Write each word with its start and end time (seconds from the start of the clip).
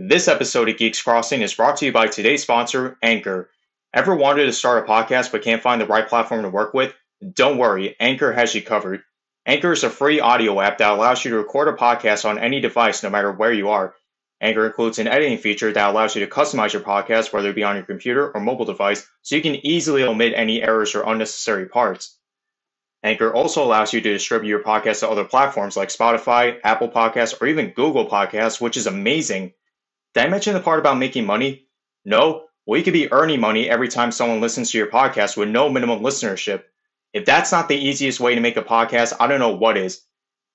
This 0.00 0.28
episode 0.28 0.68
of 0.68 0.76
Geeks 0.76 1.02
Crossing 1.02 1.42
is 1.42 1.54
brought 1.54 1.78
to 1.78 1.86
you 1.86 1.90
by 1.90 2.06
today's 2.06 2.42
sponsor, 2.42 2.96
Anchor. 3.02 3.50
Ever 3.92 4.14
wanted 4.14 4.46
to 4.46 4.52
start 4.52 4.84
a 4.84 4.88
podcast 4.88 5.32
but 5.32 5.42
can't 5.42 5.60
find 5.60 5.80
the 5.80 5.88
right 5.88 6.08
platform 6.08 6.42
to 6.42 6.48
work 6.48 6.72
with? 6.72 6.94
Don't 7.32 7.58
worry, 7.58 7.96
Anchor 7.98 8.32
has 8.32 8.54
you 8.54 8.62
covered. 8.62 9.02
Anchor 9.44 9.72
is 9.72 9.82
a 9.82 9.90
free 9.90 10.20
audio 10.20 10.60
app 10.60 10.78
that 10.78 10.92
allows 10.92 11.24
you 11.24 11.32
to 11.32 11.38
record 11.38 11.66
a 11.66 11.72
podcast 11.72 12.24
on 12.24 12.38
any 12.38 12.60
device 12.60 13.02
no 13.02 13.10
matter 13.10 13.32
where 13.32 13.52
you 13.52 13.70
are. 13.70 13.92
Anchor 14.40 14.66
includes 14.66 15.00
an 15.00 15.08
editing 15.08 15.36
feature 15.36 15.72
that 15.72 15.90
allows 15.90 16.14
you 16.14 16.24
to 16.24 16.30
customize 16.30 16.72
your 16.72 16.82
podcast, 16.82 17.32
whether 17.32 17.50
it 17.50 17.56
be 17.56 17.64
on 17.64 17.74
your 17.74 17.84
computer 17.84 18.30
or 18.30 18.40
mobile 18.40 18.66
device, 18.66 19.04
so 19.22 19.34
you 19.34 19.42
can 19.42 19.66
easily 19.66 20.04
omit 20.04 20.32
any 20.36 20.62
errors 20.62 20.94
or 20.94 21.02
unnecessary 21.02 21.66
parts. 21.66 22.16
Anchor 23.02 23.34
also 23.34 23.64
allows 23.64 23.92
you 23.92 24.00
to 24.00 24.12
distribute 24.12 24.48
your 24.48 24.62
podcast 24.62 25.00
to 25.00 25.10
other 25.10 25.24
platforms 25.24 25.76
like 25.76 25.88
Spotify, 25.88 26.60
Apple 26.62 26.88
Podcasts, 26.88 27.42
or 27.42 27.48
even 27.48 27.70
Google 27.70 28.08
Podcasts, 28.08 28.60
which 28.60 28.76
is 28.76 28.86
amazing. 28.86 29.54
Did 30.14 30.24
I 30.24 30.28
mention 30.28 30.54
the 30.54 30.60
part 30.60 30.78
about 30.78 30.98
making 30.98 31.26
money? 31.26 31.66
No? 32.04 32.44
Well, 32.66 32.78
you 32.78 32.84
could 32.84 32.92
be 32.92 33.12
earning 33.12 33.40
money 33.40 33.68
every 33.68 33.88
time 33.88 34.12
someone 34.12 34.40
listens 34.40 34.70
to 34.70 34.78
your 34.78 34.88
podcast 34.88 35.36
with 35.36 35.48
no 35.48 35.68
minimum 35.68 36.00
listenership. 36.00 36.64
If 37.12 37.24
that's 37.24 37.52
not 37.52 37.68
the 37.68 37.76
easiest 37.76 38.20
way 38.20 38.34
to 38.34 38.40
make 38.40 38.56
a 38.56 38.62
podcast, 38.62 39.14
I 39.18 39.26
don't 39.26 39.40
know 39.40 39.56
what 39.56 39.76
is. 39.76 40.02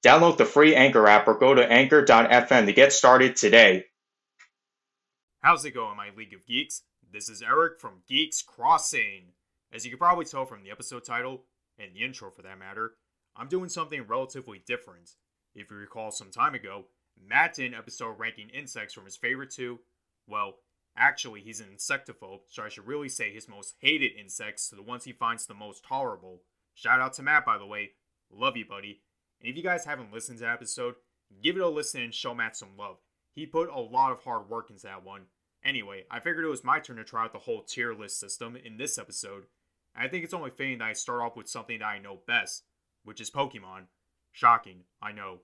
Download 0.05 0.37
the 0.37 0.45
free 0.45 0.75
Anchor 0.75 1.07
app 1.07 1.27
or 1.27 1.37
go 1.37 1.53
to 1.53 1.71
anchor.fm 1.71 2.65
to 2.65 2.73
get 2.73 2.93
started 2.93 3.35
today. 3.35 3.85
How's 5.41 5.65
it 5.65 5.71
going, 5.71 5.97
my 5.97 6.09
League 6.15 6.33
of 6.33 6.45
Geeks? 6.45 6.83
This 7.11 7.29
is 7.29 7.41
Eric 7.41 7.79
from 7.79 8.03
Geeks 8.07 8.41
Crossing. 8.41 9.33
As 9.73 9.83
you 9.85 9.91
can 9.91 9.97
probably 9.97 10.25
tell 10.25 10.45
from 10.45 10.63
the 10.63 10.71
episode 10.71 11.03
title, 11.03 11.45
and 11.79 11.93
the 11.93 12.03
intro 12.03 12.29
for 12.29 12.41
that 12.43 12.59
matter, 12.59 12.93
I'm 13.35 13.47
doing 13.47 13.69
something 13.69 14.05
relatively 14.07 14.61
different. 14.65 15.11
If 15.55 15.71
you 15.71 15.77
recall 15.77 16.11
some 16.11 16.31
time 16.31 16.55
ago, 16.55 16.85
Matt 17.21 17.55
did 17.55 17.71
an 17.71 17.77
episode 17.77 18.19
ranking 18.19 18.49
insects 18.49 18.93
from 18.93 19.05
his 19.05 19.15
favorite 19.15 19.51
to, 19.51 19.79
well, 20.27 20.55
actually, 20.95 21.41
he's 21.41 21.59
an 21.59 21.67
insectophobe, 21.75 22.41
so 22.47 22.63
I 22.63 22.69
should 22.69 22.87
really 22.87 23.09
say 23.09 23.33
his 23.33 23.49
most 23.49 23.73
hated 23.79 24.11
insects 24.19 24.69
to 24.69 24.75
the 24.75 24.81
ones 24.81 25.05
he 25.05 25.13
finds 25.13 25.45
the 25.45 25.53
most 25.53 25.83
tolerable. 25.83 26.41
Shout 26.73 26.99
out 26.99 27.13
to 27.13 27.23
Matt, 27.23 27.45
by 27.45 27.57
the 27.57 27.65
way. 27.65 27.91
Love 28.31 28.57
you, 28.57 28.65
buddy. 28.65 29.01
And 29.39 29.49
if 29.49 29.57
you 29.57 29.63
guys 29.63 29.85
haven't 29.85 30.13
listened 30.13 30.39
to 30.39 30.43
that 30.43 30.53
episode, 30.53 30.95
give 31.41 31.55
it 31.55 31.61
a 31.61 31.67
listen 31.67 32.01
and 32.01 32.13
show 32.13 32.33
Matt 32.33 32.55
some 32.55 32.77
love. 32.77 32.97
He 33.33 33.45
put 33.45 33.69
a 33.69 33.79
lot 33.79 34.11
of 34.11 34.23
hard 34.23 34.49
work 34.49 34.69
into 34.69 34.83
that 34.83 35.03
one. 35.03 35.23
Anyway, 35.63 36.03
I 36.11 36.19
figured 36.19 36.45
it 36.45 36.49
was 36.49 36.63
my 36.63 36.79
turn 36.79 36.97
to 36.97 37.03
try 37.03 37.23
out 37.23 37.33
the 37.33 37.39
whole 37.39 37.63
tier 37.63 37.93
list 37.93 38.19
system 38.19 38.55
in 38.55 38.77
this 38.77 38.97
episode. 38.97 39.43
I 39.95 40.07
think 40.07 40.23
it's 40.23 40.33
only 40.33 40.49
fitting 40.49 40.79
that 40.79 40.89
I 40.89 40.93
start 40.93 41.21
off 41.21 41.35
with 41.35 41.47
something 41.47 41.79
that 41.79 41.85
I 41.85 41.99
know 41.99 42.19
best, 42.27 42.63
which 43.03 43.21
is 43.21 43.31
Pokemon. 43.31 43.85
Shocking, 44.31 44.81
I 45.01 45.11
know. 45.11 45.39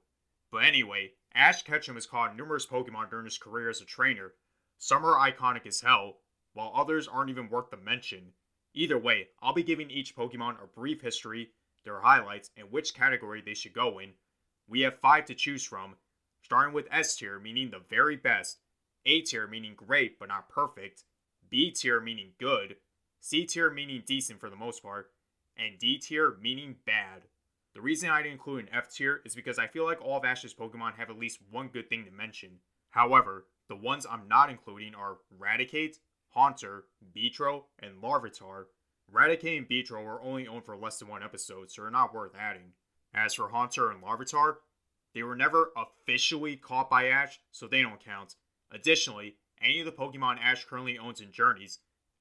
But 0.51 0.65
anyway, 0.65 1.11
Ash 1.33 1.63
Ketchum 1.63 1.95
has 1.95 2.05
caught 2.05 2.35
numerous 2.35 2.65
Pokemon 2.65 3.09
during 3.09 3.25
his 3.25 3.37
career 3.37 3.69
as 3.69 3.81
a 3.81 3.85
trainer. 3.85 4.33
Some 4.77 5.05
are 5.05 5.31
iconic 5.31 5.65
as 5.67 5.81
hell, 5.81 6.21
while 6.53 6.71
others 6.75 7.07
aren't 7.07 7.29
even 7.29 7.49
worth 7.49 7.69
the 7.69 7.77
mention. 7.77 8.33
Either 8.73 8.97
way, 8.97 9.29
I'll 9.41 9.53
be 9.53 9.63
giving 9.63 9.89
each 9.89 10.15
Pokemon 10.15 10.63
a 10.63 10.67
brief 10.67 11.01
history, 11.01 11.51
their 11.83 12.01
highlights, 12.01 12.51
and 12.57 12.71
which 12.71 12.93
category 12.93 13.41
they 13.41 13.53
should 13.53 13.73
go 13.73 13.99
in. 13.99 14.13
We 14.67 14.81
have 14.81 14.99
five 14.99 15.25
to 15.25 15.35
choose 15.35 15.63
from, 15.63 15.95
starting 16.41 16.73
with 16.73 16.87
S 16.91 17.15
tier, 17.15 17.39
meaning 17.39 17.71
the 17.71 17.79
very 17.89 18.15
best, 18.15 18.59
A 19.05 19.21
tier, 19.21 19.47
meaning 19.47 19.73
great 19.75 20.19
but 20.19 20.29
not 20.29 20.49
perfect, 20.49 21.03
B 21.49 21.71
tier, 21.71 21.99
meaning 21.99 22.33
good, 22.39 22.77
C 23.19 23.45
tier, 23.45 23.69
meaning 23.71 24.03
decent 24.05 24.39
for 24.39 24.49
the 24.49 24.55
most 24.55 24.83
part, 24.83 25.11
and 25.57 25.79
D 25.79 25.97
tier, 25.97 26.37
meaning 26.41 26.77
bad. 26.85 27.23
The 27.79 27.83
reason 27.83 28.09
I 28.09 28.21
didn't 28.21 28.33
include 28.33 28.65
an 28.65 28.73
F 28.73 28.93
tier 28.93 29.21
is 29.23 29.35
because 29.35 29.57
I 29.57 29.67
feel 29.67 29.85
like 29.85 30.01
all 30.01 30.17
of 30.17 30.25
Ash's 30.25 30.53
Pokemon 30.53 30.95
have 30.95 31.09
at 31.09 31.17
least 31.17 31.39
one 31.49 31.69
good 31.69 31.87
thing 31.87 32.03
to 32.03 32.11
mention. 32.11 32.59
However, 32.89 33.45
the 33.69 33.77
ones 33.77 34.05
I'm 34.05 34.27
not 34.27 34.49
including 34.49 34.93
are 34.95 35.19
Raticate, 35.39 35.95
Haunter, 36.31 36.83
Beedrill, 37.15 37.63
and 37.81 38.03
Larvitar. 38.03 38.65
Raticate 39.09 39.59
and 39.59 39.69
Beedrill 39.69 40.03
were 40.03 40.21
only 40.21 40.45
owned 40.45 40.65
for 40.65 40.75
less 40.75 40.99
than 40.99 41.07
one 41.07 41.23
episode, 41.23 41.71
so 41.71 41.83
they're 41.83 41.89
not 41.89 42.13
worth 42.13 42.33
adding. 42.37 42.73
As 43.13 43.33
for 43.33 43.47
Haunter 43.47 43.89
and 43.91 44.03
Larvitar, 44.03 44.55
they 45.15 45.23
were 45.23 45.37
never 45.37 45.71
officially 45.77 46.57
caught 46.57 46.89
by 46.89 47.05
Ash, 47.07 47.39
so 47.49 47.65
they 47.65 47.81
don't 47.81 48.03
count. 48.03 48.35
Additionally, 48.73 49.37
any 49.61 49.79
of 49.79 49.85
the 49.85 49.93
Pokemon 49.93 50.37
Ash 50.41 50.65
currently 50.65 50.97
owns 50.97 51.21
in 51.21 51.31
Journeys. 51.31 51.79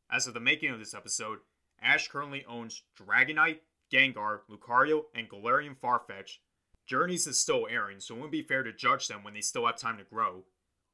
As 0.08 0.28
of 0.28 0.34
the 0.34 0.40
making 0.40 0.70
of 0.70 0.78
this 0.78 0.94
episode, 0.94 1.40
Ash 1.82 2.06
currently 2.06 2.44
owns 2.48 2.84
Dragonite, 2.96 3.58
Gengar, 3.92 4.40
Lucario, 4.50 5.04
and 5.14 5.28
Galarian 5.28 5.76
Farfetch. 5.76 6.38
Journeys 6.86 7.26
is 7.26 7.38
still 7.38 7.66
airing, 7.70 8.00
so 8.00 8.14
it 8.14 8.18
wouldn't 8.18 8.32
be 8.32 8.42
fair 8.42 8.62
to 8.62 8.72
judge 8.72 9.08
them 9.08 9.22
when 9.22 9.34
they 9.34 9.40
still 9.40 9.66
have 9.66 9.76
time 9.76 9.98
to 9.98 10.04
grow. 10.04 10.44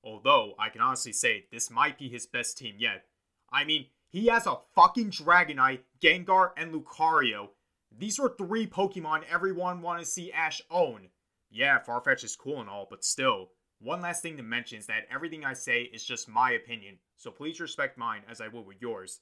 Although, 0.02 0.54
I 0.58 0.68
can 0.68 0.80
honestly 0.80 1.12
say 1.12 1.46
this 1.50 1.70
might 1.70 1.98
be 1.98 2.08
his 2.08 2.26
best 2.26 2.58
team 2.58 2.76
yet. 2.78 3.04
I 3.52 3.64
mean, 3.64 3.86
he 4.08 4.26
has 4.26 4.46
a 4.46 4.58
fucking 4.74 5.10
Dragonite, 5.10 5.80
Gengar, 6.00 6.50
and 6.56 6.72
Lucario. 6.72 7.48
These 7.96 8.18
are 8.18 8.28
three 8.28 8.66
Pokemon 8.66 9.22
everyone 9.30 9.82
want 9.82 10.00
to 10.00 10.06
see 10.06 10.32
Ash 10.32 10.60
own. 10.70 11.08
Yeah, 11.50 11.78
Farfetch 11.80 12.24
is 12.24 12.36
cool 12.36 12.60
and 12.60 12.68
all, 12.68 12.86
but 12.90 13.04
still. 13.04 13.50
One 13.80 14.00
last 14.00 14.22
thing 14.22 14.36
to 14.36 14.42
mention 14.42 14.78
is 14.78 14.86
that 14.86 15.06
everything 15.10 15.44
I 15.44 15.52
say 15.52 15.82
is 15.82 16.04
just 16.04 16.28
my 16.28 16.52
opinion, 16.52 16.98
so 17.16 17.30
please 17.30 17.60
respect 17.60 17.98
mine 17.98 18.22
as 18.28 18.40
I 18.40 18.48
will 18.48 18.64
with 18.64 18.80
yours. 18.80 19.20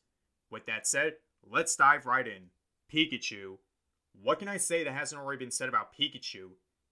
With 0.50 0.66
that 0.66 0.86
said, 0.86 1.14
let's 1.50 1.76
dive 1.76 2.06
right 2.06 2.26
in. 2.26 2.50
Pikachu. 2.92 3.56
What 4.22 4.38
can 4.38 4.48
I 4.48 4.58
say 4.58 4.84
that 4.84 4.92
hasn't 4.92 5.18
already 5.18 5.38
been 5.38 5.50
said 5.50 5.70
about 5.70 5.94
Pikachu? 5.94 6.50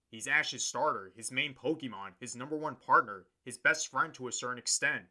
He's 0.08 0.26
Ash's 0.26 0.64
starter, 0.64 1.12
his 1.14 1.30
main 1.30 1.52
Pokemon, 1.52 2.12
his 2.18 2.34
number 2.34 2.56
one 2.56 2.76
partner, 2.76 3.26
his 3.44 3.58
best 3.58 3.88
friend 3.88 4.14
to 4.14 4.26
a 4.26 4.32
certain 4.32 4.58
extent. 4.58 5.02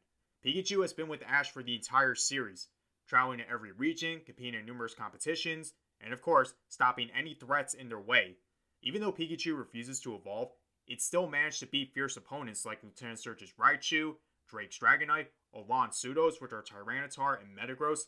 Pikachu 0.44 0.82
has 0.82 0.92
been 0.92 1.08
with 1.08 1.22
Ash 1.28 1.52
for 1.52 1.62
the 1.62 1.76
entire 1.76 2.16
series, 2.16 2.70
traveling 3.08 3.38
to 3.38 3.48
every 3.48 3.72
region, 3.72 4.22
competing 4.26 4.60
in 4.60 4.66
numerous 4.66 4.96
competitions, 4.96 5.74
and 6.02 6.12
of 6.12 6.24
course, 6.24 6.56
stopping 6.70 7.12
any 7.16 7.36
threats 7.36 7.76
in 7.76 7.88
their 7.88 8.00
way. 8.00 8.38
Even 8.82 9.00
though 9.00 9.12
Pikachu 9.12 9.56
refuses 9.56 10.00
to 10.00 10.16
evolve, 10.16 10.52
it 10.88 11.02
still 11.02 11.30
managed 11.30 11.60
to 11.60 11.68
beat 11.68 11.94
fierce 11.94 12.18
opponents 12.18 12.66
like 12.66 12.84
Lieutenant 12.84 13.20
Surge's 13.20 13.54
Raichu, 13.60 14.16
Drake's 14.50 14.80
Dragonite, 14.80 15.28
Alain's 15.54 15.98
Pseudos, 15.98 16.42
which 16.42 16.52
are 16.52 16.64
Tyranitar 16.64 17.38
and 17.40 17.56
Metagross. 17.56 18.06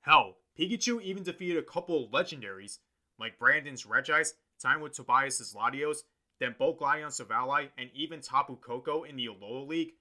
Hell, 0.00 0.38
Pikachu 0.58 1.02
even 1.02 1.22
defeated 1.22 1.58
a 1.58 1.62
couple 1.62 2.04
of 2.04 2.10
legendaries, 2.10 2.78
like 3.18 3.38
Brandon's 3.38 3.84
Regice, 3.84 4.34
time 4.60 4.80
with 4.80 4.92
Tobias' 4.92 5.54
Latios, 5.54 5.98
then 6.40 6.54
both 6.58 6.78
Gladion 6.78 7.08
Silvally, 7.08 7.70
and 7.76 7.90
even 7.94 8.20
Tapu 8.20 8.56
Koko 8.56 9.04
in 9.04 9.16
the 9.16 9.26
Alola 9.26 9.66
League. 9.66 9.92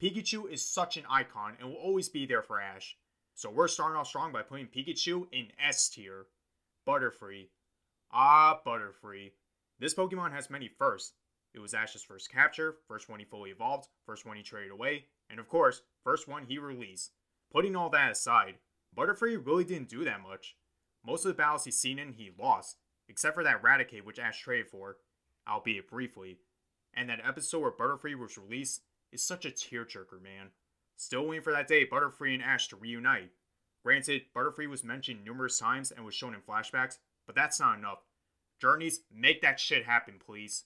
Pikachu 0.00 0.50
is 0.50 0.66
such 0.66 0.96
an 0.96 1.04
icon 1.08 1.56
and 1.58 1.68
will 1.68 1.76
always 1.76 2.08
be 2.08 2.26
there 2.26 2.42
for 2.42 2.60
Ash. 2.60 2.96
So 3.34 3.50
we're 3.50 3.68
starting 3.68 3.96
off 3.96 4.08
strong 4.08 4.32
by 4.32 4.42
putting 4.42 4.66
Pikachu 4.66 5.26
in 5.32 5.48
S 5.58 5.88
tier. 5.88 6.26
Butterfree. 6.86 7.48
Ah, 8.12 8.60
Butterfree. 8.66 9.32
This 9.78 9.94
Pokemon 9.94 10.32
has 10.32 10.50
many 10.50 10.68
firsts. 10.68 11.14
It 11.54 11.60
was 11.60 11.74
Ash's 11.74 12.02
first 12.02 12.30
capture, 12.30 12.76
first 12.88 13.08
one 13.08 13.20
he 13.20 13.24
fully 13.24 13.50
evolved, 13.50 13.88
first 14.06 14.26
one 14.26 14.36
he 14.36 14.42
traded 14.42 14.72
away, 14.72 15.06
and 15.30 15.38
of 15.38 15.48
course, 15.48 15.82
first 16.02 16.28
one 16.28 16.44
he 16.46 16.58
released. 16.58 17.12
Putting 17.52 17.76
all 17.76 17.90
that 17.90 18.12
aside, 18.12 18.56
Butterfree 18.96 19.44
really 19.44 19.64
didn't 19.64 19.88
do 19.88 20.04
that 20.04 20.22
much. 20.22 20.56
Most 21.04 21.24
of 21.24 21.28
the 21.28 21.34
battles 21.34 21.64
he's 21.64 21.78
seen 21.78 21.98
in, 21.98 22.12
he 22.12 22.30
lost, 22.38 22.78
except 23.08 23.34
for 23.34 23.44
that 23.44 23.62
Raticate 23.62 24.04
which 24.04 24.18
Ash 24.18 24.40
traded 24.40 24.68
for, 24.68 24.96
albeit 25.48 25.88
briefly. 25.88 26.38
And 26.94 27.08
that 27.08 27.20
episode 27.24 27.60
where 27.60 27.72
Butterfree 27.72 28.18
was 28.18 28.38
released 28.38 28.82
is 29.12 29.24
such 29.24 29.44
a 29.44 29.50
tearjerker, 29.50 30.22
man. 30.22 30.50
Still 30.96 31.26
waiting 31.26 31.42
for 31.42 31.52
that 31.52 31.68
day 31.68 31.86
Butterfree 31.86 32.34
and 32.34 32.42
Ash 32.42 32.68
to 32.68 32.76
reunite. 32.76 33.30
Granted, 33.84 34.22
Butterfree 34.34 34.68
was 34.68 34.84
mentioned 34.84 35.24
numerous 35.24 35.58
times 35.58 35.90
and 35.90 36.04
was 36.04 36.14
shown 36.14 36.34
in 36.34 36.40
flashbacks, 36.40 36.98
but 37.26 37.34
that's 37.34 37.60
not 37.60 37.78
enough. 37.78 37.98
Journeys, 38.60 39.00
make 39.12 39.42
that 39.42 39.60
shit 39.60 39.84
happen, 39.84 40.14
please. 40.24 40.64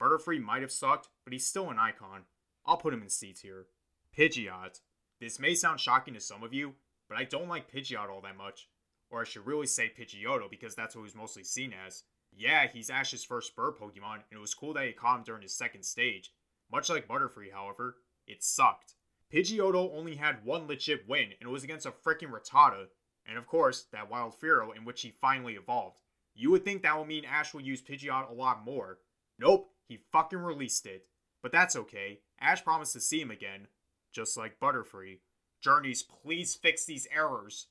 Butterfree 0.00 0.40
might 0.40 0.62
have 0.62 0.70
sucked, 0.70 1.08
but 1.24 1.32
he's 1.32 1.46
still 1.46 1.70
an 1.70 1.78
icon. 1.78 2.22
I'll 2.64 2.76
put 2.76 2.94
him 2.94 3.02
in 3.02 3.08
C 3.08 3.32
tier. 3.32 3.66
Pidgeot. 4.16 4.80
This 5.20 5.38
may 5.38 5.54
sound 5.54 5.80
shocking 5.80 6.14
to 6.14 6.20
some 6.20 6.42
of 6.42 6.54
you, 6.54 6.74
but 7.10 7.18
I 7.18 7.24
don't 7.24 7.48
like 7.48 7.70
Pidgeot 7.70 8.08
all 8.08 8.20
that 8.22 8.38
much. 8.38 8.68
Or 9.10 9.20
I 9.20 9.24
should 9.24 9.44
really 9.44 9.66
say 9.66 9.90
Pidgeotto 9.90 10.48
because 10.48 10.76
that's 10.76 10.94
what 10.94 11.02
he's 11.02 11.16
mostly 11.16 11.42
seen 11.42 11.74
as. 11.86 12.04
Yeah, 12.32 12.68
he's 12.72 12.88
Ash's 12.88 13.24
first 13.24 13.56
bird 13.56 13.74
Pokemon, 13.76 14.14
and 14.14 14.22
it 14.30 14.38
was 14.38 14.54
cool 14.54 14.72
that 14.74 14.86
he 14.86 14.92
caught 14.92 15.18
him 15.18 15.24
during 15.24 15.42
his 15.42 15.56
second 15.56 15.82
stage. 15.82 16.32
Much 16.70 16.88
like 16.88 17.08
Butterfree, 17.08 17.52
however, 17.52 17.96
it 18.28 18.44
sucked. 18.44 18.94
Pidgeotto 19.34 19.92
only 19.92 20.14
had 20.14 20.44
one 20.44 20.68
legit 20.68 21.08
win, 21.08 21.32
and 21.40 21.48
it 21.48 21.52
was 21.52 21.64
against 21.64 21.86
a 21.86 21.90
freaking 21.90 22.30
Rattata, 22.30 22.86
and 23.26 23.36
of 23.36 23.48
course, 23.48 23.86
that 23.92 24.08
Wild 24.08 24.34
Fearow 24.40 24.76
in 24.76 24.84
which 24.84 25.02
he 25.02 25.10
finally 25.20 25.54
evolved. 25.54 25.98
You 26.34 26.52
would 26.52 26.64
think 26.64 26.82
that 26.82 26.96
would 26.96 27.08
mean 27.08 27.24
Ash 27.24 27.52
will 27.52 27.60
use 27.60 27.82
Pidgeot 27.82 28.30
a 28.30 28.34
lot 28.34 28.64
more. 28.64 28.98
Nope, 29.36 29.72
he 29.88 29.98
fucking 30.12 30.38
released 30.38 30.86
it. 30.86 31.06
But 31.42 31.50
that's 31.50 31.74
okay. 31.74 32.20
Ash 32.40 32.62
promised 32.62 32.92
to 32.92 33.00
see 33.00 33.20
him 33.20 33.32
again, 33.32 33.66
just 34.12 34.36
like 34.36 34.60
Butterfree. 34.60 35.18
Journeys, 35.60 36.02
please 36.02 36.54
fix 36.54 36.84
these 36.84 37.06
errors. 37.14 37.66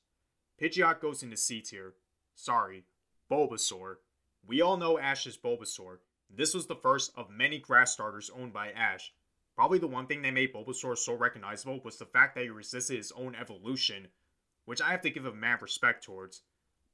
Pidgeot 0.60 1.00
goes 1.00 1.22
into 1.22 1.36
C 1.36 1.60
tier. 1.60 1.94
Sorry. 2.34 2.84
Bulbasaur. 3.30 3.96
We 4.46 4.60
all 4.60 4.76
know 4.76 4.98
Ash's 4.98 5.36
Bulbasaur. 5.36 5.98
This 6.28 6.54
was 6.54 6.66
the 6.66 6.76
first 6.76 7.12
of 7.16 7.30
many 7.30 7.58
grass 7.58 7.92
starters 7.92 8.30
owned 8.30 8.52
by 8.52 8.70
Ash. 8.70 9.12
Probably 9.56 9.78
the 9.78 9.88
one 9.88 10.06
thing 10.06 10.22
that 10.22 10.32
made 10.32 10.54
Bulbasaur 10.54 10.96
so 10.96 11.14
recognizable 11.14 11.80
was 11.84 11.98
the 11.98 12.06
fact 12.06 12.34
that 12.34 12.44
he 12.44 12.50
resisted 12.50 12.96
his 12.96 13.12
own 13.12 13.34
evolution, 13.34 14.08
which 14.64 14.80
I 14.80 14.90
have 14.92 15.02
to 15.02 15.10
give 15.10 15.26
a 15.26 15.32
mad 15.32 15.60
respect 15.60 16.04
towards. 16.04 16.42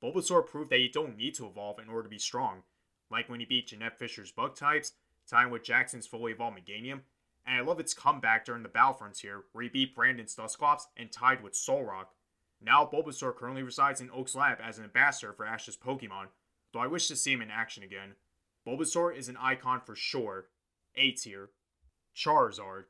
Bulbasaur 0.02 0.46
proved 0.46 0.70
that 0.70 0.80
you 0.80 0.90
don't 0.90 1.16
need 1.16 1.34
to 1.34 1.46
evolve 1.46 1.78
in 1.78 1.88
order 1.88 2.04
to 2.04 2.08
be 2.08 2.18
strong, 2.18 2.62
like 3.10 3.28
when 3.28 3.40
he 3.40 3.46
beat 3.46 3.68
Jeanette 3.68 3.98
Fisher's 3.98 4.32
bug 4.32 4.56
types, 4.56 4.92
tying 5.28 5.50
with 5.50 5.62
Jackson's 5.62 6.06
fully 6.06 6.32
evolved 6.32 6.58
Meganium, 6.58 7.00
and 7.46 7.56
I 7.56 7.60
love 7.60 7.78
its 7.78 7.94
comeback 7.94 8.44
during 8.44 8.62
the 8.62 8.68
Battle 8.68 8.94
Frontier, 8.94 9.44
where 9.52 9.62
he 9.62 9.68
beat 9.68 9.94
Brandon's 9.94 10.34
Dusclops 10.34 10.88
and 10.96 11.12
tied 11.12 11.42
with 11.42 11.52
Solrock. 11.52 12.06
Now 12.60 12.88
Bulbasaur 12.90 13.36
currently 13.36 13.62
resides 13.62 14.00
in 14.00 14.10
Oak's 14.10 14.34
lab 14.34 14.58
as 14.62 14.78
an 14.78 14.84
ambassador 14.84 15.32
for 15.32 15.46
Ash's 15.46 15.76
Pokemon, 15.76 16.26
though 16.72 16.80
I 16.80 16.86
wish 16.86 17.06
to 17.08 17.16
see 17.16 17.32
him 17.32 17.42
in 17.42 17.50
action 17.50 17.82
again. 17.82 18.14
Bulbasaur 18.66 19.16
is 19.16 19.28
an 19.28 19.36
icon 19.36 19.80
for 19.80 19.94
sure. 19.94 20.46
A 20.96 21.12
tier. 21.12 21.50
Charizard. 22.16 22.84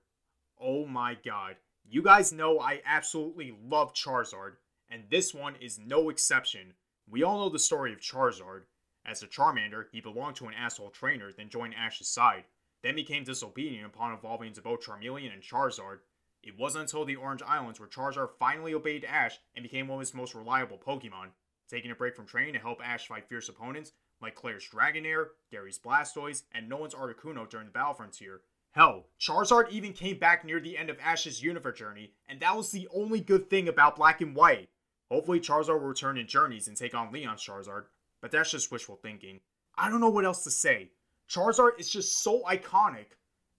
Oh 0.59 0.87
my 0.87 1.15
god. 1.15 1.57
You 1.85 2.03
guys 2.03 2.33
know 2.33 2.59
I 2.59 2.81
absolutely 2.87 3.57
love 3.63 3.93
Charizard, 3.93 4.55
and 4.89 5.05
this 5.11 5.35
one 5.35 5.57
is 5.61 5.79
no 5.79 6.09
exception. 6.09 6.75
We 7.09 7.23
all 7.23 7.39
know 7.39 7.49
the 7.49 7.59
story 7.59 7.93
of 7.93 8.01
Charizard. 8.01 8.63
As 9.05 9.23
a 9.23 9.27
Charmander, 9.27 9.85
he 9.93 10.01
belonged 10.01 10.37
to 10.37 10.47
an 10.47 10.55
asshole 10.55 10.91
trainer, 10.91 11.31
then 11.33 11.49
joined 11.49 11.75
Ash's 11.75 12.09
side, 12.09 12.45
then 12.87 12.95
became 12.95 13.25
disobedient 13.25 13.85
upon 13.85 14.13
evolving 14.13 14.49
into 14.49 14.63
both 14.63 14.87
Charmeleon 14.87 15.33
and 15.33 15.43
Charizard. 15.43 15.99
It 16.43 16.57
wasn't 16.57 16.83
until 16.83 17.05
the 17.05 17.17
Orange 17.17 17.43
Islands 17.43 17.81
where 17.81 17.89
Charizard 17.89 18.31
finally 18.39 18.75
obeyed 18.75 19.05
Ash 19.05 19.41
and 19.57 19.65
became 19.65 19.89
one 19.89 19.97
of 19.97 20.01
his 20.01 20.15
most 20.15 20.35
reliable 20.37 20.79
Pokemon, 20.79 21.31
taking 21.69 21.91
a 21.91 21.97
break 21.97 22.15
from 22.15 22.27
training 22.27 22.53
to 22.53 22.61
help 22.61 22.81
Ash 22.87 23.09
fight 23.09 23.29
fierce 23.29 23.49
opponents 23.49 23.93
like 24.23 24.37
Claire's 24.37 24.69
Dragonair, 24.69 25.27
Gary's 25.51 25.79
Blastoise, 25.79 26.45
and 26.53 26.69
Nolan's 26.69 26.95
Articuno 26.95 27.49
during 27.51 27.67
the 27.67 27.73
Battle 27.73 27.95
Frontier. 27.95 28.41
Hell, 28.71 29.07
Charizard 29.21 29.71
even 29.71 29.93
came 29.93 30.19
back 30.19 30.45
near 30.45 30.61
the 30.61 30.79
end 30.79 30.89
of 30.89 30.99
Ash's 31.03 31.43
Unova 31.43 31.75
journey, 31.75 32.13
and 32.29 32.39
that 32.41 32.57
was 32.57 32.71
the 32.71 32.89
only 32.95 33.21
good 33.21 33.51
thing 33.51 33.69
about 33.69 33.97
Black 33.97 34.21
and 34.21 34.37
White. 34.37 34.69
Hopefully, 35.11 35.41
Charizard 35.41 35.81
will 35.81 35.89
return 35.89 36.19
in 36.19 36.27
Journeys 36.27 36.69
and 36.69 36.77
take 36.77 36.95
on 36.95 37.13
Leon's 37.13 37.43
Charizard, 37.43 37.87
but 38.21 38.31
that's 38.31 38.51
just 38.53 38.71
wishful 38.71 38.97
thinking. 38.97 39.41
I 39.77 39.91
don't 39.91 40.01
know 40.01 40.09
what 40.09 40.25
else 40.25 40.45
to 40.45 40.51
say. 40.51 40.91
Charizard 41.31 41.79
is 41.79 41.91
just 41.91 42.23
so 42.23 42.43
iconic. 42.43 43.07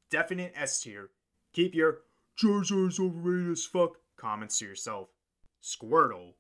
Definite 0.10 0.54
S 0.56 0.82
tier. 0.82 1.10
Keep 1.54 1.76
your 1.76 2.00
Charizard's 2.42 3.00
overrated 3.00 3.52
as 3.52 3.66
fuck 3.66 3.98
comments 4.16 4.60
to 4.60 4.66
yourself. 4.66 5.10
Squirtle. 5.62 6.34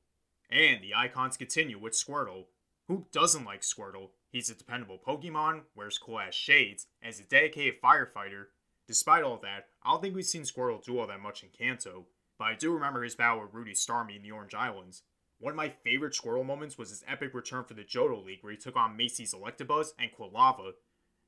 And 0.50 0.82
the 0.82 0.96
icons 0.96 1.38
continue 1.38 1.78
with 1.78 1.94
Squirtle. 1.94 2.46
Who 2.88 3.08
doesn't 3.12 3.46
like 3.46 3.62
Squirtle? 3.62 4.12
He's 4.32 4.50
a 4.50 4.56
dependable 4.56 5.00
Pokemon, 5.06 5.62
wears 5.76 5.98
cool 5.98 6.20
ass 6.20 6.34
shades, 6.34 6.88
and 7.02 7.12
is 7.12 7.20
a 7.20 7.24
dedicated 7.24 7.82
firefighter. 7.82 8.46
Despite 8.88 9.24
all 9.24 9.40
that, 9.44 9.68
I 9.84 9.92
don't 9.92 10.02
think 10.02 10.16
we've 10.16 10.26
seen 10.26 10.44
Squirtle 10.44 10.84
do 10.84 10.98
all 10.98 11.08
that 11.08 11.20
much 11.20 11.44
in 11.44 11.50
Kanto, 11.50 12.06
but 12.40 12.46
I 12.46 12.56
do 12.56 12.74
remember 12.74 13.04
his 13.04 13.16
battle 13.16 13.42
with 13.42 13.54
Rudy 13.54 13.74
Starmie 13.74 14.16
in 14.16 14.22
the 14.22 14.32
Orange 14.32 14.54
Islands. 14.54 15.04
One 15.40 15.52
of 15.52 15.58
my 15.58 15.70
favorite 15.70 16.14
Squirtle 16.14 16.46
moments 16.46 16.78
was 16.78 16.90
his 16.90 17.04
epic 17.08 17.34
return 17.34 17.66
for 17.66 17.74
the 17.74 17.84
Johto 17.84 18.24
League 18.24 18.40
where 18.42 18.52
he 18.52 18.58
took 18.58 18.78
on 18.78 18.96
Macy's 18.96 19.34
Electabuzz 19.34 19.90
and 20.00 20.12
Quilava, 20.12 20.72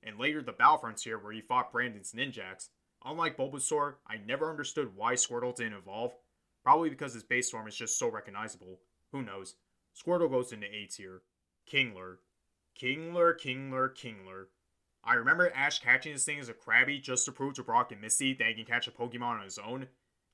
and 0.04 0.18
later 0.18 0.42
the 0.42 0.52
Battle 0.52 0.78
Frontier 0.78 1.18
where 1.18 1.34
he 1.34 1.42
fought 1.42 1.72
Brandon's 1.72 2.14
Ninjask. 2.14 2.70
Unlike 3.06 3.38
Bulbasaur, 3.38 3.96
I 4.08 4.18
never 4.18 4.50
understood 4.50 4.96
why 4.96 5.14
Squirtle 5.14 5.56
didn't 5.56 5.78
evolve. 5.78 6.14
Probably 6.64 6.90
because 6.90 7.14
his 7.14 7.24
base 7.24 7.50
form 7.50 7.68
is 7.68 7.76
just 7.76 7.98
so 7.98 8.10
recognizable. 8.10 8.80
Who 9.12 9.24
knows? 9.24 9.56
Squirtle 9.96 10.30
goes 10.30 10.52
into 10.52 10.68
A 10.68 10.86
tier. 10.86 11.22
Kingler. 11.72 12.18
Kingler, 12.80 13.40
Kingler, 13.40 13.90
Kingler. 13.90 14.46
I 15.04 15.14
remember 15.16 15.52
Ash 15.56 15.80
catching 15.80 16.14
this 16.14 16.26
thing 16.26 16.40
as 16.40 16.50
a 16.50 16.54
Krabby 16.54 17.02
just 17.02 17.26
to 17.26 17.32
prove 17.32 17.54
to 17.56 17.64
Brock 17.64 17.92
and 17.92 18.02
Misty 18.02 18.34
that 18.34 18.48
he 18.48 18.54
can 18.54 18.66
catch 18.66 18.88
a 18.88 18.92
Pokemon 18.92 19.40
on 19.40 19.44
his 19.44 19.58
own. 19.58 19.88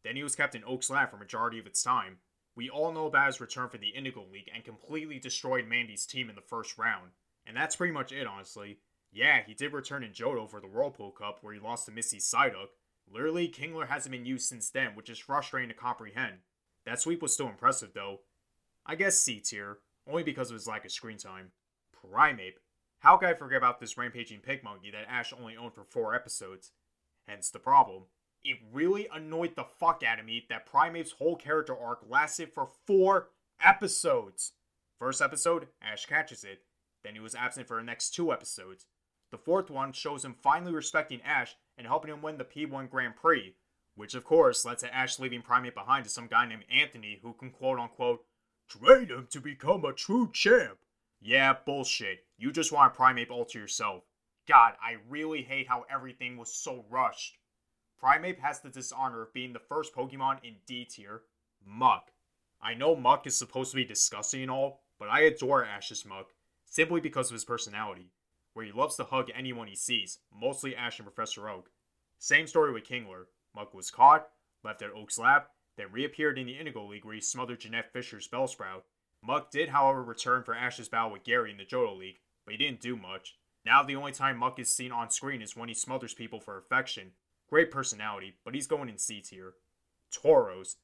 Then 0.03 0.15
he 0.15 0.23
was 0.23 0.35
kept 0.35 0.56
in 0.56 0.63
Oak's 0.65 0.89
lab 0.89 1.12
for 1.12 1.17
majority 1.17 1.59
of 1.59 1.67
its 1.67 1.83
time. 1.83 2.17
We 2.56 2.69
all 2.69 2.91
know 2.91 3.06
about 3.06 3.27
his 3.27 3.41
return 3.41 3.69
for 3.69 3.77
the 3.77 3.89
Indigo 3.89 4.25
League 4.31 4.50
and 4.53 4.63
completely 4.63 5.19
destroyed 5.19 5.67
Mandy's 5.67 6.06
team 6.06 6.29
in 6.29 6.35
the 6.35 6.41
first 6.41 6.77
round. 6.77 7.12
And 7.45 7.56
that's 7.56 7.75
pretty 7.75 7.94
much 7.94 8.12
it, 8.12 8.25
honestly. 8.25 8.79
Yeah, 9.15 9.44
he 9.47 9.53
did 9.53 9.71
return 9.71 10.03
in 10.03 10.12
Johto 10.12 10.50
for 10.50 10.59
the 10.59 10.67
Whirlpool 10.67 11.12
Cup 11.12 11.39
where 11.39 11.53
he 11.53 11.59
lost 11.59 11.85
to 11.85 11.91
Misty's 11.94 12.29
Psyduck. 12.29 12.67
Literally, 13.09 13.47
Kingler 13.47 13.88
hasn't 13.88 14.12
been 14.12 14.25
used 14.25 14.50
since 14.50 14.69
then, 14.69 14.89
which 14.94 15.09
is 15.09 15.17
frustrating 15.17 15.69
to 15.69 15.73
comprehend. 15.73 16.39
That 16.85 17.00
sweep 17.00 17.21
was 17.21 17.31
still 17.31 17.47
impressive 17.47 17.91
though. 17.94 18.19
I 18.85 18.95
guess 18.95 19.17
C 19.17 19.39
tier, 19.39 19.77
only 20.06 20.21
because 20.21 20.50
of 20.50 20.56
his 20.56 20.67
lack 20.67 20.83
of 20.83 20.91
screen 20.91 21.17
time. 21.17 21.51
Primeape. 21.95 22.57
How 23.00 23.15
could 23.15 23.29
I 23.29 23.35
forget 23.35 23.57
about 23.57 23.79
this 23.79 23.97
rampaging 23.97 24.41
pig 24.41 24.65
monkey 24.65 24.91
that 24.91 25.09
Ash 25.09 25.31
only 25.31 25.56
owned 25.56 25.75
for 25.75 25.85
4 25.85 26.13
episodes? 26.13 26.71
Hence 27.25 27.50
the 27.50 27.59
problem. 27.59 28.03
It 28.44 28.57
really 28.73 29.07
annoyed 29.13 29.56
the 29.56 29.63
fuck 29.63 30.03
out 30.06 30.19
of 30.19 30.25
me 30.25 30.45
that 30.50 30.69
Primeape's 30.69 31.13
whole 31.13 31.38
character 31.38 31.75
arc 31.77 32.01
lasted 32.09 32.51
for 32.51 32.67
4 32.85 33.29
episodes. 33.63 34.51
First 35.00 35.21
episode, 35.21 35.67
Ash 35.81 36.06
catches 36.06 36.44
it. 36.44 36.63
Then 37.03 37.13
he 37.13 37.21
was 37.21 37.33
absent 37.33 37.67
for 37.67 37.77
the 37.77 37.83
next 37.83 38.09
2 38.09 38.33
episodes. 38.33 38.88
The 39.31 39.38
fourth 39.38 39.69
one 39.69 39.92
shows 39.92 40.24
him 40.24 40.33
finally 40.33 40.72
respecting 40.72 41.22
Ash 41.24 41.56
and 41.77 41.88
helping 41.88 42.12
him 42.12 42.22
win 42.22 42.38
the 42.38 42.45
P1 42.45 42.89
Grand 42.89 43.16
Prix, 43.16 43.56
which 43.95 44.13
of 44.13 44.24
course 44.24 44.63
led 44.63 44.77
to 44.80 44.94
Ash 44.94 45.19
leaving 45.19 45.42
Primeape 45.42 45.74
behind 45.74 46.06
to 46.06 46.10
some 46.10 46.27
guy 46.27 46.45
named 46.45 46.66
Anthony 46.72 47.19
who 47.22 47.33
can 47.33 47.50
quote 47.50 47.80
unquote 47.80 48.24
train 48.68 49.07
him 49.07 49.27
to 49.31 49.42
become 49.42 49.83
a 49.83 49.94
true 49.94 50.30
champ. 50.31 50.77
Yeah, 51.19 51.54
bullshit. 51.66 52.25
You 52.38 52.51
just 52.51 52.72
want 52.72 52.94
Primeape 52.94 53.31
all 53.31 53.45
to 53.45 53.60
yourself. 53.60 54.04
God, 54.48 54.74
I 54.81 54.98
really 55.10 55.42
hate 55.42 55.68
how 55.68 55.86
everything 55.89 56.38
was 56.38 56.54
so 56.54 56.86
rushed. 56.89 57.38
Primeape 58.01 58.39
has 58.39 58.60
the 58.60 58.69
dishonor 58.69 59.24
of 59.24 59.33
being 59.33 59.54
the 59.54 59.60
first 59.60 59.95
Pokemon 59.95 60.44
in 60.44 60.57
D 60.68 60.86
tier, 60.86 61.24
Muk. 61.66 62.12
I 62.62 62.75
know 62.75 62.95
Muk 62.95 63.25
is 63.25 63.38
supposed 63.38 63.72
to 63.72 63.77
be 63.77 63.86
disgusting 63.86 64.44
and 64.44 64.51
all, 64.51 64.81
but 65.00 65.10
I 65.10 65.22
adore 65.22 65.66
Ash's 65.66 66.06
Muk, 66.06 66.33
simply 66.66 67.01
because 67.01 67.30
of 67.30 67.33
his 67.33 67.45
personality 67.45 68.12
where 68.55 68.65
he 68.65 68.71
loves 68.71 68.95
to 68.95 69.03
hug 69.03 69.29
anyone 69.35 69.67
he 69.67 69.75
sees, 69.75 70.19
mostly 70.33 70.75
Ash 70.75 70.97
and 70.97 71.05
Professor 71.05 71.49
Oak. 71.49 71.69
Same 72.17 72.47
story 72.47 72.71
with 72.71 72.87
Kingler. 72.87 73.25
Muk 73.53 73.73
was 73.73 73.91
caught, 73.91 74.29
left 74.63 74.81
at 74.81 74.93
Oak's 74.93 75.19
lab, 75.19 75.43
then 75.77 75.91
reappeared 75.91 76.39
in 76.39 76.47
the 76.47 76.57
Indigo 76.57 76.87
League 76.87 77.03
where 77.03 77.15
he 77.15 77.19
smothered 77.19 77.59
Jeanette 77.59 77.91
Fisher's 77.91 78.29
Bellsprout. 78.29 78.83
Muk 79.21 79.51
did, 79.51 79.69
however, 79.69 80.01
return 80.01 80.41
for 80.43 80.55
Ash's 80.55 80.87
battle 80.87 81.11
with 81.11 81.25
Gary 81.25 81.51
in 81.51 81.57
the 81.57 81.65
Johto 81.65 81.97
League, 81.97 82.19
but 82.45 82.53
he 82.53 82.57
didn't 82.57 82.79
do 82.79 82.95
much. 82.95 83.35
Now 83.65 83.83
the 83.83 83.97
only 83.97 84.13
time 84.13 84.37
Muk 84.37 84.57
is 84.57 84.73
seen 84.73 84.93
on 84.93 85.09
screen 85.09 85.41
is 85.41 85.57
when 85.57 85.67
he 85.67 85.75
smothers 85.75 86.13
people 86.13 86.39
for 86.39 86.57
affection. 86.57 87.11
Great 87.49 87.71
personality, 87.71 88.35
but 88.45 88.55
he's 88.55 88.67
going 88.67 88.87
in 88.87 88.97
C 88.97 89.19
tier. 89.19 89.55
Tauros. 90.13 90.75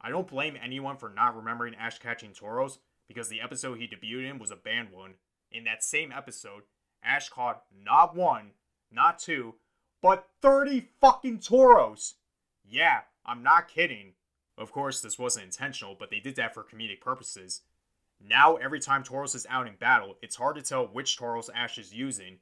I 0.00 0.08
don't 0.08 0.28
blame 0.28 0.56
anyone 0.56 0.96
for 0.96 1.10
not 1.10 1.36
remembering 1.36 1.74
Ash 1.74 1.98
catching 1.98 2.30
Tauros, 2.30 2.78
because 3.06 3.28
the 3.28 3.40
episode 3.40 3.78
he 3.78 3.86
debuted 3.86 4.30
in 4.30 4.38
was 4.38 4.50
a 4.50 4.56
banned 4.56 4.92
one. 4.92 5.14
In 5.50 5.64
that 5.64 5.82
same 5.82 6.12
episode, 6.12 6.62
Ash 7.02 7.28
caught 7.28 7.64
not 7.84 8.14
one, 8.14 8.50
not 8.90 9.18
two, 9.18 9.54
but 10.02 10.28
30 10.42 10.88
fucking 11.00 11.38
Tauros. 11.38 12.14
Yeah, 12.64 13.00
I'm 13.24 13.42
not 13.42 13.68
kidding. 13.68 14.12
Of 14.56 14.72
course, 14.72 15.00
this 15.00 15.18
wasn't 15.18 15.46
intentional, 15.46 15.96
but 15.98 16.10
they 16.10 16.20
did 16.20 16.36
that 16.36 16.54
for 16.54 16.64
comedic 16.64 17.00
purposes. 17.00 17.62
Now, 18.20 18.56
every 18.56 18.80
time 18.80 19.04
Tauros 19.04 19.34
is 19.34 19.46
out 19.48 19.68
in 19.68 19.76
battle, 19.76 20.16
it's 20.22 20.36
hard 20.36 20.56
to 20.56 20.62
tell 20.62 20.86
which 20.86 21.18
Tauros 21.18 21.48
Ash 21.54 21.78
is 21.78 21.94
using, 21.94 22.38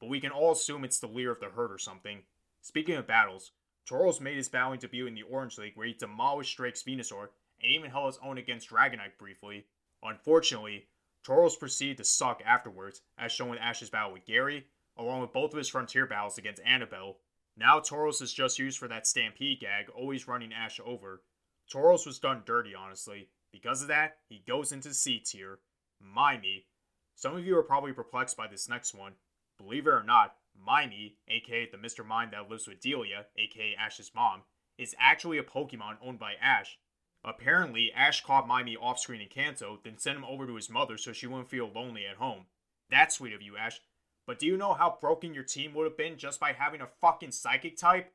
but 0.00 0.08
we 0.08 0.20
can 0.20 0.30
all 0.30 0.52
assume 0.52 0.84
it's 0.84 1.00
the 1.00 1.08
leader 1.08 1.32
of 1.32 1.40
the 1.40 1.46
herd 1.46 1.72
or 1.72 1.78
something. 1.78 2.22
Speaking 2.60 2.94
of 2.94 3.06
battles, 3.06 3.50
Tauros 3.88 4.20
made 4.20 4.36
his 4.36 4.48
battling 4.48 4.78
debut 4.78 5.06
in 5.06 5.14
the 5.14 5.22
Orange 5.22 5.58
League 5.58 5.76
where 5.76 5.86
he 5.86 5.94
demolished 5.94 6.56
Drake's 6.56 6.82
Venusaur 6.82 7.28
and 7.62 7.72
even 7.72 7.90
held 7.90 8.06
his 8.06 8.20
own 8.22 8.38
against 8.38 8.70
Dragonite 8.70 9.18
briefly. 9.18 9.66
Unfortunately, 10.02 10.86
Tauros 11.26 11.58
proceeded 11.58 11.96
to 11.96 12.04
suck 12.04 12.40
afterwards, 12.46 13.02
as 13.18 13.32
shown 13.32 13.56
in 13.56 13.58
Ash's 13.58 13.90
battle 13.90 14.12
with 14.12 14.26
Gary, 14.26 14.66
along 14.96 15.22
with 15.22 15.32
both 15.32 15.52
of 15.52 15.58
his 15.58 15.68
frontier 15.68 16.06
battles 16.06 16.38
against 16.38 16.62
Annabelle. 16.64 17.18
Now 17.56 17.80
Tauros 17.80 18.22
is 18.22 18.32
just 18.32 18.58
used 18.58 18.78
for 18.78 18.86
that 18.88 19.06
stampede 19.06 19.60
gag, 19.60 19.88
always 19.88 20.28
running 20.28 20.52
Ash 20.52 20.78
over. 20.84 21.22
Tauros 21.72 22.06
was 22.06 22.20
done 22.20 22.42
dirty, 22.46 22.74
honestly. 22.74 23.28
Because 23.50 23.82
of 23.82 23.88
that, 23.88 24.18
he 24.28 24.44
goes 24.46 24.70
into 24.70 24.94
C 24.94 25.18
tier. 25.18 25.58
Mimey. 26.00 26.66
Some 27.16 27.34
of 27.34 27.44
you 27.44 27.56
are 27.58 27.62
probably 27.62 27.92
perplexed 27.92 28.36
by 28.36 28.46
this 28.46 28.68
next 28.68 28.94
one. 28.94 29.14
Believe 29.58 29.86
it 29.86 29.90
or 29.90 30.04
not, 30.04 30.36
Mimey, 30.54 31.16
aka 31.28 31.68
the 31.70 31.78
Mr. 31.78 32.06
Mime 32.06 32.30
that 32.32 32.48
lives 32.48 32.68
with 32.68 32.80
Delia, 32.80 33.26
aka 33.36 33.74
Ash's 33.74 34.12
mom, 34.14 34.42
is 34.78 34.94
actually 35.00 35.38
a 35.38 35.42
Pokemon 35.42 35.96
owned 36.02 36.18
by 36.18 36.34
Ash. 36.40 36.78
Apparently, 37.26 37.92
Ash 37.92 38.22
caught 38.22 38.46
Mimey 38.46 38.76
off 38.76 39.00
screen 39.00 39.20
in 39.20 39.28
Kanto, 39.28 39.80
then 39.82 39.98
sent 39.98 40.16
him 40.16 40.24
over 40.24 40.46
to 40.46 40.54
his 40.54 40.70
mother 40.70 40.96
so 40.96 41.12
she 41.12 41.26
wouldn't 41.26 41.50
feel 41.50 41.68
lonely 41.74 42.06
at 42.06 42.16
home. 42.16 42.44
That's 42.88 43.16
sweet 43.16 43.32
of 43.32 43.42
you, 43.42 43.56
Ash. 43.56 43.80
But 44.28 44.38
do 44.38 44.46
you 44.46 44.56
know 44.56 44.74
how 44.74 44.98
broken 45.00 45.34
your 45.34 45.42
team 45.42 45.74
would 45.74 45.84
have 45.84 45.96
been 45.96 46.18
just 46.18 46.38
by 46.38 46.52
having 46.52 46.80
a 46.80 46.88
fucking 47.00 47.32
psychic 47.32 47.76
type? 47.76 48.12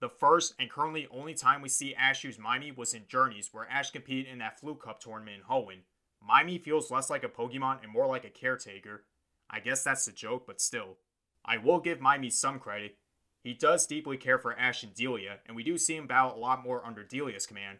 The 0.00 0.10
first 0.10 0.54
and 0.58 0.70
currently 0.70 1.08
only 1.10 1.32
time 1.32 1.62
we 1.62 1.70
see 1.70 1.94
Ash 1.94 2.22
use 2.22 2.38
Mimey 2.38 2.70
was 2.70 2.92
in 2.92 3.06
Journeys, 3.08 3.48
where 3.52 3.68
Ash 3.68 3.90
competed 3.90 4.30
in 4.30 4.38
that 4.38 4.60
Flute 4.60 4.82
Cup 4.82 5.00
tournament 5.00 5.38
in 5.38 5.42
Hoenn. 5.44 5.80
Mimey 6.26 6.58
feels 6.58 6.90
less 6.90 7.08
like 7.08 7.24
a 7.24 7.28
Pokemon 7.28 7.82
and 7.82 7.90
more 7.90 8.06
like 8.06 8.26
a 8.26 8.30
caretaker. 8.30 9.04
I 9.48 9.60
guess 9.60 9.82
that's 9.82 10.04
the 10.04 10.12
joke, 10.12 10.46
but 10.46 10.60
still. 10.60 10.98
I 11.44 11.56
will 11.56 11.80
give 11.80 12.00
Mimey 12.00 12.30
some 12.30 12.58
credit. 12.58 12.96
He 13.42 13.54
does 13.54 13.86
deeply 13.86 14.18
care 14.18 14.38
for 14.38 14.58
Ash 14.58 14.82
and 14.82 14.94
Delia, 14.94 15.38
and 15.46 15.56
we 15.56 15.62
do 15.62 15.78
see 15.78 15.96
him 15.96 16.06
battle 16.06 16.36
a 16.36 16.38
lot 16.38 16.62
more 16.62 16.84
under 16.84 17.02
Delia's 17.02 17.46
command. 17.46 17.78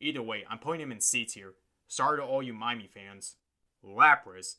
Either 0.00 0.22
way, 0.22 0.44
I'm 0.48 0.58
putting 0.58 0.80
him 0.80 0.92
in 0.92 1.00
C 1.00 1.24
tier. 1.24 1.54
Sorry 1.86 2.18
to 2.18 2.24
all 2.24 2.42
you 2.42 2.54
Mimey 2.54 2.86
fans. 2.86 3.36
Lapras. 3.84 4.56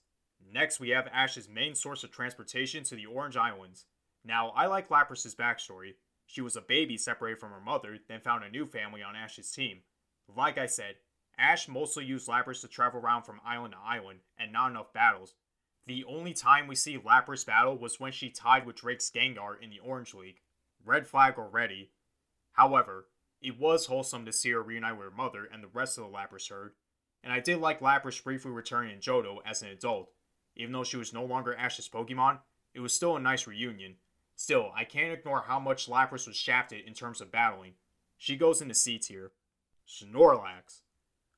Next, 0.53 0.79
we 0.79 0.89
have 0.89 1.08
Ash's 1.13 1.50
main 1.50 1.75
source 1.75 2.03
of 2.03 2.12
transportation 2.12 2.84
to 2.86 2.96
the 2.96 3.05
Orange 3.05 3.38
Islands. 3.38 3.86
Now, 4.24 4.50
I 4.50 4.67
like 4.67 4.89
Lapras's 4.89 5.36
backstory. 5.36 5.93
She 6.25 6.41
was 6.41 6.55
a 6.55 6.62
baby 6.62 6.98
separated 6.98 7.39
from 7.39 7.51
her 7.51 7.60
mother, 7.60 7.98
then 8.08 8.22
found 8.22 8.43
a 8.43 8.50
new 8.50 8.65
family 8.65 9.01
on 9.01 9.15
Ash's 9.15 9.51
team. 9.51 9.79
Like 10.36 10.58
I 10.58 10.65
said, 10.65 10.96
Ash 11.38 11.67
mostly 11.67 12.05
used 12.05 12.27
Lapras 12.27 12.62
to 12.62 12.67
travel 12.67 13.00
around 13.00 13.24
from 13.24 13.41
island 13.46 13.74
to 13.74 13.79
island, 13.79 14.19
and 14.38 14.51
not 14.51 14.72
enough 14.72 14.93
battles. 14.93 15.36
The 15.88 16.03
only 16.05 16.34
time 16.34 16.67
we 16.67 16.75
see 16.75 16.98
Lapras 16.98 17.46
battle 17.46 17.77
was 17.77 18.00
when 18.00 18.12
she 18.12 18.29
tied 18.29 18.65
with 18.65 18.75
Drake's 18.75 19.10
Gengar 19.10 19.60
in 19.62 19.69
the 19.69 19.79
Orange 19.79 20.13
League. 20.13 20.41
Red 20.86 21.08
flag 21.08 21.36
already. 21.38 21.91
However, 22.51 23.08
it 23.41 23.60
was 23.60 23.86
wholesome 23.86 24.25
to 24.25 24.34
see 24.34 24.51
her 24.51 24.62
reunite 24.62 24.98
with 24.98 25.05
her 25.05 25.15
mother 25.15 25.48
and 25.51 25.63
the 25.63 25.69
rest 25.74 25.98
of 25.98 26.03
the 26.03 26.10
Lapras 26.10 26.50
herd, 26.50 26.74
and 27.24 27.31
I 27.31 27.39
did 27.39 27.60
like 27.60 27.79
Lapras 27.79 28.24
briefly 28.24 28.51
returning 28.51 28.93
in 28.93 29.00
Johto 29.00 29.38
as 29.46 29.62
an 29.62 29.69
adult. 29.69 30.12
Even 30.55 30.74
though 30.74 30.84
she 30.84 30.98
was 30.98 31.13
no 31.13 31.24
longer 31.24 31.55
Ash's 31.55 31.88
Pokemon, 31.88 32.39
it 32.74 32.79
was 32.79 32.93
still 32.93 33.15
a 33.15 33.19
nice 33.19 33.48
reunion. 33.48 33.96
Still, 34.36 34.72
I 34.75 34.84
can't 34.84 35.13
ignore 35.13 35.41
how 35.41 35.60
much 35.60 35.88
Lapras 35.88 36.27
was 36.27 36.36
shafted 36.36 36.86
in 36.86 36.93
terms 36.93 37.22
of 37.22 37.31
battling. 37.31 37.74
She 38.17 38.36
goes 38.36 38.62
into 38.62 38.74
C 38.74 38.98
tier. 38.98 39.31
Snorlax. 39.88 40.81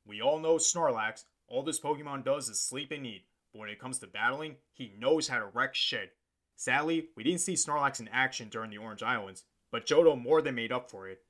We 0.05 0.21
all 0.21 0.39
know 0.39 0.55
Snorlax, 0.55 1.25
all 1.47 1.63
this 1.63 1.79
Pokemon 1.79 2.23
does 2.23 2.49
is 2.49 2.59
sleep 2.59 2.91
and 2.91 3.05
eat, 3.05 3.25
but 3.51 3.59
when 3.59 3.69
it 3.69 3.79
comes 3.79 3.99
to 3.99 4.07
battling, 4.07 4.55
he 4.71 4.93
knows 4.97 5.27
how 5.27 5.39
to 5.39 5.47
wreck 5.47 5.75
shit. 5.75 6.13
Sadly, 6.55 7.09
we 7.15 7.23
didn't 7.23 7.41
see 7.41 7.53
Snorlax 7.53 7.99
in 7.99 8.07
action 8.07 8.49
during 8.49 8.71
the 8.71 8.77
Orange 8.77 9.03
Islands, 9.03 9.43
but 9.71 9.85
Johto 9.85 10.19
more 10.21 10.41
than 10.41 10.55
made 10.55 10.71
up 10.71 10.89
for 10.89 11.07
it. 11.07 11.23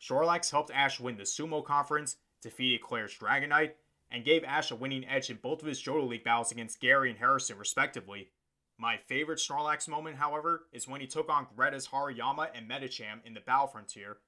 Snorlax 0.00 0.50
helped 0.50 0.70
Ash 0.70 1.00
win 1.00 1.16
the 1.16 1.24
Sumo 1.24 1.64
Conference, 1.64 2.16
defeated 2.42 2.82
Claire's 2.82 3.16
Dragonite, 3.16 3.72
and 4.10 4.24
gave 4.24 4.44
Ash 4.44 4.70
a 4.70 4.76
winning 4.76 5.04
edge 5.04 5.30
in 5.30 5.36
both 5.36 5.60
of 5.60 5.68
his 5.68 5.82
Johto 5.82 6.08
League 6.08 6.24
battles 6.24 6.52
against 6.52 6.80
Gary 6.80 7.10
and 7.10 7.18
Harrison, 7.18 7.58
respectively. 7.58 8.30
My 8.78 8.96
favorite 8.96 9.40
Snorlax 9.40 9.88
moment, 9.88 10.16
however, 10.16 10.66
is 10.72 10.86
when 10.86 11.00
he 11.00 11.06
took 11.06 11.28
on 11.28 11.48
Greta's 11.56 11.88
Hariyama 11.88 12.50
and 12.54 12.70
Medicham 12.70 13.18
in 13.24 13.34
the 13.34 13.40
Battle 13.40 13.66
Frontier. 13.66 14.18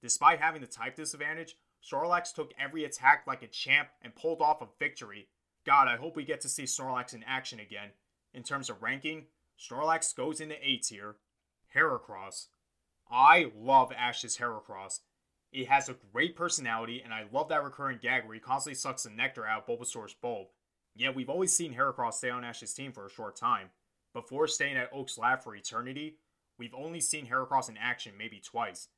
Despite 0.00 0.40
having 0.40 0.62
the 0.62 0.66
type 0.66 0.96
disadvantage, 0.96 1.56
Snorlax 1.84 2.32
took 2.32 2.52
every 2.58 2.84
attack 2.84 3.24
like 3.26 3.42
a 3.42 3.48
champ 3.48 3.88
and 4.02 4.14
pulled 4.14 4.40
off 4.40 4.62
a 4.62 4.68
victory. 4.78 5.28
God, 5.66 5.88
I 5.88 5.96
hope 5.96 6.16
we 6.16 6.24
get 6.24 6.40
to 6.40 6.48
see 6.48 6.64
Snorlax 6.64 7.14
in 7.14 7.22
action 7.24 7.60
again. 7.60 7.90
In 8.32 8.42
terms 8.42 8.70
of 8.70 8.82
ranking, 8.82 9.26
Snorlax 9.58 10.16
goes 10.16 10.40
into 10.40 10.56
A 10.66 10.76
tier. 10.78 11.16
Heracross. 11.74 12.46
I 13.10 13.52
love 13.54 13.92
Ash's 13.92 14.38
Heracross. 14.38 15.00
It 15.52 15.68
has 15.68 15.88
a 15.88 15.96
great 16.12 16.36
personality, 16.36 17.00
and 17.02 17.12
I 17.12 17.24
love 17.32 17.48
that 17.48 17.64
recurring 17.64 17.98
gag 18.02 18.24
where 18.24 18.34
he 18.34 18.40
constantly 18.40 18.74
sucks 18.74 19.04
the 19.04 19.10
nectar 19.10 19.46
out 19.46 19.66
of 19.66 19.78
Bulbasaur's 19.78 20.14
bulb. 20.14 20.48
Yet 20.94 21.14
we've 21.14 21.30
always 21.30 21.54
seen 21.54 21.74
Heracross 21.74 22.14
stay 22.14 22.28
on 22.28 22.44
Ash's 22.44 22.74
team 22.74 22.92
for 22.92 23.06
a 23.06 23.10
short 23.10 23.36
time. 23.36 23.70
Before 24.12 24.46
staying 24.46 24.76
at 24.76 24.92
Oak's 24.92 25.16
lab 25.16 25.42
for 25.42 25.54
eternity, 25.54 26.16
we've 26.58 26.74
only 26.74 27.00
seen 27.00 27.26
Heracross 27.26 27.68
in 27.68 27.76
action 27.76 28.14
maybe 28.18 28.40
twice. 28.40 28.88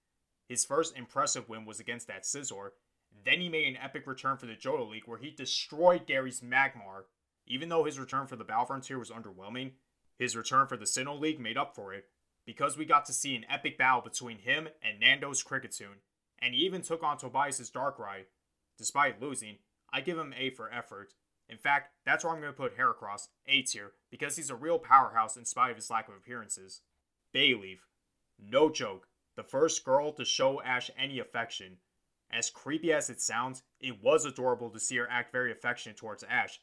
His 0.49 0.64
first 0.64 0.97
impressive 0.97 1.49
win 1.49 1.64
was 1.64 1.78
against 1.78 2.09
that 2.09 2.25
Scizor. 2.25 2.71
Then 3.25 3.40
he 3.40 3.49
made 3.49 3.69
an 3.69 3.76
epic 3.76 4.07
return 4.07 4.37
for 4.37 4.47
the 4.47 4.57
Johto 4.57 4.88
League 4.88 5.07
where 5.07 5.19
he 5.19 5.30
destroyed 5.30 6.07
Gary's 6.07 6.40
Magmar. 6.40 7.04
Even 7.47 7.69
though 7.69 7.85
his 7.85 7.99
return 7.99 8.26
for 8.26 8.37
the 8.37 8.45
Battle 8.45 8.64
Frontier 8.64 8.99
was 8.99 9.11
underwhelming, 9.11 9.73
his 10.19 10.37
return 10.37 10.66
for 10.66 10.76
the 10.76 10.85
Sinnoh 10.85 11.21
League 11.21 11.40
made 11.40 11.57
up 11.57 11.75
for 11.75 11.92
it 11.92 12.07
because 12.47 12.76
we 12.76 12.85
got 12.85 13.04
to 13.07 13.12
see 13.12 13.37
an 13.37 13.47
epic 13.49 13.78
battle 13.78 14.00
between 14.00 14.38
him 14.38 14.69
and 14.83 14.99
Nando's 14.99 15.45
Kricketune 15.45 16.00
and 16.42 16.54
he 16.54 16.61
even 16.62 16.82
took 16.82 17.02
on 17.02 17.18
Tobias's 17.18 17.70
Darkrai. 17.70 18.25
Despite 18.78 19.20
losing, 19.20 19.56
I 19.92 20.00
give 20.00 20.18
him 20.18 20.35
A 20.37 20.50
for 20.50 20.73
effort. 20.73 21.14
In 21.49 21.59
fact, 21.59 21.92
that's 22.06 22.25
where 22.25 22.32
I'm 22.32 22.40
going 22.40 22.52
to 22.52 22.56
put 22.56 22.78
Heracross, 22.78 23.28
A 23.47 23.62
tier, 23.62 23.92
because 24.11 24.37
he's 24.37 24.50
a 24.50 24.54
real 24.54 24.78
powerhouse 24.78 25.37
in 25.37 25.44
spite 25.44 25.70
of 25.70 25.76
his 25.76 25.90
lack 25.90 26.09
of 26.09 26.14
appearances. 26.14 26.82
Bayleef. 27.35 27.78
No 28.38 28.70
joke, 28.70 29.09
the 29.37 29.42
first 29.42 29.85
girl 29.85 30.12
to 30.12 30.25
show 30.25 30.62
Ash 30.62 30.90
any 30.97 31.18
affection. 31.18 31.78
As 32.30 32.50
creepy 32.50 32.92
as 32.92 33.11
it 33.11 33.20
sounds, 33.20 33.62
it 33.80 34.02
was 34.02 34.25
adorable 34.25 34.70
to 34.70 34.78
see 34.80 34.97
her 34.97 35.09
act 35.11 35.32
very 35.32 35.50
affectionate 35.50 35.97
towards 35.97 36.23
Ash, 36.23 36.61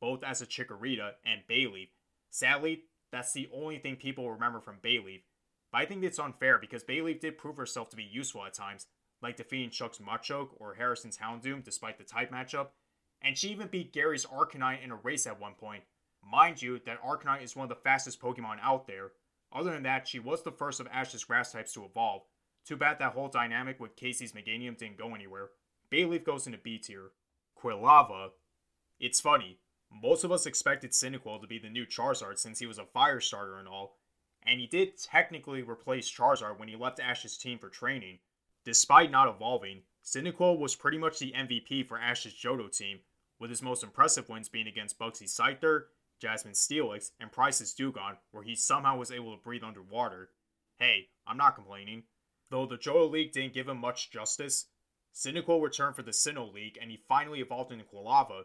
both 0.00 0.22
as 0.22 0.40
a 0.40 0.46
Chikorita 0.46 1.12
and 1.26 1.42
Bayleef. 1.50 1.88
Sadly, 2.30 2.84
that's 3.10 3.32
the 3.32 3.48
only 3.52 3.78
thing 3.78 3.96
people 3.96 4.30
remember 4.30 4.60
from 4.60 4.76
Bayleef. 4.82 5.22
But 5.72 5.82
I 5.82 5.86
think 5.86 6.04
it's 6.04 6.18
unfair 6.18 6.58
because 6.58 6.84
Bayleef 6.84 7.20
did 7.20 7.38
prove 7.38 7.56
herself 7.56 7.90
to 7.90 7.96
be 7.96 8.04
useful 8.04 8.44
at 8.44 8.54
times, 8.54 8.86
like 9.22 9.36
defeating 9.36 9.70
Chuck's 9.70 9.98
Machoke 9.98 10.50
or 10.56 10.74
Harrison's 10.74 11.18
Houndoom 11.18 11.64
despite 11.64 11.98
the 11.98 12.04
type 12.04 12.30
matchup, 12.30 12.68
and 13.20 13.36
she 13.36 13.48
even 13.48 13.68
beat 13.68 13.92
Gary's 13.92 14.26
Arcanine 14.26 14.82
in 14.82 14.90
a 14.90 14.96
race 14.96 15.26
at 15.26 15.40
one 15.40 15.54
point. 15.54 15.82
Mind 16.24 16.60
you, 16.60 16.80
that 16.86 17.02
Arcanine 17.02 17.42
is 17.42 17.56
one 17.56 17.64
of 17.64 17.68
the 17.68 17.82
fastest 17.82 18.20
Pokemon 18.20 18.58
out 18.62 18.86
there. 18.86 19.12
Other 19.52 19.72
than 19.72 19.84
that, 19.84 20.06
she 20.06 20.18
was 20.18 20.42
the 20.42 20.52
first 20.52 20.80
of 20.80 20.88
Ash's 20.92 21.24
grass 21.24 21.52
types 21.52 21.72
to 21.72 21.84
evolve. 21.84 22.22
Too 22.66 22.76
bad 22.76 22.98
that 22.98 23.12
whole 23.12 23.28
dynamic 23.28 23.80
with 23.80 23.96
Casey's 23.96 24.32
Meganium 24.32 24.76
didn't 24.76 24.98
go 24.98 25.14
anywhere. 25.14 25.50
Bayleef 25.90 26.24
goes 26.24 26.46
into 26.46 26.58
B 26.58 26.78
tier. 26.78 27.12
Quilava. 27.60 28.30
It's 29.00 29.20
funny, 29.20 29.58
most 29.90 30.24
of 30.24 30.32
us 30.32 30.46
expected 30.46 30.90
Cyndaquil 30.90 31.40
to 31.40 31.46
be 31.46 31.58
the 31.58 31.70
new 31.70 31.86
Charizard 31.86 32.38
since 32.38 32.58
he 32.58 32.66
was 32.66 32.78
a 32.78 32.84
fire 32.84 33.20
starter 33.20 33.58
and 33.58 33.66
all, 33.66 33.96
and 34.42 34.60
he 34.60 34.66
did 34.66 34.98
technically 34.98 35.62
replace 35.62 36.10
Charizard 36.10 36.58
when 36.58 36.68
he 36.68 36.76
left 36.76 37.00
Ash's 37.00 37.38
team 37.38 37.58
for 37.58 37.68
training, 37.68 38.18
Despite 38.64 39.10
not 39.10 39.28
evolving, 39.28 39.82
Cyndaquil 40.04 40.58
was 40.58 40.74
pretty 40.74 40.98
much 40.98 41.18
the 41.18 41.32
MVP 41.32 41.86
for 41.86 41.98
Ash's 41.98 42.34
Johto 42.34 42.74
team, 42.74 43.00
with 43.38 43.50
his 43.50 43.62
most 43.62 43.82
impressive 43.82 44.28
wins 44.28 44.48
being 44.48 44.66
against 44.66 44.98
Bugsy 44.98 45.24
Scyther, 45.24 45.84
Jasmine 46.20 46.54
Steelix, 46.54 47.10
and 47.20 47.30
Pryce's 47.30 47.74
Dewgong, 47.74 48.16
where 48.30 48.42
he 48.42 48.54
somehow 48.54 48.96
was 48.96 49.10
able 49.10 49.36
to 49.36 49.42
breathe 49.42 49.62
underwater. 49.62 50.30
Hey, 50.78 51.08
I'm 51.26 51.36
not 51.36 51.54
complaining. 51.54 52.04
Though 52.50 52.66
the 52.66 52.78
Johto 52.78 53.10
League 53.10 53.32
didn't 53.32 53.54
give 53.54 53.68
him 53.68 53.78
much 53.78 54.10
justice, 54.10 54.66
Cyndaquil 55.14 55.62
returned 55.62 55.96
for 55.96 56.02
the 56.02 56.12
Sinnoh 56.12 56.52
League 56.52 56.78
and 56.80 56.90
he 56.90 56.96
finally 57.08 57.40
evolved 57.40 57.72
into 57.72 57.84
Quilava. 57.84 58.44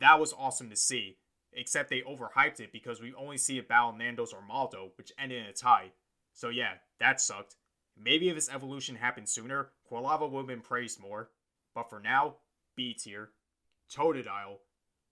That 0.00 0.20
was 0.20 0.34
awesome 0.36 0.68
to 0.70 0.76
see, 0.76 1.18
except 1.52 1.90
they 1.90 2.02
overhyped 2.02 2.60
it 2.60 2.72
because 2.72 3.00
we 3.00 3.14
only 3.14 3.38
see 3.38 3.58
it 3.58 3.68
battle 3.68 3.92
Nandos 3.92 4.34
Armaldo, 4.34 4.90
which 4.96 5.12
ended 5.18 5.42
in 5.42 5.48
a 5.48 5.52
tie. 5.52 5.92
So 6.34 6.48
yeah, 6.48 6.74
that 7.00 7.20
sucked. 7.20 7.56
Maybe 8.02 8.28
if 8.28 8.36
his 8.36 8.48
evolution 8.48 8.96
happened 8.96 9.28
sooner, 9.28 9.70
Quilava 9.90 10.30
would 10.30 10.38
have 10.40 10.46
been 10.46 10.60
praised 10.60 11.00
more. 11.00 11.30
But 11.74 11.90
for 11.90 12.00
now, 12.00 12.36
B 12.76 12.94
tier. 12.94 13.30
Totodile. 13.90 14.58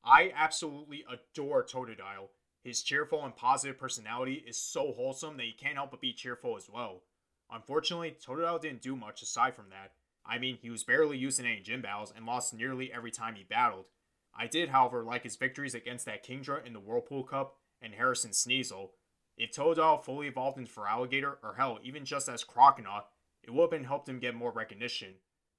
I 0.05 0.33
absolutely 0.35 1.05
adore 1.11 1.65
Totodile. 1.65 2.29
His 2.63 2.83
cheerful 2.83 3.25
and 3.25 3.35
positive 3.35 3.79
personality 3.79 4.45
is 4.47 4.57
so 4.57 4.93
wholesome 4.93 5.37
that 5.37 5.47
you 5.47 5.53
can't 5.59 5.77
help 5.77 5.91
but 5.91 6.01
be 6.01 6.13
cheerful 6.13 6.57
as 6.57 6.69
well. 6.69 7.03
Unfortunately, 7.51 8.17
Totodile 8.25 8.61
didn't 8.61 8.83
do 8.83 8.97
much 8.97 9.23
aside 9.23 9.55
from 9.55 9.71
that. 9.71 9.93
I 10.25 10.39
mean, 10.39 10.59
he 10.61 10.71
was 10.71 10.85
barely 10.85 11.17
used 11.17 11.39
in 11.39 11.47
any 11.47 11.61
gym 11.61 11.81
battles 11.81 12.13
and 12.15 12.27
lost 12.27 12.55
nearly 12.55 12.93
every 12.93 13.13
time 13.13 13.37
he 13.37 13.45
battled. 13.45 13.87
I 14.35 14.47
did, 14.49 14.71
however, 14.71 15.03
like 15.03 15.23
his 15.23 15.37
victories 15.37 15.75
against 15.75 16.05
that 16.07 16.27
Kingdra 16.27 16.65
in 16.67 16.73
the 16.73 16.81
Whirlpool 16.81 17.23
Cup 17.23 17.57
and 17.81 17.95
Harrison 17.95 18.33
Sneasel, 18.33 18.91
if 19.37 19.53
Totodile 19.53 20.03
fully 20.03 20.29
evolved 20.29 20.59
into 20.59 20.73
Feraligatr, 20.73 21.37
or 21.43 21.55
hell, 21.57 21.79
even 21.83 22.05
just 22.05 22.29
as 22.29 22.45
Croconaw, 22.45 23.03
it 23.43 23.53
would 23.53 23.73
have 23.73 23.85
helped 23.85 24.09
him 24.09 24.19
get 24.19 24.35
more 24.35 24.51
recognition. 24.51 25.15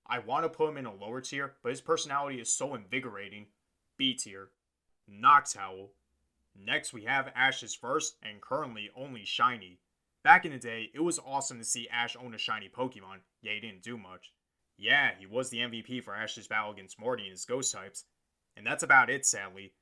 I 0.07 0.19
want 0.19 0.45
to 0.45 0.49
put 0.49 0.69
him 0.69 0.77
in 0.77 0.85
a 0.85 0.93
lower 0.93 1.21
tier, 1.21 1.55
but 1.61 1.69
his 1.69 1.81
personality 1.81 2.39
is 2.39 2.51
so 2.51 2.73
invigorating. 2.73 3.47
B 3.97 4.13
tier. 4.15 4.49
Noctowl. 5.09 5.89
Next, 6.55 6.91
we 6.91 7.03
have 7.03 7.31
Ash's 7.35 7.75
first 7.75 8.17
and 8.23 8.41
currently 8.41 8.89
only 8.95 9.25
shiny. 9.25 9.79
Back 10.23 10.45
in 10.45 10.51
the 10.51 10.57
day, 10.57 10.89
it 10.93 11.01
was 11.01 11.19
awesome 11.19 11.59
to 11.59 11.63
see 11.63 11.87
Ash 11.89 12.15
own 12.15 12.33
a 12.33 12.37
shiny 12.37 12.69
Pokemon, 12.69 13.19
yet 13.41 13.53
he 13.53 13.59
didn't 13.59 13.83
do 13.83 13.97
much. 13.97 14.33
Yeah, 14.77 15.11
he 15.17 15.25
was 15.25 15.49
the 15.49 15.59
MVP 15.59 16.03
for 16.03 16.15
Ash's 16.15 16.47
battle 16.47 16.71
against 16.71 16.99
Morty 16.99 17.23
and 17.23 17.31
his 17.31 17.45
ghost 17.45 17.73
types. 17.73 18.05
And 18.55 18.65
that's 18.65 18.83
about 18.83 19.09
it, 19.09 19.25
sadly. 19.25 19.73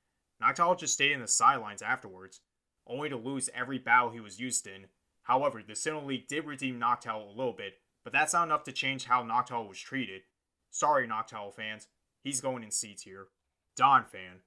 Noctowl 0.41 0.77
just 0.77 0.93
stayed 0.93 1.13
in 1.13 1.21
the 1.21 1.27
sidelines 1.27 1.81
afterwards 1.81 2.41
only 2.87 3.09
to 3.09 3.17
lose 3.17 3.49
every 3.53 3.77
battle 3.77 4.11
he 4.11 4.19
was 4.19 4.39
used 4.39 4.67
in. 4.67 4.85
However, 5.23 5.61
the 5.65 5.73
Sinnoh 5.73 6.05
League 6.05 6.27
did 6.27 6.45
redeem 6.45 6.79
Noctowl 6.79 7.25
a 7.25 7.37
little 7.37 7.53
bit, 7.53 7.79
but 8.03 8.13
that's 8.13 8.33
not 8.33 8.43
enough 8.43 8.63
to 8.65 8.71
change 8.71 9.05
how 9.05 9.23
Noctowl 9.23 9.67
was 9.67 9.79
treated. 9.79 10.21
Sorry, 10.69 11.07
Noctowl 11.07 11.53
fans, 11.53 11.87
he's 12.23 12.41
going 12.41 12.63
in 12.63 12.71
C 12.71 12.93
tier. 12.93 13.27
fan, 13.77 14.41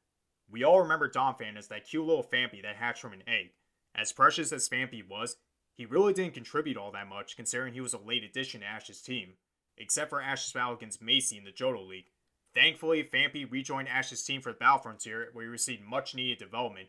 We 0.51 0.63
all 0.63 0.81
remember 0.81 1.11
Donphan 1.11 1.57
as 1.57 1.69
that 1.69 1.89
cute 1.89 2.07
little 2.07 2.23
Phanpy 2.23 2.63
that 2.63 2.77
hatched 2.77 3.01
from 3.01 3.13
an 3.13 3.25
egg. 3.27 3.51
As 3.95 4.13
precious 4.13 4.53
as 4.53 4.69
Phanpy 4.69 5.07
was, 5.07 5.37
he 5.75 5.87
really 5.87 6.13
didn't 6.13 6.35
contribute 6.35 6.77
all 6.77 6.93
that 6.93 7.09
much 7.09 7.37
considering 7.37 7.73
he 7.73 7.81
was 7.81 7.95
a 7.95 7.99
late 7.99 8.25
addition 8.25 8.61
to 8.61 8.67
Ash's 8.67 9.01
team, 9.01 9.35
except 9.77 10.11
for 10.11 10.21
Ash's 10.21 10.53
battle 10.53 10.75
against 10.75 11.03
Macy 11.03 11.37
in 11.37 11.45
the 11.45 11.53
Johto 11.53 11.87
League. 11.87 12.11
Thankfully, 12.55 13.03
Phanpy 13.03 13.51
rejoined 13.51 13.89
Ash's 13.89 14.23
team 14.25 14.41
for 14.41 14.53
the 14.53 14.59
Battle 14.59 14.79
Frontier 14.79 15.29
where 15.33 15.45
he 15.45 15.51
received 15.51 15.83
much 15.83 16.15
needed 16.15 16.39
development 16.39 16.89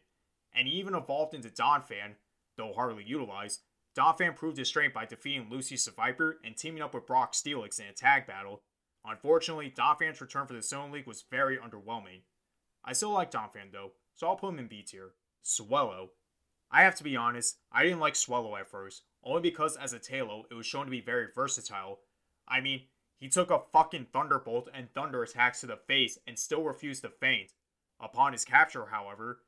and 0.53 0.68
he 0.68 0.75
even 0.75 0.96
evolved 0.96 1.34
into 1.34 1.50
Donphan, 1.50 2.15
though 2.58 2.74
hardly 2.74 3.03
utilized, 3.03 3.62
Donphan 3.98 4.36
proved 4.36 4.58
his 4.58 4.68
strength 4.68 4.94
by 4.94 5.06
defeating 5.06 5.48
Lucy's 5.50 5.88
Seviper 5.88 6.36
and 6.44 6.56
teaming 6.56 6.82
up 6.82 6.94
with 6.94 7.08
Brock 7.08 7.34
Steelix 7.34 7.79
in 7.79 7.88
a 7.88 7.94
tag 7.94 8.27
battle. 8.27 8.62
Unfortunately, 9.06 9.74
Donphan's 9.75 10.22
return 10.22 10.46
for 10.46 10.53
the 10.53 10.60
Sinnoh 10.60 10.91
League 10.91 11.08
was 11.08 11.25
very 11.29 11.58
underwhelming. 11.58 12.22
I 12.84 12.94
still 12.94 13.12
like 13.12 13.32
Donphan 13.32 13.72
though, 13.72 13.91
so 14.15 14.27
I'll 14.27 14.36
put 14.36 14.50
him 14.50 14.60
in 14.60 14.68
B 14.68 14.84
tier. 14.84 15.12
Swellow. 15.41 16.12
I 16.72 16.84
have 16.84 16.96
to 16.96 17.03
be 17.03 17.15
honest, 17.15 17.58
I 17.72 17.84
didn't 17.84 18.00
like 18.00 18.15
Swellow 18.15 18.56
at 18.56 18.70
first, 18.70 19.03
only 19.24 19.41
because 19.41 19.75
as 19.75 19.94
a 19.94 20.00
Taillow, 20.00 20.44
it 20.51 20.53
was 20.53 20.65
shown 20.65 20.86
to 20.86 20.91
be 20.91 21.01
very 21.01 21.27
versatile. 21.34 22.00
I 22.48 22.62
mean, 22.62 22.84
he 23.18 23.27
took 23.27 23.51
a 23.51 23.63
fucking 23.74 24.08
Thunderbolt 24.13 24.70
and 24.74 24.94
Thunder 24.94 25.24
attacks 25.24 25.62
to 25.62 25.68
the 25.68 25.77
face 25.77 26.20
and 26.27 26.38
still 26.38 26.63
refused 26.63 27.01
to 27.03 27.10
faint. 27.10 27.53
Upon 28.00 28.34
his 28.34 28.46
capture, 28.46 28.86
however, 28.91 29.41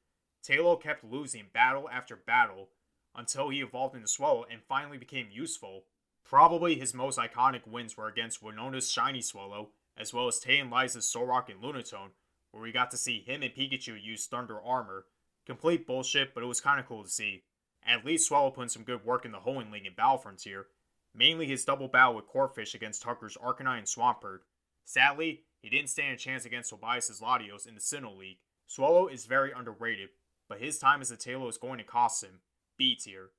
Taillow 0.43 0.81
kept 0.81 1.03
losing 1.03 1.45
battle 1.53 1.89
after 1.89 2.15
battle 2.15 2.69
until 3.15 3.49
he 3.49 3.61
evolved 3.61 3.95
into 3.95 4.07
Swellow 4.07 4.45
and 4.49 4.61
finally 4.63 4.97
became 4.97 5.27
useful. 5.31 5.83
Probably 6.23 6.75
his 6.75 6.93
most 6.93 7.19
iconic 7.19 7.67
wins 7.67 7.97
were 7.97 8.07
against 8.07 8.43
Winona's 8.43 8.91
Shiny 8.91 9.21
Swellow, 9.21 9.69
as 9.97 10.13
well 10.13 10.27
as 10.27 10.39
Tate 10.39 10.61
and 10.61 10.71
Liza's 10.71 11.05
Solrock 11.05 11.49
and 11.49 11.61
Lunatone, 11.61 12.11
where 12.51 12.63
we 12.63 12.71
got 12.71 12.91
to 12.91 12.97
see 12.97 13.19
him 13.19 13.43
and 13.43 13.53
Pikachu 13.53 14.01
use 14.01 14.25
Thunder 14.25 14.61
Armor. 14.61 15.05
Complete 15.45 15.85
bullshit, 15.85 16.33
but 16.33 16.43
it 16.43 16.47
was 16.47 16.61
kinda 16.61 16.83
cool 16.83 17.03
to 17.03 17.09
see. 17.09 17.43
At 17.83 18.05
least 18.05 18.27
Swellow 18.27 18.51
put 18.51 18.63
in 18.63 18.69
some 18.69 18.83
good 18.83 19.03
work 19.03 19.25
in 19.25 19.31
the 19.31 19.39
Hoenn 19.39 19.71
League 19.71 19.85
and 19.85 19.95
Battle 19.95 20.17
Frontier, 20.17 20.67
mainly 21.13 21.47
his 21.47 21.65
double 21.65 21.87
battle 21.87 22.15
with 22.15 22.27
Corphish 22.27 22.73
against 22.73 23.01
Tucker's 23.01 23.37
Arcanine 23.37 23.79
and 23.79 23.87
Swampert. 23.87 24.41
Sadly, 24.85 25.43
he 25.59 25.69
didn't 25.69 25.89
stand 25.89 26.13
a 26.13 26.17
chance 26.17 26.45
against 26.45 26.69
Tobias' 26.69 27.21
Latios 27.21 27.67
in 27.67 27.75
the 27.75 27.81
Sinnoh 27.81 28.17
League. 28.17 28.39
Swellow 28.67 29.07
is 29.07 29.25
very 29.25 29.51
underrated, 29.51 30.09
but 30.51 30.59
his 30.59 30.77
time 30.77 30.99
as 30.99 31.09
a 31.09 31.15
Taillow 31.15 31.47
is 31.47 31.57
going 31.57 31.77
to 31.77 31.83
cost 31.85 32.21
him. 32.21 32.41
B 32.77 32.93
tier. 32.93 33.29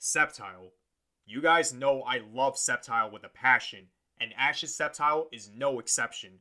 Sceptile. 0.00 0.70
You 1.26 1.42
guys 1.42 1.74
know 1.74 2.00
I 2.00 2.22
love 2.32 2.56
Sceptile 2.56 3.12
with 3.12 3.24
a 3.24 3.28
passion, 3.28 3.88
and 4.18 4.32
Ash's 4.38 4.74
Sceptile 4.74 5.26
is 5.30 5.50
no 5.54 5.78
exception. 5.78 6.38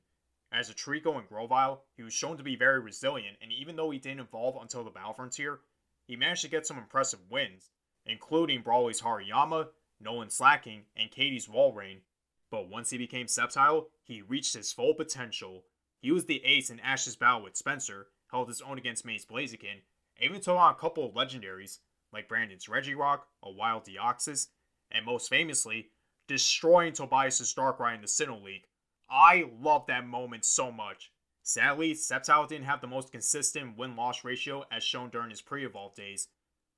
As 0.49 0.69
a 0.69 0.73
Treecko 0.73 1.19
and 1.19 1.27
Grovyle, 1.27 1.83
he 1.97 2.03
was 2.03 2.13
shown 2.13 2.37
to 2.37 2.43
be 2.43 2.55
very 2.55 2.79
resilient, 2.79 3.39
and 3.41 3.51
even 3.51 3.75
though 3.75 3.89
he 3.89 3.99
didn't 3.99 4.21
evolve 4.21 4.55
until 4.61 4.85
the 4.85 4.89
Battle 4.89 5.11
Frontier, 5.11 5.59
he 6.07 6.15
managed 6.15 6.43
to 6.43 6.49
get 6.49 6.65
some 6.65 6.77
impressive 6.77 7.19
wins, 7.29 7.69
including 8.05 8.61
Brawly's 8.61 9.01
Hariyama, 9.01 9.67
Nolan 9.99 10.29
Slacking, 10.29 10.83
and 10.95 11.11
Katie's 11.11 11.47
Walrein. 11.47 12.03
But 12.49 12.69
once 12.69 12.89
he 12.89 12.97
became 12.97 13.25
Sceptile, 13.25 13.87
he 14.01 14.21
reached 14.21 14.55
his 14.55 14.71
full 14.71 14.93
potential. 14.93 15.65
He 15.99 16.09
was 16.09 16.23
the 16.23 16.41
ace 16.45 16.69
in 16.69 16.79
Ash's 16.79 17.17
battle 17.17 17.43
with 17.43 17.57
Spencer, 17.57 18.07
held 18.29 18.47
his 18.47 18.61
own 18.61 18.77
against 18.77 19.05
May's 19.05 19.25
Blaziken, 19.25 19.81
even 20.21 20.41
took 20.41 20.57
on 20.57 20.71
a 20.71 20.75
couple 20.75 21.05
of 21.05 21.13
legendaries, 21.13 21.79
like 22.13 22.27
Brandon's 22.27 22.65
Regirock, 22.65 23.21
a 23.43 23.51
wild 23.51 23.85
Deoxys, 23.85 24.47
and 24.91 25.05
most 25.05 25.29
famously, 25.29 25.89
destroying 26.27 26.93
Tobias' 26.93 27.53
Darkrai 27.53 27.95
in 27.95 28.01
the 28.01 28.07
Sinnoh 28.07 28.43
League. 28.43 28.67
I 29.09 29.49
love 29.61 29.87
that 29.87 30.07
moment 30.07 30.45
so 30.45 30.71
much. 30.71 31.11
Sadly, 31.43 31.93
Sceptile 31.93 32.47
didn't 32.47 32.65
have 32.65 32.81
the 32.81 32.87
most 32.87 33.11
consistent 33.11 33.77
win-loss 33.77 34.23
ratio 34.23 34.63
as 34.71 34.83
shown 34.83 35.09
during 35.09 35.31
his 35.31 35.41
pre-evolve 35.41 35.95
days. 35.95 36.27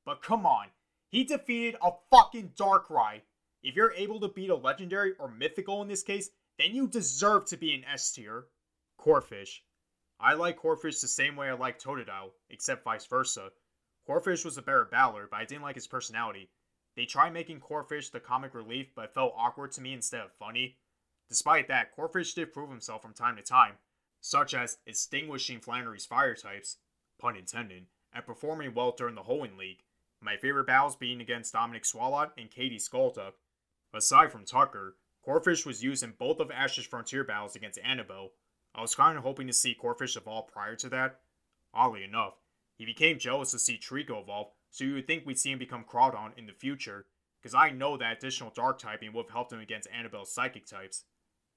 But 0.05 0.21
come 0.21 0.45
on, 0.45 0.67
he 1.09 1.23
defeated 1.23 1.75
a 1.81 1.91
fucking 2.09 2.53
Darkrai. 2.55 3.21
If 3.61 3.75
you're 3.75 3.93
able 3.93 4.19
to 4.21 4.29
beat 4.29 4.49
a 4.49 4.55
legendary 4.55 5.13
or 5.19 5.29
mythical 5.29 5.81
in 5.81 5.87
this 5.87 6.03
case, 6.03 6.29
then 6.57 6.73
you 6.73 6.87
deserve 6.87 7.45
to 7.45 7.57
be 7.57 7.73
an 7.73 7.83
S 7.85 8.11
tier. 8.11 8.45
Corphish. 8.97 9.61
I 10.23 10.35
like 10.35 10.57
Corphish 10.57 11.01
the 11.01 11.07
same 11.09 11.35
way 11.35 11.49
I 11.49 11.53
like 11.53 11.77
Totodile, 11.77 12.31
except 12.49 12.85
vice 12.85 13.05
versa. 13.05 13.49
Corphish 14.07 14.45
was 14.45 14.57
a 14.57 14.61
better 14.61 14.85
battler, 14.85 15.27
but 15.29 15.35
I 15.35 15.43
didn't 15.43 15.63
like 15.63 15.75
his 15.75 15.87
personality. 15.87 16.49
They 16.95 17.03
tried 17.03 17.33
making 17.33 17.59
Corphish 17.59 18.09
the 18.09 18.21
comic 18.21 18.53
relief, 18.53 18.87
but 18.95 19.05
it 19.05 19.13
felt 19.13 19.33
awkward 19.35 19.73
to 19.73 19.81
me 19.81 19.91
instead 19.91 20.21
of 20.21 20.31
funny. 20.31 20.77
Despite 21.27 21.67
that, 21.67 21.93
Corphish 21.93 22.33
did 22.35 22.53
prove 22.53 22.69
himself 22.69 23.01
from 23.01 23.13
time 23.13 23.35
to 23.35 23.41
time, 23.41 23.73
such 24.21 24.53
as 24.53 24.77
extinguishing 24.85 25.59
Flannery's 25.59 26.05
fire 26.05 26.35
types, 26.35 26.77
pun 27.19 27.35
intended, 27.35 27.87
and 28.13 28.25
performing 28.25 28.73
well 28.73 28.93
during 28.97 29.15
the 29.15 29.23
Hoenn 29.23 29.57
League. 29.57 29.83
My 30.21 30.37
favorite 30.37 30.67
battles 30.67 30.95
being 30.95 31.19
against 31.19 31.51
Dominic 31.51 31.83
Swalot 31.83 32.31
and 32.37 32.49
Katie 32.49 32.77
Skulltuck. 32.77 33.33
Aside 33.93 34.31
from 34.31 34.45
Tucker, 34.45 34.95
Corphish 35.25 35.65
was 35.65 35.83
used 35.83 36.01
in 36.01 36.13
both 36.17 36.39
of 36.39 36.49
Ash's 36.49 36.85
Frontier 36.85 37.25
battles 37.25 37.57
against 37.57 37.79
Annabelle. 37.79 38.31
I 38.75 38.81
was 38.81 38.95
kind 38.95 39.17
of 39.17 39.23
hoping 39.23 39.47
to 39.47 39.53
see 39.53 39.75
Corphish 39.75 40.17
evolve 40.17 40.47
prior 40.47 40.75
to 40.77 40.89
that. 40.89 41.19
Oddly 41.73 42.03
enough, 42.03 42.33
he 42.75 42.85
became 42.85 43.19
jealous 43.19 43.51
to 43.51 43.59
see 43.59 43.77
Treecko 43.77 44.21
evolve, 44.21 44.51
so 44.71 44.83
you 44.83 44.95
would 44.95 45.07
think 45.07 45.25
we'd 45.25 45.39
see 45.39 45.51
him 45.51 45.59
become 45.59 45.83
Crawdaunt 45.83 46.37
in 46.37 46.47
the 46.47 46.53
future, 46.53 47.05
because 47.41 47.53
I 47.53 47.69
know 47.69 47.97
that 47.97 48.17
additional 48.17 48.51
dark 48.55 48.79
typing 48.79 49.13
would 49.13 49.25
have 49.25 49.33
helped 49.33 49.53
him 49.53 49.59
against 49.59 49.89
Annabelle's 49.91 50.33
psychic 50.33 50.65
types. 50.65 51.03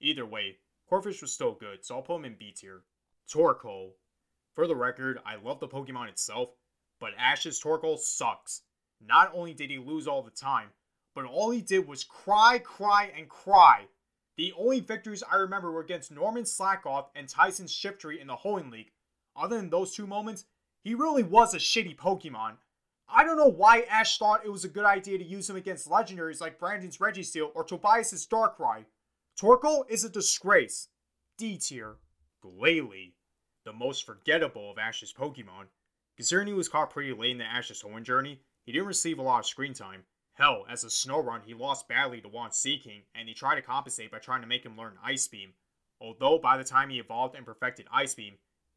Either 0.01 0.27
way, 0.27 0.59
Corphish 0.91 1.23
was 1.23 1.33
still 1.33 1.55
good, 1.55 1.85
so 1.85 1.97
I'll 1.97 2.03
put 2.03 2.17
him 2.17 2.25
in 2.27 2.37
B 2.39 2.53
tier. 2.53 2.83
Torkoal. 3.29 3.93
For 4.55 4.67
the 4.67 4.77
record, 4.77 5.19
I 5.25 5.37
love 5.37 5.61
the 5.61 5.69
Pokemon 5.69 6.09
itself, 6.09 6.51
but 7.01 7.13
Ash's 7.19 7.61
Torkoal 7.61 7.99
sucks. 7.99 8.63
Not 9.01 9.31
only 9.35 9.53
did 9.53 9.71
he 9.71 9.79
lose 9.79 10.07
all 10.07 10.23
the 10.23 10.31
time, 10.31 10.69
but 11.15 11.25
all 11.25 11.51
he 11.51 11.61
did 11.61 11.89
was 11.89 12.05
cry, 12.05 12.59
cry, 12.59 13.11
and 13.17 13.29
cry. 13.29 13.87
The 14.37 14.53
only 14.59 14.81
victories 14.81 15.23
I 15.23 15.37
remember 15.37 15.71
were 15.73 15.81
against 15.81 16.13
Norman 16.13 16.45
Slackoff 16.45 17.07
and 17.15 17.29
Tyson 17.29 17.67
Shiftry 17.67 18.21
in 18.21 18.27
the 18.27 18.37
Hoenn 18.37 18.71
League. 18.71 18.93
Other 19.35 19.57
than 19.57 19.71
those 19.71 19.95
two 19.95 20.07
moments, 20.07 20.45
he 20.83 20.95
really 20.95 21.23
was 21.23 21.55
a 21.55 21.59
shitty 21.59 21.97
Pokemon. 21.97 22.57
I 23.09 23.25
don't 23.25 23.37
know 23.37 23.47
why 23.47 23.83
Ash 23.83 24.19
thought 24.19 24.45
it 24.45 24.53
was 24.53 24.65
a 24.65 24.69
good 24.69 24.85
idea 24.85 25.17
to 25.17 25.25
use 25.25 25.49
him 25.49 25.57
against 25.57 25.89
legendaries 25.89 26.41
like 26.41 26.59
Brandon's 26.59 26.99
Registeel 26.99 27.51
or 27.55 27.65
Tobias' 27.65 28.27
Darkrai. 28.27 28.85
Torkoal 29.41 29.85
is 29.89 30.05
a 30.05 30.09
disgrace. 30.09 30.89
D 31.39 31.57
tier. 31.57 31.97
Glalie. 32.45 33.15
The 33.65 33.73
most 33.73 34.05
forgettable 34.05 34.71
of 34.71 34.79
Ash's 34.79 35.13
Pokemon. 35.13 35.67
Considering 36.17 36.49
he 36.49 36.55
was 36.55 36.69
caught 36.69 36.91
pretty 36.91 37.13
late 37.13 37.33
in 37.33 37.39
the 37.39 37.45
Ash's 37.45 37.83
Hoenn 37.83 38.03
journey, 38.03 38.41
he 38.65 38.73
didn't 38.73 38.89
receive 38.89 39.19
a 39.19 39.23
lot 39.23 39.41
of 39.41 39.47
screen 39.47 39.75
time. 39.75 40.05
Hell, 40.37 40.67
as 40.69 40.85
a 40.85 40.89
Snorunt, 40.89 41.45
he 41.45 41.55
lost 41.55 41.89
badly 41.89 42.21
to 42.21 42.29
Juan 42.29 42.53
Seaking, 42.53 43.05
and 43.15 43.27
he 43.27 43.35
tried 43.35 43.55
to 43.55 43.63
compensate 43.63 44.11
by 44.11 44.19
trying 44.19 44.43
to 44.43 44.47
make 44.47 44.67
him 44.67 44.77
learn 44.77 44.99
Ice 45.03 45.27
Beam. 45.27 45.55
Although 45.99 46.39
by 46.39 46.59
the 46.59 46.65
time 46.65 46.91
he 46.91 46.99
evolved 46.99 47.35
and 47.35 47.47
perfected 47.47 47.87
Ice 47.91 48.15
Beam, 48.15 48.35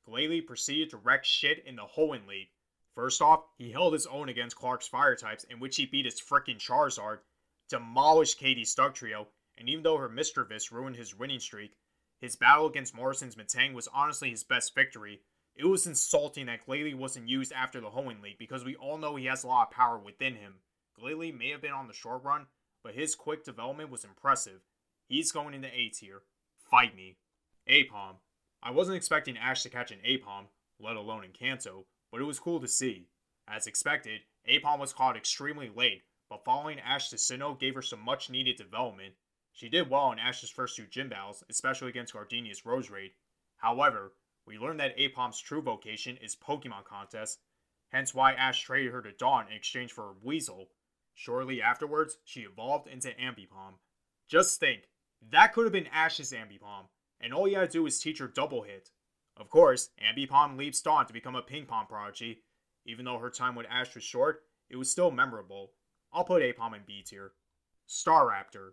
Glalie 0.07 0.45
proceeded 0.45 0.89
to 0.89 0.97
wreck 0.97 1.25
shit 1.25 1.65
in 1.65 1.75
the 1.75 1.85
Hoenn 1.97 2.25
League. 2.25 2.51
First 2.95 3.21
off, 3.21 3.43
he 3.57 3.71
held 3.71 3.91
his 3.91 4.07
own 4.07 4.29
against 4.29 4.55
Clark's 4.55 4.87
fire 4.87 5.17
types, 5.17 5.43
in 5.43 5.59
which 5.59 5.75
he 5.75 5.85
beat 5.85 6.05
his 6.05 6.21
frickin' 6.21 6.59
Charizard, 6.59 7.19
demolished 7.67 8.39
Katie's 8.39 8.73
Dugtrio, 8.73 9.27
and 9.57 9.67
even 9.67 9.83
though 9.83 9.97
her 9.97 10.07
Misdreavus 10.07 10.71
ruined 10.71 10.95
his 10.95 11.13
winning 11.13 11.41
streak, 11.41 11.75
his 12.21 12.37
battle 12.37 12.67
against 12.67 12.95
Morrison's 12.95 13.35
Metang 13.35 13.73
was 13.73 13.89
honestly 13.89 14.29
his 14.29 14.45
best 14.45 14.73
victory. 14.73 15.23
It 15.57 15.65
was 15.65 15.85
insulting 15.85 16.45
that 16.45 16.65
Glalie 16.65 16.93
wasn't 16.93 17.27
used 17.27 17.51
after 17.51 17.81
the 17.81 17.89
Hoenn 17.89 18.21
League 18.21 18.39
because 18.39 18.63
we 18.63 18.77
all 18.77 18.97
know 18.97 19.17
he 19.17 19.25
has 19.25 19.43
a 19.43 19.47
lot 19.47 19.67
of 19.67 19.71
power 19.71 19.97
within 19.97 20.35
him. 20.35 20.61
Glalie 20.99 21.37
may 21.37 21.49
have 21.49 21.61
been 21.61 21.71
on 21.71 21.87
the 21.87 21.93
short 21.93 22.23
run, 22.23 22.47
but 22.83 22.95
his 22.95 23.15
quick 23.15 23.43
development 23.43 23.89
was 23.89 24.03
impressive. 24.03 24.61
He's 25.07 25.31
going 25.31 25.53
into 25.53 25.67
A 25.67 25.89
tier. 25.89 26.21
Fight 26.69 26.95
me. 26.95 27.17
Aipom. 27.67 28.15
I 28.61 28.71
wasn't 28.71 28.97
expecting 28.97 29.37
Ash 29.37 29.63
to 29.63 29.69
catch 29.69 29.91
an 29.91 29.99
Aipom, 30.07 30.45
let 30.79 30.95
alone 30.95 31.23
in 31.23 31.31
Kanto, 31.31 31.85
but 32.11 32.21
it 32.21 32.25
was 32.25 32.39
cool 32.39 32.59
to 32.59 32.67
see. 32.67 33.07
As 33.47 33.67
expected, 33.67 34.21
Aipom 34.47 34.79
was 34.79 34.93
caught 34.93 35.17
extremely 35.17 35.69
late, 35.73 36.03
but 36.29 36.45
following 36.45 36.79
Ash 36.79 37.09
to 37.09 37.15
Sinnoh 37.15 37.59
gave 37.59 37.75
her 37.75 37.81
some 37.81 38.01
much 38.01 38.29
needed 38.29 38.57
development. 38.57 39.15
She 39.51 39.67
did 39.67 39.89
well 39.89 40.11
in 40.11 40.19
Ash's 40.19 40.49
first 40.49 40.75
two 40.75 40.85
gym 40.85 41.09
battles, 41.09 41.43
especially 41.49 41.89
against 41.89 42.13
Gardenia's 42.13 42.61
Roserade. 42.61 43.13
However, 43.57 44.13
we 44.45 44.57
learned 44.57 44.79
that 44.79 44.97
Aipom's 44.97 45.41
true 45.41 45.61
vocation 45.61 46.17
is 46.17 46.35
Pokemon 46.35 46.85
contests, 46.85 47.39
hence 47.89 48.13
why 48.13 48.33
Ash 48.33 48.61
traded 48.61 48.93
her 48.93 49.01
to 49.01 49.11
Dawn 49.11 49.47
in 49.47 49.53
exchange 49.53 49.91
for 49.91 50.11
a 50.11 50.13
Buizel. 50.13 50.67
Shortly 51.19 51.61
afterwards, 51.61 52.17
she 52.23 52.43
evolved 52.43 52.87
into 52.87 53.09
Ambipom. 53.09 53.73
Just 54.29 54.57
think, 54.57 54.83
that 55.31 55.51
could 55.51 55.65
have 55.65 55.73
been 55.73 55.87
Ash's 55.87 56.31
Ambipom, 56.31 56.87
and 57.19 57.33
all 57.33 57.45
you 57.45 57.57
had 57.57 57.69
to 57.69 57.79
do 57.79 57.83
was 57.83 57.99
teach 57.99 58.19
her 58.19 58.27
Double 58.29 58.61
Hit. 58.61 58.91
Of 59.35 59.49
course, 59.49 59.89
Ambipom 60.01 60.55
leaves 60.57 60.79
Dawn 60.79 61.05
to 61.07 61.11
become 61.11 61.35
a 61.35 61.41
Ping 61.41 61.65
Pong 61.65 61.87
prodigy. 61.87 62.43
Even 62.85 63.03
though 63.03 63.17
her 63.17 63.29
time 63.29 63.55
with 63.55 63.65
Ash 63.69 63.93
was 63.95 64.03
short, 64.05 64.43
it 64.69 64.77
was 64.77 64.89
still 64.89 65.11
memorable. 65.11 65.73
I'll 66.13 66.23
put 66.23 66.41
Aipom 66.41 66.73
in 66.73 66.83
B 66.87 67.03
tier. 67.05 67.33
Staraptor. 67.85 68.69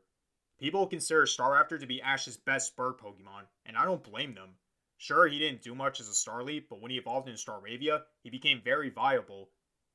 People 0.61 0.87
consider 0.87 1.25
Staraptor 1.25 1.81
to 1.81 1.87
be 1.87 2.01
Ash's 2.01 2.37
best 2.37 2.77
bird 2.77 2.97
Pokemon, 2.99 3.49
and 3.65 3.77
I 3.77 3.85
don't 3.85 4.05
blame 4.05 4.37
them. 4.37 4.51
Sure, 4.99 5.27
he 5.27 5.41
didn't 5.41 5.63
do 5.63 5.75
much 5.75 5.99
as 5.99 6.09
a 6.09 6.13
Starly, 6.13 6.63
but 6.71 6.81
when 6.81 6.93
he 6.93 6.97
evolved 6.97 7.29
into 7.29 7.41
Staravia, 7.41 8.03
he 8.23 8.31
became 8.31 8.63
very 8.63 8.89
viable, 8.89 9.51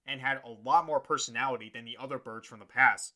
and 0.06 0.22
had 0.22 0.42
a 0.44 0.50
lot 0.50 0.86
more 0.86 1.00
personality 1.00 1.72
than 1.74 1.86
the 1.86 1.98
other 2.00 2.18
birds 2.18 2.48
from 2.48 2.60
the 2.60 2.66
past. 2.66 3.14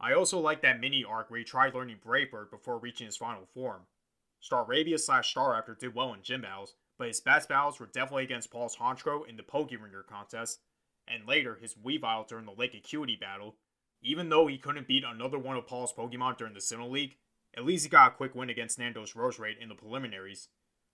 I 0.00 0.12
also 0.12 0.38
like 0.38 0.62
that 0.62 0.80
mini 0.80 1.04
arc 1.04 1.30
where 1.30 1.38
he 1.38 1.44
tried 1.44 1.74
learning 1.74 1.98
Brave 2.04 2.30
Bird 2.30 2.50
before 2.50 2.78
reaching 2.78 3.06
his 3.06 3.16
final 3.16 3.46
form. 3.52 3.82
Staravia 4.42 5.00
slash 5.00 5.34
Staraptor 5.34 5.78
did 5.78 5.94
well 5.94 6.14
in 6.14 6.22
gym 6.22 6.42
battles, 6.42 6.74
but 6.98 7.08
his 7.08 7.20
best 7.20 7.48
battles 7.48 7.80
were 7.80 7.86
definitely 7.86 8.24
against 8.24 8.50
Paul's 8.50 8.76
Honchkrow 8.76 9.28
in 9.28 9.36
the 9.36 9.42
Pokeringer 9.42 10.06
contest, 10.06 10.60
and 11.08 11.26
later 11.26 11.56
his 11.60 11.74
Weavile 11.74 12.28
during 12.28 12.44
the 12.44 12.52
Lake 12.52 12.74
Acuity 12.74 13.16
battle. 13.16 13.56
Even 14.00 14.28
though 14.28 14.46
he 14.46 14.58
couldn't 14.58 14.86
beat 14.86 15.02
another 15.04 15.38
one 15.38 15.56
of 15.56 15.66
Paul's 15.66 15.92
Pokemon 15.92 16.38
during 16.38 16.54
the 16.54 16.60
Sinnoh 16.60 16.90
League, 16.90 17.16
at 17.56 17.64
least 17.64 17.84
he 17.84 17.90
got 17.90 18.12
a 18.12 18.14
quick 18.14 18.34
win 18.34 18.50
against 18.50 18.78
Nando's 18.78 19.14
Roserade 19.14 19.58
in 19.60 19.68
the 19.68 19.74
preliminaries. 19.74 20.48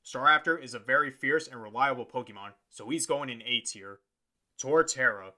Staraptor 0.04 0.62
is 0.62 0.72
a 0.72 0.78
very 0.78 1.10
fierce 1.10 1.46
and 1.46 1.62
reliable 1.62 2.06
Pokemon, 2.06 2.52
so 2.70 2.88
he's 2.88 3.06
going 3.06 3.28
in 3.28 3.42
A 3.42 3.60
tier. 3.60 4.00
Torterra. 4.60 5.32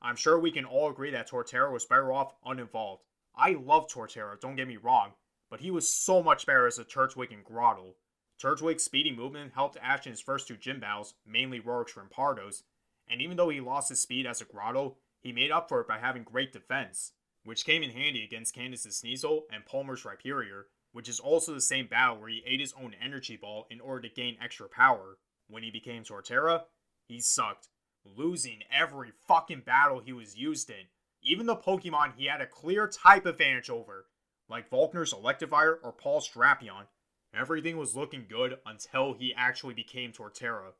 I'm 0.00 0.16
sure 0.16 0.38
we 0.38 0.50
can 0.50 0.64
all 0.64 0.90
agree 0.90 1.10
that 1.10 1.30
Torterra 1.30 1.72
was 1.72 1.84
better 1.84 2.12
off 2.12 2.34
uninvolved. 2.44 3.04
I 3.34 3.52
love 3.52 3.88
Torterra, 3.88 4.40
don't 4.40 4.56
get 4.56 4.68
me 4.68 4.76
wrong, 4.76 5.12
but 5.50 5.60
he 5.60 5.70
was 5.70 5.88
so 5.88 6.22
much 6.22 6.46
better 6.46 6.66
as 6.66 6.78
a 6.78 6.84
Turtwig 6.84 7.32
and 7.32 7.44
Grotle. 7.44 7.94
Turtwig's 8.42 8.82
speedy 8.82 9.14
movement 9.14 9.52
helped 9.54 9.76
Ash 9.80 10.06
in 10.06 10.12
his 10.12 10.20
first 10.20 10.48
two 10.48 10.56
gym 10.56 10.80
battles, 10.80 11.14
mainly 11.24 11.60
Roark's 11.60 11.94
Rampardos, 11.94 12.62
and 13.08 13.20
even 13.20 13.36
though 13.36 13.50
he 13.50 13.60
lost 13.60 13.88
his 13.88 14.00
speed 14.00 14.26
as 14.26 14.40
a 14.40 14.44
Grotle, 14.44 14.96
he 15.20 15.32
made 15.32 15.50
up 15.50 15.68
for 15.68 15.80
it 15.80 15.88
by 15.88 15.98
having 15.98 16.24
great 16.24 16.52
defense, 16.52 17.12
which 17.44 17.64
came 17.64 17.82
in 17.82 17.90
handy 17.90 18.24
against 18.24 18.54
Candace's 18.54 19.00
Sneasel 19.00 19.42
and 19.52 19.64
Palmer's 19.64 20.02
Rhyperior, 20.02 20.64
which 20.92 21.08
is 21.08 21.20
also 21.20 21.54
the 21.54 21.60
same 21.60 21.86
battle 21.86 22.18
where 22.18 22.28
he 22.28 22.42
ate 22.46 22.60
his 22.60 22.74
own 22.74 22.94
energy 23.00 23.36
ball 23.36 23.66
in 23.70 23.80
order 23.80 24.08
to 24.08 24.14
gain 24.14 24.36
extra 24.42 24.68
power. 24.68 25.18
When 25.48 25.62
he 25.62 25.70
became 25.70 26.02
Torterra, 26.02 26.62
he 27.06 27.20
sucked, 27.20 27.68
losing 28.04 28.60
every 28.70 29.10
fucking 29.26 29.62
battle 29.64 30.00
he 30.00 30.12
was 30.12 30.36
used 30.36 30.70
in, 30.70 30.86
even 31.22 31.46
the 31.46 31.56
Pokemon 31.56 32.14
he 32.16 32.26
had 32.26 32.40
a 32.40 32.46
clear 32.46 32.88
type 32.88 33.26
advantage 33.26 33.70
over, 33.70 34.06
like 34.48 34.70
Volkner's 34.70 35.14
Electivire 35.14 35.76
or 35.82 35.92
Paul's 35.92 36.28
Drapion. 36.28 36.86
Everything 37.34 37.76
was 37.76 37.96
looking 37.96 38.26
good 38.28 38.58
until 38.66 39.14
he 39.14 39.32
actually 39.34 39.74
became 39.74 40.12
Torterra. 40.12 40.72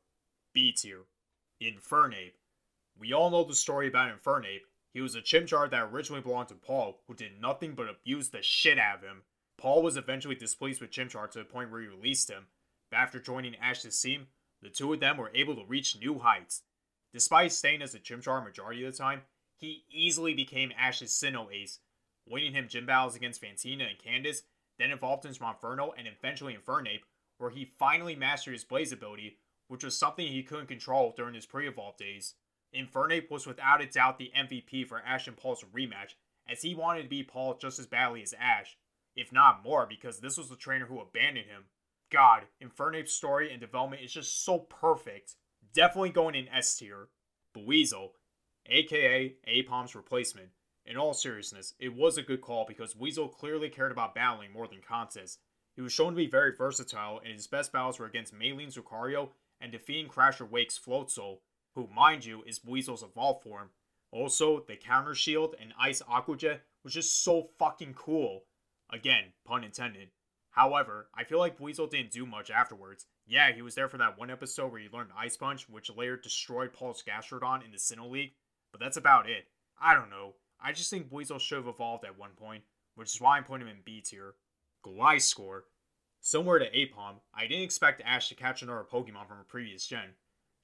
B 0.53 0.71
tier. 0.71 1.05
Infernape. 1.61 2.33
We 2.99 3.13
all 3.13 3.31
know 3.31 3.43
the 3.43 3.55
story 3.55 3.87
about 3.87 4.11
Infernape. 4.15 4.61
He 4.93 5.01
was 5.01 5.15
a 5.15 5.21
Chimchar 5.21 5.71
that 5.71 5.89
originally 5.91 6.21
belonged 6.21 6.49
to 6.49 6.55
Paul, 6.55 6.99
who 7.07 7.15
did 7.15 7.41
nothing 7.41 7.73
but 7.73 7.89
abuse 7.89 8.29
the 8.29 8.43
shit 8.43 8.77
out 8.77 8.97
of 8.97 9.01
him. 9.01 9.23
Paul 9.57 9.81
was 9.81 9.97
eventually 9.97 10.35
displeased 10.35 10.81
with 10.81 10.91
Chimchar 10.91 11.31
to 11.31 11.39
the 11.39 11.45
point 11.45 11.71
where 11.71 11.81
he 11.81 11.87
released 11.87 12.29
him, 12.29 12.47
but 12.91 12.97
after 12.97 13.19
joining 13.19 13.55
Ash's 13.55 13.99
team, 13.99 14.27
the 14.61 14.69
two 14.69 14.93
of 14.93 14.99
them 14.99 15.17
were 15.17 15.31
able 15.33 15.55
to 15.55 15.65
reach 15.65 15.97
new 15.99 16.19
heights. 16.19 16.61
Despite 17.13 17.51
staying 17.51 17.81
as 17.81 17.93
a 17.93 17.99
Chimchar 17.99 18.43
majority 18.43 18.83
of 18.83 18.91
the 18.91 18.97
time, 18.97 19.21
he 19.55 19.85
easily 19.89 20.33
became 20.33 20.73
Ash's 20.77 21.11
Sinnoh 21.11 21.53
ace, 21.53 21.79
winning 22.27 22.53
him 22.53 22.67
gym 22.67 22.85
battles 22.85 23.15
against 23.15 23.41
Fantina 23.41 23.89
and 23.89 23.99
Candace, 24.03 24.43
then 24.79 24.91
evolved 24.91 25.25
into 25.25 25.39
Monferno 25.39 25.91
and 25.97 26.07
eventually 26.07 26.55
Infernape, 26.55 27.03
where 27.37 27.51
he 27.51 27.65
finally 27.77 28.15
mastered 28.15 28.53
his 28.53 28.63
Blaze 28.63 28.91
ability, 28.91 29.37
which 29.67 29.83
was 29.83 29.97
something 29.97 30.27
he 30.27 30.43
couldn't 30.43 30.67
control 30.67 31.13
during 31.15 31.35
his 31.35 31.45
pre-evolved 31.45 31.99
days. 31.99 32.33
Infernape 32.75 33.29
was 33.29 33.45
without 33.45 33.81
a 33.81 33.85
doubt 33.85 34.17
the 34.17 34.31
MVP 34.35 34.87
for 34.87 34.99
Ash 34.99 35.27
and 35.27 35.37
Paul's 35.37 35.63
rematch, 35.73 36.15
as 36.49 36.63
he 36.63 36.73
wanted 36.73 37.03
to 37.03 37.09
beat 37.09 37.27
Paul 37.27 37.57
just 37.57 37.79
as 37.79 37.85
badly 37.85 38.23
as 38.23 38.33
Ash, 38.33 38.77
if 39.15 39.31
not 39.31 39.63
more, 39.63 39.85
because 39.85 40.19
this 40.19 40.37
was 40.37 40.49
the 40.49 40.55
trainer 40.55 40.87
who 40.87 40.99
abandoned 40.99 41.47
him. 41.47 41.65
God, 42.11 42.43
Infernape's 42.61 43.13
story 43.13 43.51
and 43.51 43.61
development 43.61 44.01
is 44.01 44.11
just 44.11 44.43
so 44.43 44.59
perfect. 44.59 45.35
Definitely 45.73 46.11
going 46.11 46.35
in 46.35 46.47
S 46.49 46.77
tier. 46.77 47.07
Buizel, 47.55 48.11
aka 48.67 49.35
Aipom's 49.47 49.95
replacement. 49.95 50.49
In 50.85 50.97
all 50.97 51.13
seriousness, 51.13 51.73
it 51.79 51.95
was 51.95 52.17
a 52.17 52.23
good 52.23 52.41
call 52.41 52.65
because 52.67 52.93
Buizel 52.93 53.31
clearly 53.31 53.69
cared 53.69 53.91
about 53.91 54.15
battling 54.15 54.51
more 54.51 54.67
than 54.67 54.81
contests. 54.87 55.39
He 55.75 55.81
was 55.81 55.93
shown 55.93 56.11
to 56.11 56.17
be 56.17 56.27
very 56.27 56.53
versatile, 56.55 57.19
and 57.23 57.33
his 57.33 57.47
best 57.47 57.71
battles 57.71 57.99
were 57.99 58.05
against 58.05 58.35
Maylene's 58.35 58.77
Lucario 58.77 59.29
and 59.59 59.71
defeating 59.71 60.11
Crasher 60.11 60.47
Wake's 60.47 60.77
Floatzel, 60.77 61.39
who, 61.73 61.87
mind 61.87 62.25
you, 62.25 62.43
is 62.45 62.59
Buizel's 62.59 63.01
evolved 63.01 63.43
form. 63.43 63.69
Also, 64.11 64.63
the 64.67 64.75
counter 64.75 65.15
shield 65.15 65.55
and 65.59 65.73
Ice 65.79 66.01
Aqua 66.07 66.37
Jet 66.37 66.61
was 66.83 66.93
just 66.93 67.23
so 67.23 67.47
fucking 67.57 67.95
cool. 67.95 68.43
Again, 68.91 69.33
pun 69.45 69.63
intended. 69.63 70.09
However, 70.51 71.09
I 71.15 71.23
feel 71.23 71.39
like 71.39 71.57
Buizel 71.57 71.89
didn't 71.89 72.11
do 72.11 72.27
much 72.27 72.51
afterwards. 72.51 73.07
Yeah, 73.25 73.51
he 73.53 73.61
was 73.61 73.75
there 73.75 73.87
for 73.87 73.97
that 73.97 74.17
one 74.19 74.29
episode 74.29 74.71
where 74.71 74.81
he 74.81 74.89
learned 74.91 75.11
Ice 75.17 75.37
Punch, 75.37 75.69
which 75.69 75.89
later 75.95 76.17
destroyed 76.17 76.73
Paul's 76.73 77.03
Gastrodon 77.03 77.63
in 77.63 77.71
the 77.71 77.77
Sinnoh 77.77 78.11
League, 78.11 78.33
but 78.71 78.81
that's 78.81 78.97
about 78.97 79.29
it. 79.29 79.45
I 79.81 79.93
don't 79.93 80.09
know. 80.09 80.33
I 80.61 80.71
just 80.73 80.89
think 80.89 81.09
Buizel 81.09 81.39
should 81.39 81.57
have 81.57 81.67
evolved 81.67 82.05
at 82.05 82.17
one 82.17 82.31
point, 82.35 82.63
which 82.95 83.13
is 83.13 83.21
why 83.21 83.37
I'm 83.37 83.43
putting 83.43 83.67
him 83.67 83.73
in 83.73 83.81
B 83.85 84.01
tier. 84.01 84.35
Gliscor. 84.85 85.61
Similar 86.21 86.59
to 86.59 86.71
Aipom, 86.71 87.15
I 87.33 87.47
didn't 87.47 87.63
expect 87.63 88.01
Ash 88.05 88.29
to 88.29 88.35
catch 88.35 88.61
another 88.61 88.85
Pokemon 88.89 89.27
from 89.27 89.39
a 89.39 89.43
previous 89.43 89.85
gen. 89.85 90.15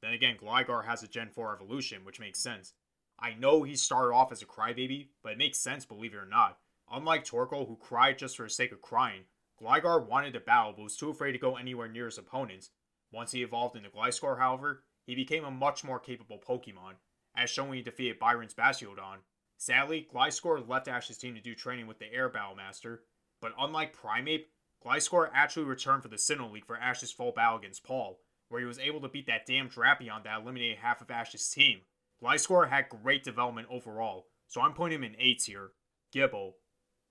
Then 0.02 0.14
again, 0.14 0.38
Gligar 0.42 0.86
has 0.86 1.04
a 1.04 1.08
Gen 1.08 1.30
4 1.30 1.56
evolution, 1.56 2.06
which 2.06 2.20
makes 2.20 2.40
sense. 2.40 2.74
I 3.20 3.34
know 3.34 3.64
he 3.64 3.76
started 3.76 4.14
off 4.14 4.32
as 4.32 4.42
a 4.42 4.46
crybaby, 4.46 5.10
but 5.22 5.34
it 5.34 5.38
makes 5.38 5.60
sense, 5.60 5.86
believe 5.86 6.14
it 6.14 6.18
or 6.18 6.26
not. 6.26 6.58
Unlike 6.90 7.26
Torkoal, 7.26 7.68
who 7.68 7.76
cried 7.76 8.18
just 8.18 8.38
for 8.38 8.44
the 8.44 8.50
sake 8.50 8.72
of 8.72 8.82
crying, 8.82 9.24
Gligar 9.62 10.08
wanted 10.08 10.34
to 10.34 10.40
battle 10.40 10.74
but 10.76 10.84
was 10.84 10.96
too 10.96 11.10
afraid 11.10 11.34
to 11.34 11.38
go 11.38 11.56
anywhere 11.56 11.88
near 11.88 12.06
his 12.06 12.18
opponents. 12.18 12.70
Once 13.12 13.32
he 13.32 13.44
evolved 13.44 13.76
into 13.76 13.90
Gliscor, 13.90 14.40
however, 14.40 14.84
he 15.06 15.16
became 15.16 15.44
a 15.44 15.52
much 15.52 15.84
more 15.84 16.00
capable 16.00 16.40
Pokemon, 16.40 16.96
as 17.36 17.50
shown 17.50 17.70
when 17.70 17.78
he 17.78 17.84
defeated 17.84 18.20
Byron's 18.20 18.54
Bastiodon. 18.54 19.18
Sadly, 19.58 20.08
Gliscor 20.14 20.68
left 20.68 20.88
Ash's 20.88 21.18
team 21.18 21.36
to 21.36 21.42
do 21.42 21.56
training 21.56 21.88
with 21.88 22.00
the 22.00 22.14
Air 22.14 22.30
Battle 22.30 22.56
Master, 22.56 23.02
but 23.42 23.54
unlike 23.60 23.98
Primeape, 23.98 24.46
Gliscor 24.86 25.30
actually 25.34 25.66
returned 25.66 26.04
for 26.04 26.10
the 26.10 26.16
Sinnoh 26.16 26.52
League 26.52 26.66
for 26.66 26.78
Ash's 26.78 27.12
full 27.12 27.32
battle 27.32 27.58
against 27.58 27.84
Paul, 27.84 28.20
where 28.48 28.62
he 28.62 28.68
was 28.68 28.80
able 28.80 29.02
to 29.02 29.10
beat 29.10 29.28
that 29.28 29.46
damn 29.46 29.70
Drapion 29.70 30.24
that 30.24 30.42
eliminated 30.42 30.78
half 30.78 31.02
of 31.02 31.12
Ash's 31.12 31.50
team. 31.50 31.82
Gliscor 32.24 32.70
had 32.70 32.90
great 32.90 33.24
development 33.24 33.68
overall, 33.70 34.28
so 34.48 34.62
I'm 34.62 34.74
putting 34.74 34.96
him 34.96 35.04
in 35.04 35.16
A 35.20 35.34
tier. 35.34 35.72
Gible. 36.14 36.54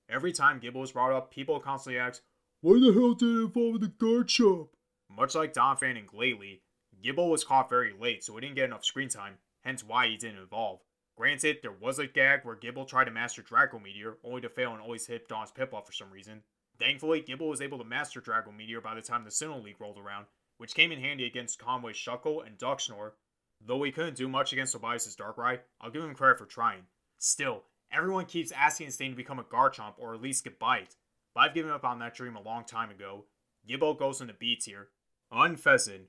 Every 0.08 0.32
time 0.32 0.60
Gible 0.60 0.84
is 0.84 0.92
brought 0.92 1.12
up, 1.12 1.30
people 1.30 1.60
constantly 1.60 1.98
ask, 1.98 2.22
Why 2.60 2.80
the 2.80 2.92
hell 2.92 3.14
did 3.14 3.28
it 3.28 3.44
evolve 3.44 3.76
in 3.76 3.80
the 3.82 3.86
Garchomp? 3.86 4.70
Much 5.08 5.36
like 5.36 5.52
Donphan 5.52 5.96
and 5.96 6.08
Glalie, 6.08 6.62
Gible 7.00 7.30
was 7.30 7.44
caught 7.44 7.70
very 7.70 7.92
late, 7.92 8.24
so 8.24 8.34
he 8.34 8.40
didn't 8.40 8.56
get 8.56 8.64
enough 8.64 8.84
screen 8.84 9.08
time, 9.08 9.38
hence 9.62 9.84
why 9.84 10.08
he 10.08 10.16
didn't 10.16 10.42
evolve. 10.42 10.80
Granted, 11.16 11.58
there 11.62 11.70
was 11.70 12.00
a 12.00 12.08
gag 12.08 12.40
where 12.44 12.56
Gible 12.56 12.88
tried 12.88 13.04
to 13.04 13.12
master 13.12 13.42
Draco 13.42 13.78
Meteor, 13.78 14.18
only 14.24 14.40
to 14.40 14.48
fail 14.48 14.72
and 14.72 14.82
always 14.82 15.06
hit 15.06 15.28
Dawn's 15.28 15.52
Piplup 15.52 15.86
for 15.86 15.92
some 15.92 16.10
reason. 16.10 16.42
Thankfully, 16.80 17.22
Gible 17.22 17.48
was 17.48 17.60
able 17.60 17.78
to 17.78 17.84
master 17.84 18.20
Draco 18.20 18.50
Meteor 18.50 18.80
by 18.80 18.96
the 18.96 19.02
time 19.02 19.22
the 19.22 19.30
Sinnoh 19.30 19.62
League 19.62 19.80
rolled 19.80 19.98
around, 19.98 20.26
which 20.56 20.74
came 20.74 20.90
in 20.90 20.98
handy 20.98 21.26
against 21.26 21.60
Conway's 21.60 21.96
Shuckle 21.96 22.44
and 22.44 22.58
Dusknoir. 22.58 23.12
Though 23.64 23.84
he 23.84 23.92
couldn't 23.92 24.16
do 24.16 24.28
much 24.28 24.52
against 24.52 24.72
Tobias' 24.72 25.14
Darkrai, 25.14 25.60
I'll 25.80 25.90
give 25.92 26.02
him 26.02 26.14
credit 26.14 26.38
for 26.38 26.46
trying. 26.46 26.82
Still, 27.18 27.62
everyone 27.92 28.26
keeps 28.26 28.50
asking 28.50 28.86
his 28.86 28.96
thing 28.96 29.10
to 29.10 29.16
become 29.16 29.38
a 29.38 29.44
Garchomp 29.44 29.94
or 29.96 30.14
at 30.14 30.22
least 30.22 30.44
Gabite, 30.44 30.96
but 31.34 31.40
I've 31.40 31.54
given 31.54 31.70
up 31.70 31.84
on 31.84 31.98
that 32.00 32.14
dream 32.14 32.36
a 32.36 32.42
long 32.42 32.64
time 32.64 32.90
ago. 32.90 33.24
Gible 33.68 33.98
goes 33.98 34.20
into 34.20 34.34
B 34.34 34.56
tier. 34.56 34.88
Unfezant. 35.32 36.06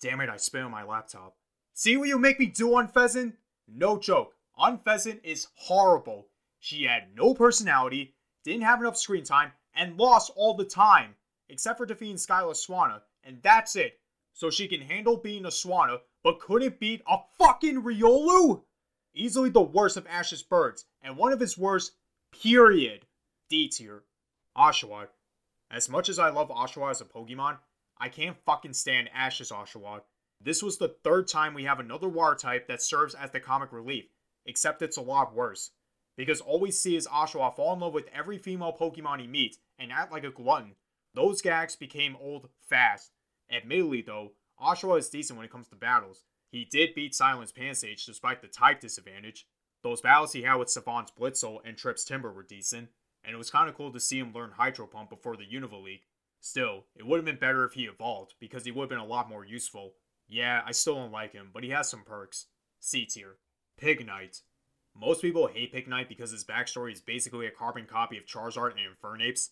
Damn 0.00 0.20
it, 0.20 0.28
I 0.28 0.36
spit 0.36 0.62
on 0.62 0.70
my 0.70 0.84
laptop. 0.84 1.36
See 1.74 1.96
what 1.96 2.08
you 2.08 2.18
make 2.18 2.38
me 2.38 2.46
do, 2.46 2.70
Unfezant? 2.70 3.34
No 3.66 3.98
joke. 3.98 4.34
Unfezant 4.58 5.20
is 5.24 5.48
horrible. 5.54 6.28
She 6.58 6.84
had 6.84 7.14
no 7.16 7.34
personality, 7.34 8.14
didn't 8.44 8.62
have 8.62 8.80
enough 8.80 8.96
screen 8.96 9.24
time, 9.24 9.52
and 9.74 9.96
lost 9.96 10.30
all 10.36 10.54
the 10.54 10.64
time, 10.64 11.14
except 11.48 11.78
for 11.78 11.86
defeating 11.86 12.16
Skyla 12.16 12.54
Swanna, 12.54 13.00
and 13.24 13.38
that's 13.42 13.76
it. 13.76 13.98
So 14.34 14.50
she 14.50 14.68
can 14.68 14.80
handle 14.80 15.16
being 15.16 15.44
a 15.46 15.48
Swanna, 15.48 16.00
but 16.22 16.40
couldn't 16.40 16.80
beat 16.80 17.02
a 17.08 17.18
fucking 17.38 17.82
Riolu? 17.82 18.62
Easily 19.14 19.50
the 19.50 19.60
worst 19.60 19.96
of 19.96 20.06
Ash's 20.06 20.42
birds, 20.42 20.84
and 21.02 21.16
one 21.16 21.32
of 21.32 21.40
his 21.40 21.58
worst, 21.58 21.92
period. 22.42 23.06
D 23.52 23.68
tier. 23.68 24.04
Oshawott. 24.56 25.08
As 25.70 25.86
much 25.86 26.08
as 26.08 26.18
I 26.18 26.30
love 26.30 26.48
Oshawott 26.48 26.92
as 26.92 27.02
a 27.02 27.04
Pokemon, 27.04 27.58
I 27.98 28.08
can't 28.08 28.38
fucking 28.46 28.72
stand 28.72 29.10
Ash's 29.14 29.50
Oshawott. 29.50 30.04
This 30.40 30.62
was 30.62 30.78
the 30.78 30.96
third 31.04 31.28
time 31.28 31.52
we 31.52 31.64
have 31.64 31.78
another 31.78 32.08
water 32.08 32.34
type 32.34 32.66
that 32.68 32.80
serves 32.80 33.14
as 33.14 33.30
the 33.30 33.40
comic 33.40 33.70
relief, 33.70 34.06
except 34.46 34.80
it's 34.80 34.96
a 34.96 35.02
lot 35.02 35.34
worse. 35.34 35.72
Because 36.16 36.40
all 36.40 36.60
we 36.60 36.70
see 36.70 36.96
is 36.96 37.06
Oshawott 37.06 37.56
fall 37.56 37.74
in 37.74 37.80
love 37.80 37.92
with 37.92 38.08
every 38.10 38.38
female 38.38 38.74
Pokemon 38.74 39.20
he 39.20 39.26
meets 39.26 39.58
and 39.78 39.92
act 39.92 40.12
like 40.12 40.24
a 40.24 40.30
glutton. 40.30 40.76
Those 41.14 41.42
gags 41.42 41.76
became 41.76 42.16
old 42.18 42.48
fast. 42.70 43.10
Admittedly, 43.50 44.00
though, 44.00 44.32
Oshawott 44.58 45.00
is 45.00 45.10
decent 45.10 45.36
when 45.36 45.44
it 45.44 45.52
comes 45.52 45.68
to 45.68 45.76
battles. 45.76 46.24
He 46.50 46.64
did 46.64 46.94
beat 46.94 47.12
Cilan's 47.12 47.52
Pansage 47.52 48.06
despite 48.06 48.40
the 48.40 48.48
type 48.48 48.80
disadvantage. 48.80 49.46
Those 49.82 50.00
battles 50.00 50.32
he 50.32 50.40
had 50.40 50.54
with 50.54 50.68
Savant's 50.68 51.10
Blitzle 51.10 51.58
and 51.66 51.76
Trip's 51.76 52.08
Timburr 52.08 52.34
were 52.34 52.42
decent, 52.42 52.88
and 53.24 53.34
it 53.34 53.38
was 53.38 53.50
kinda 53.50 53.72
cool 53.72 53.92
to 53.92 54.00
see 54.00 54.18
him 54.18 54.32
learn 54.32 54.52
Hydro 54.52 54.86
Pump 54.86 55.10
before 55.10 55.36
the 55.36 55.46
Unova 55.46 55.82
League. 55.82 56.06
Still, 56.40 56.86
it 56.96 57.06
would 57.06 57.18
have 57.18 57.24
been 57.24 57.36
better 57.36 57.64
if 57.64 57.74
he 57.74 57.84
evolved, 57.84 58.34
because 58.40 58.64
he 58.64 58.70
would 58.70 58.82
have 58.82 58.90
been 58.90 58.98
a 58.98 59.04
lot 59.04 59.28
more 59.28 59.44
useful, 59.44 59.94
yeah, 60.28 60.62
I 60.64 60.72
still 60.72 60.94
don't 60.94 61.12
like 61.12 61.32
him, 61.32 61.50
but 61.52 61.62
he 61.62 61.70
has 61.70 61.88
some 61.88 62.04
perks. 62.04 62.46
C 62.80 63.04
tier. 63.04 63.36
Pignite. 63.80 64.42
Most 64.94 65.20
people 65.20 65.46
hate 65.46 65.72
Pignite 65.72 66.08
because 66.08 66.30
his 66.30 66.44
backstory 66.44 66.92
is 66.92 67.00
basically 67.00 67.46
a 67.46 67.50
carbon 67.50 67.86
copy 67.86 68.18
of 68.18 68.24
Charizard 68.24 68.72
and 68.72 68.80
Infernape's, 68.80 69.50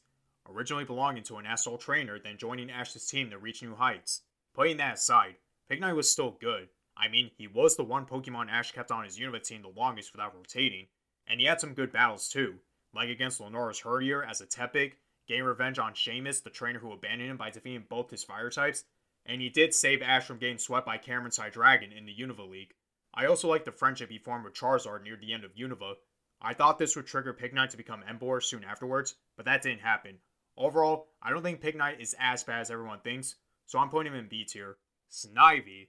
originally 0.49 0.85
belonging 0.85 1.23
to 1.25 1.37
an 1.37 1.47
asshole 1.47 1.79
trainer, 1.79 2.19
then 2.19 2.39
joining 2.39 2.71
Ash's 2.71 3.07
team 3.07 3.31
to 3.31 3.39
reach 3.39 3.63
new 3.63 3.75
heights. 3.75 4.23
Putting 4.55 4.79
that 4.79 4.95
aside, 4.95 5.37
Pignite 5.71 5.95
was 5.95 6.11
still 6.11 6.37
good. 6.41 6.69
I 6.97 7.09
mean, 7.09 7.31
he 7.37 7.47
was 7.47 7.77
the 7.77 7.85
one 7.85 8.07
Pokemon 8.07 8.51
Ash 8.51 8.73
kept 8.73 8.91
on 8.91 9.05
his 9.05 9.19
Unova 9.19 9.43
team 9.43 9.63
the 9.63 9.69
longest 9.69 10.13
without 10.13 10.35
rotating, 10.35 10.89
and 11.27 11.41
he 11.41 11.47
had 11.47 11.61
some 11.61 11.75
good 11.75 11.93
battles 11.93 12.29
too, 12.29 12.59
like 12.95 13.09
against 13.09 13.41
Lenora's 13.41 13.81
Herdier 13.81 14.29
as 14.29 14.41
a 14.41 14.47
Tepig, 14.47 14.93
getting 15.27 15.45
revenge 15.45 15.79
on 15.79 15.95
Shamus, 15.95 16.43
the 16.43 16.51
trainer 16.51 16.79
who 16.79 16.93
abandoned 16.93 17.31
him 17.31 17.37
by 17.37 17.51
defeating 17.51 17.85
both 17.89 18.11
his 18.11 18.25
fire 18.25 18.51
types, 18.51 18.85
and 19.27 19.41
he 19.41 19.49
did 19.49 19.75
save 19.75 20.03
Ash 20.03 20.25
from 20.25 20.39
getting 20.39 20.59
swept 20.59 20.87
by 20.87 20.99
Cameron's 20.99 21.39
Hydreigon 21.39 21.97
in 21.97 22.07
the 22.07 22.17
Unova 22.17 22.49
League. 22.49 22.75
I 23.15 23.27
also 23.27 23.49
like 23.49 23.65
the 23.65 23.73
friendship 23.73 24.11
he 24.11 24.19
formed 24.19 24.45
with 24.45 24.55
Charizard 24.55 25.03
near 25.03 25.17
the 25.17 25.33
end 25.33 25.45
of 25.45 25.55
Unova. 25.55 25.95
I 26.41 26.55
thought 26.55 26.79
this 26.79 26.97
would 26.97 27.07
trigger 27.07 27.35
Pignite 27.35 27.71
to 27.71 27.77
become 27.77 28.03
Emboar 28.03 28.43
soon 28.43 28.65
afterwards, 28.65 29.15
but 29.37 29.45
that 29.47 29.63
didn't 29.63 29.83
happen. 29.83 30.19
Overall, 30.57 31.09
I 31.23 31.31
don't 31.31 31.43
think 31.43 31.61
Pignite 31.61 32.01
is 32.01 32.15
as 32.19 32.45
bad 32.45 32.61
as 32.61 32.71
everyone 32.71 33.01
thinks, 33.01 33.37
so 33.67 33.79
I'm 33.79 33.91
putting 33.91 34.13
him 34.13 34.19
in 34.19 34.29
B 34.29 34.45
tier. 34.45 34.79
Snivy. 35.11 35.89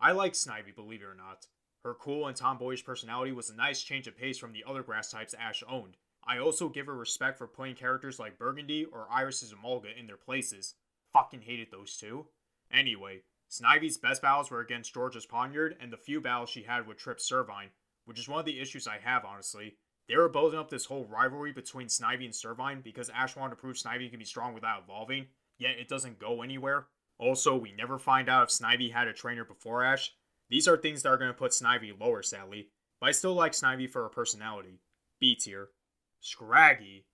I 0.00 0.12
like 0.12 0.34
Snivy, 0.34 0.74
believe 0.74 1.02
it 1.02 1.06
or 1.06 1.14
not. 1.14 1.46
Her 1.84 1.94
cool 1.94 2.26
and 2.26 2.36
tomboyish 2.36 2.84
personality 2.84 3.32
was 3.32 3.48
a 3.48 3.56
nice 3.56 3.82
change 3.82 4.06
of 4.06 4.16
pace 4.16 4.38
from 4.38 4.52
the 4.52 4.64
other 4.66 4.82
grass 4.82 5.10
types 5.10 5.34
Ash 5.34 5.62
owned. 5.68 5.96
I 6.30 6.38
also 6.38 6.68
give 6.68 6.86
her 6.86 6.94
respect 6.94 7.38
for 7.38 7.48
putting 7.48 7.74
characters 7.74 8.20
like 8.20 8.38
Burgundy 8.38 8.84
or 8.84 9.08
Iris's 9.10 9.52
Emolga 9.52 9.98
in 9.98 10.06
their 10.06 10.16
places. 10.16 10.76
Fucking 11.12 11.40
hated 11.40 11.72
those 11.72 11.96
two. 11.96 12.26
Anyway, 12.72 13.22
Snivy's 13.50 13.98
best 13.98 14.22
battles 14.22 14.48
were 14.48 14.60
against 14.60 14.94
George's 14.94 15.26
Pawniard 15.26 15.74
and 15.80 15.92
the 15.92 15.96
few 15.96 16.20
battles 16.20 16.48
she 16.48 16.62
had 16.62 16.86
with 16.86 16.98
Trip 16.98 17.18
Servine, 17.18 17.70
which 18.04 18.20
is 18.20 18.28
one 18.28 18.38
of 18.38 18.46
the 18.46 18.60
issues 18.60 18.86
I 18.86 18.98
have, 19.02 19.24
honestly. 19.24 19.74
They 20.08 20.14
were 20.16 20.28
building 20.28 20.56
up 20.56 20.70
this 20.70 20.84
whole 20.84 21.04
rivalry 21.06 21.50
between 21.50 21.88
Snivy 21.88 22.26
and 22.26 22.32
Servine 22.32 22.84
because 22.84 23.10
Ash 23.10 23.34
wanted 23.34 23.56
to 23.56 23.60
prove 23.60 23.74
Snivy 23.74 24.08
can 24.08 24.20
be 24.20 24.24
strong 24.24 24.54
without 24.54 24.84
evolving, 24.84 25.26
yet 25.58 25.80
it 25.80 25.88
doesn't 25.88 26.20
go 26.20 26.42
anywhere. 26.42 26.86
Also, 27.18 27.56
we 27.56 27.72
never 27.72 27.98
find 27.98 28.28
out 28.28 28.44
if 28.44 28.50
Snivy 28.50 28.92
had 28.92 29.08
a 29.08 29.12
trainer 29.12 29.44
before 29.44 29.82
Ash. 29.82 30.14
These 30.48 30.68
are 30.68 30.76
things 30.76 31.02
that 31.02 31.08
are 31.08 31.18
going 31.18 31.32
to 31.32 31.36
put 31.36 31.50
Snivy 31.50 31.98
lower, 31.98 32.22
sadly, 32.22 32.68
but 33.00 33.08
I 33.08 33.12
still 33.12 33.34
like 33.34 33.50
Snivy 33.50 33.90
for 33.90 34.04
her 34.04 34.08
personality. 34.08 34.78
B 35.18 35.34
tier. 35.34 35.70
Scraggy. 36.20 37.06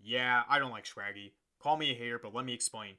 Yeah, 0.00 0.42
I 0.48 0.58
don't 0.58 0.70
like 0.70 0.86
Scraggy. 0.86 1.34
Call 1.60 1.76
me 1.76 1.92
a 1.92 1.94
hater, 1.94 2.18
but 2.18 2.34
let 2.34 2.44
me 2.44 2.52
explain. 2.52 2.94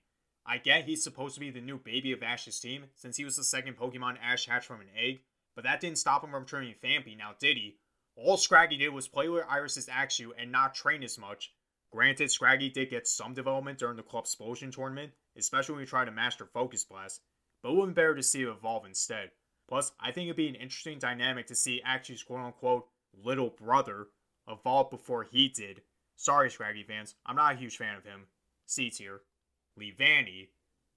I 0.45 0.57
get 0.57 0.85
he's 0.85 1.03
supposed 1.03 1.35
to 1.35 1.39
be 1.39 1.51
the 1.51 1.61
new 1.61 1.77
baby 1.77 2.11
of 2.11 2.23
Ash's 2.23 2.59
team, 2.59 2.85
since 2.95 3.17
he 3.17 3.25
was 3.25 3.37
the 3.37 3.43
second 3.43 3.77
Pokemon 3.77 4.17
Ash 4.21 4.47
hatched 4.47 4.65
from 4.65 4.81
an 4.81 4.87
egg, 4.97 5.21
but 5.55 5.63
that 5.63 5.79
didn't 5.79 5.97
stop 5.97 6.23
him 6.23 6.31
from 6.31 6.45
turning 6.45 6.75
Phanpy, 6.83 7.17
now 7.17 7.31
did 7.39 7.57
he? 7.57 7.77
All 8.15 8.37
Scraggy 8.37 8.77
did 8.77 8.89
was 8.89 9.07
play 9.07 9.27
with 9.27 9.45
Iris's 9.49 9.87
Axew 9.87 10.31
and 10.37 10.51
not 10.51 10.75
train 10.75 11.03
as 11.03 11.17
much. 11.17 11.53
Granted, 11.91 12.31
Scraggy 12.31 12.69
did 12.69 12.89
get 12.89 13.07
some 13.07 13.33
development 13.33 13.79
during 13.79 13.97
the 13.97 14.03
Club 14.03 14.23
Explosion 14.23 14.71
tournament, 14.71 15.11
especially 15.37 15.73
when 15.73 15.83
he 15.83 15.87
tried 15.87 16.05
to 16.05 16.11
master 16.11 16.45
Focus 16.45 16.83
Blast, 16.83 17.21
but 17.61 17.69
it 17.69 17.71
would 17.73 17.87
have 17.87 17.95
been 17.95 18.03
better 18.03 18.15
to 18.15 18.23
see 18.23 18.43
it 18.43 18.49
evolve 18.49 18.85
instead. 18.85 19.31
Plus, 19.67 19.91
I 19.99 20.11
think 20.11 20.25
it'd 20.25 20.35
be 20.35 20.49
an 20.49 20.55
interesting 20.55 20.99
dynamic 20.99 21.47
to 21.47 21.55
see 21.55 21.81
Axew's 21.87 22.23
quote 22.23 22.39
unquote 22.39 22.87
little 23.13 23.49
brother 23.49 24.07
evolve 24.47 24.89
before 24.89 25.23
he 25.23 25.49
did. 25.49 25.81
Sorry, 26.15 26.49
Scraggy 26.49 26.83
fans, 26.83 27.15
I'm 27.25 27.35
not 27.35 27.53
a 27.53 27.57
huge 27.57 27.77
fan 27.77 27.95
of 27.95 28.03
him. 28.03 28.27
C 28.65 28.89
tier. 28.89 29.21
Leavanny. 29.79 30.49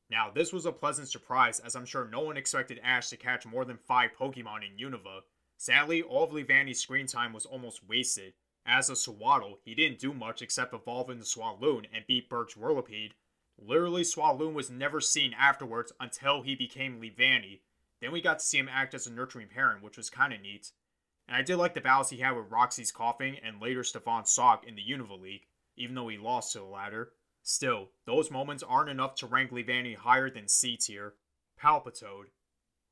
Now, 0.08 0.30
this 0.30 0.52
was 0.52 0.66
a 0.66 0.72
pleasant 0.72 1.08
surprise, 1.08 1.58
as 1.58 1.74
I'm 1.74 1.86
sure 1.86 2.06
no 2.06 2.20
one 2.20 2.36
expected 2.36 2.80
Ash 2.82 3.08
to 3.08 3.16
catch 3.16 3.46
more 3.46 3.64
than 3.64 3.76
5 3.76 4.10
Pokemon 4.18 4.60
in 4.64 4.76
Unova. 4.78 5.22
Sadly, 5.56 6.02
all 6.02 6.24
of 6.24 6.30
Leavanny's 6.30 6.80
screen 6.80 7.06
time 7.06 7.32
was 7.32 7.46
almost 7.46 7.88
wasted. 7.88 8.34
As 8.64 8.90
a 8.90 8.96
Sewaddle, 8.96 9.58
he 9.64 9.74
didn't 9.74 9.98
do 9.98 10.12
much 10.12 10.42
except 10.42 10.74
evolve 10.74 11.10
into 11.10 11.24
Swadloon 11.24 11.86
and 11.92 12.06
beat 12.06 12.28
Burgh's 12.28 12.54
Whirlipede. 12.54 13.14
Literally, 13.58 14.02
Swadloon 14.02 14.52
was 14.52 14.70
never 14.70 15.00
seen 15.00 15.32
afterwards 15.32 15.92
until 15.98 16.42
he 16.42 16.54
became 16.54 17.00
Leavanny. 17.00 17.60
Then 18.00 18.12
we 18.12 18.20
got 18.20 18.40
to 18.40 18.44
see 18.44 18.58
him 18.58 18.68
act 18.70 18.92
as 18.92 19.06
a 19.06 19.12
nurturing 19.12 19.48
parent, 19.48 19.82
which 19.82 19.96
was 19.96 20.10
kinda 20.10 20.36
neat. 20.38 20.72
And 21.28 21.36
I 21.36 21.42
did 21.42 21.56
like 21.56 21.74
the 21.74 21.80
battles 21.80 22.10
he 22.10 22.18
had 22.18 22.36
with 22.36 22.50
Roxie's 22.50 22.92
Koffing 22.92 23.38
and 23.42 23.60
later 23.60 23.82
Stephan 23.82 24.24
Sawk 24.24 24.64
in 24.66 24.76
the 24.76 24.82
Unova 24.82 25.20
League, 25.20 25.46
even 25.76 25.94
though 25.94 26.08
he 26.08 26.18
lost 26.18 26.52
to 26.52 26.58
the 26.58 26.64
latter. 26.64 27.12
Still, 27.42 27.90
those 28.06 28.30
moments 28.30 28.62
aren't 28.62 28.90
enough 28.90 29.14
to 29.16 29.26
rank 29.26 29.50
Leavanny 29.50 29.96
higher 29.96 30.30
than 30.30 30.48
C 30.48 30.76
tier. 30.76 31.14
Palpitoad. 31.62 32.26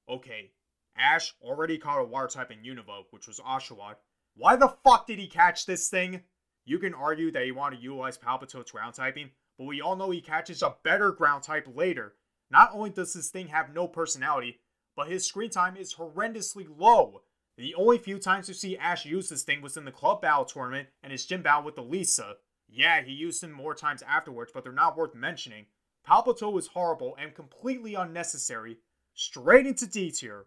Okay, 0.09 0.53
Ash 0.97 1.35
already 1.43 1.79
caught 1.79 2.01
a 2.01 2.05
water 2.05 2.29
type 2.29 2.51
in 2.51 2.59
Unova, 2.59 3.05
which 3.11 3.27
was 3.27 3.41
Oshawott. 3.41 3.97
Why 4.37 4.57
the 4.57 4.69
fuck 4.69 5.07
did 5.07 5.19
he 5.19 5.27
catch 5.27 5.67
this 5.67 5.89
thing? 5.89 6.23
You 6.65 6.79
can 6.79 6.95
argue 6.95 7.31
that 7.33 7.45
he 7.45 7.53
wanted 7.53 7.77
to 7.77 7.83
utilize 7.83 8.19
Palpitoad's 8.19 8.71
ground 8.71 8.95
typing, 8.95 9.31
but 9.59 9.67
we 9.67 9.81
all 9.81 9.97
know 9.97 10.11
he 10.11 10.21
catches 10.21 10.63
a 10.63 10.77
better 10.83 11.13
ground 11.13 11.43
type 11.43 11.69
later. 11.73 12.15
Not 12.51 12.71
only 12.73 12.91
does 12.91 13.13
this 13.13 13.31
thing 13.31 13.49
have 13.49 13.75
no 13.75 13.87
personality, 13.87 14.61
but 14.97 15.09
his 15.09 15.27
screen 15.27 15.51
time 15.51 15.77
is 15.77 15.95
horrendously 15.95 16.67
low. 16.69 17.23
The 17.57 17.75
only 17.77 17.99
few 17.99 18.19
times 18.19 18.49
you 18.49 18.55
see 18.55 18.77
Ash 18.77 19.05
use 19.05 19.29
this 19.29 19.45
thing 19.45 19.63
was 19.63 19.77
in 19.77 19.85
the 19.85 19.93
club 19.93 20.23
battle 20.23 20.45
tournament 20.45 20.89
and 21.03 21.13
his 21.13 21.25
gym 21.25 21.43
battle 21.43 21.65
with 21.65 21.77
Elesa. 21.77 22.35
Yeah, 22.69 23.03
he 23.03 23.13
used 23.13 23.43
him 23.43 23.53
more 23.53 23.75
times 23.75 24.03
afterwards, 24.03 24.51
but 24.53 24.65
they're 24.65 24.73
not 24.73 24.97
worth 24.97 25.15
mentioning. 25.15 25.67
Palpitoad 26.07 26.53
was 26.53 26.69
horrible 26.69 27.17
and 27.19 27.35
completely 27.35 27.95
unnecessary. 27.95 28.79
Straight 29.15 29.67
into 29.67 29.87
D 29.87 30.11
tier. 30.11 30.47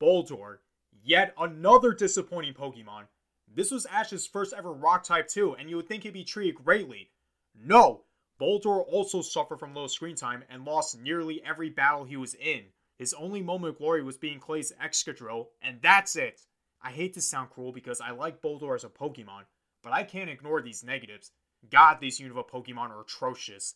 Boldore. 0.00 0.58
Yet 1.02 1.34
another 1.38 1.92
disappointing 1.92 2.54
Pokemon. 2.54 3.08
This 3.52 3.70
was 3.70 3.86
Ash's 3.86 4.26
first 4.26 4.52
ever 4.52 4.72
rock 4.72 5.02
type 5.02 5.28
too, 5.28 5.54
and 5.54 5.68
you 5.68 5.76
would 5.76 5.88
think 5.88 6.04
he'd 6.04 6.12
be 6.12 6.24
treated 6.24 6.54
greatly. 6.54 7.10
No! 7.54 8.04
Boldore 8.40 8.84
also 8.88 9.22
suffered 9.22 9.58
from 9.58 9.74
low 9.74 9.86
screen 9.86 10.16
time 10.16 10.44
and 10.48 10.64
lost 10.64 11.00
nearly 11.00 11.42
every 11.44 11.70
battle 11.70 12.04
he 12.04 12.16
was 12.16 12.34
in. 12.34 12.64
His 12.98 13.14
only 13.14 13.42
moment 13.42 13.72
of 13.74 13.78
glory 13.78 14.02
was 14.02 14.16
being 14.16 14.38
Clay's 14.38 14.72
Excadrill, 14.80 15.48
and 15.60 15.82
that's 15.82 16.16
it! 16.16 16.40
I 16.80 16.90
hate 16.92 17.14
to 17.14 17.22
sound 17.22 17.50
cruel 17.50 17.72
because 17.72 18.00
I 18.00 18.10
like 18.10 18.42
Boldore 18.42 18.74
as 18.74 18.84
a 18.84 18.88
Pokemon, 18.88 19.44
but 19.82 19.92
I 19.92 20.04
can't 20.04 20.30
ignore 20.30 20.60
these 20.60 20.84
negatives. 20.84 21.32
God, 21.70 21.98
these 22.00 22.20
Unova 22.20 22.48
Pokemon 22.48 22.90
are 22.90 23.00
atrocious. 23.00 23.74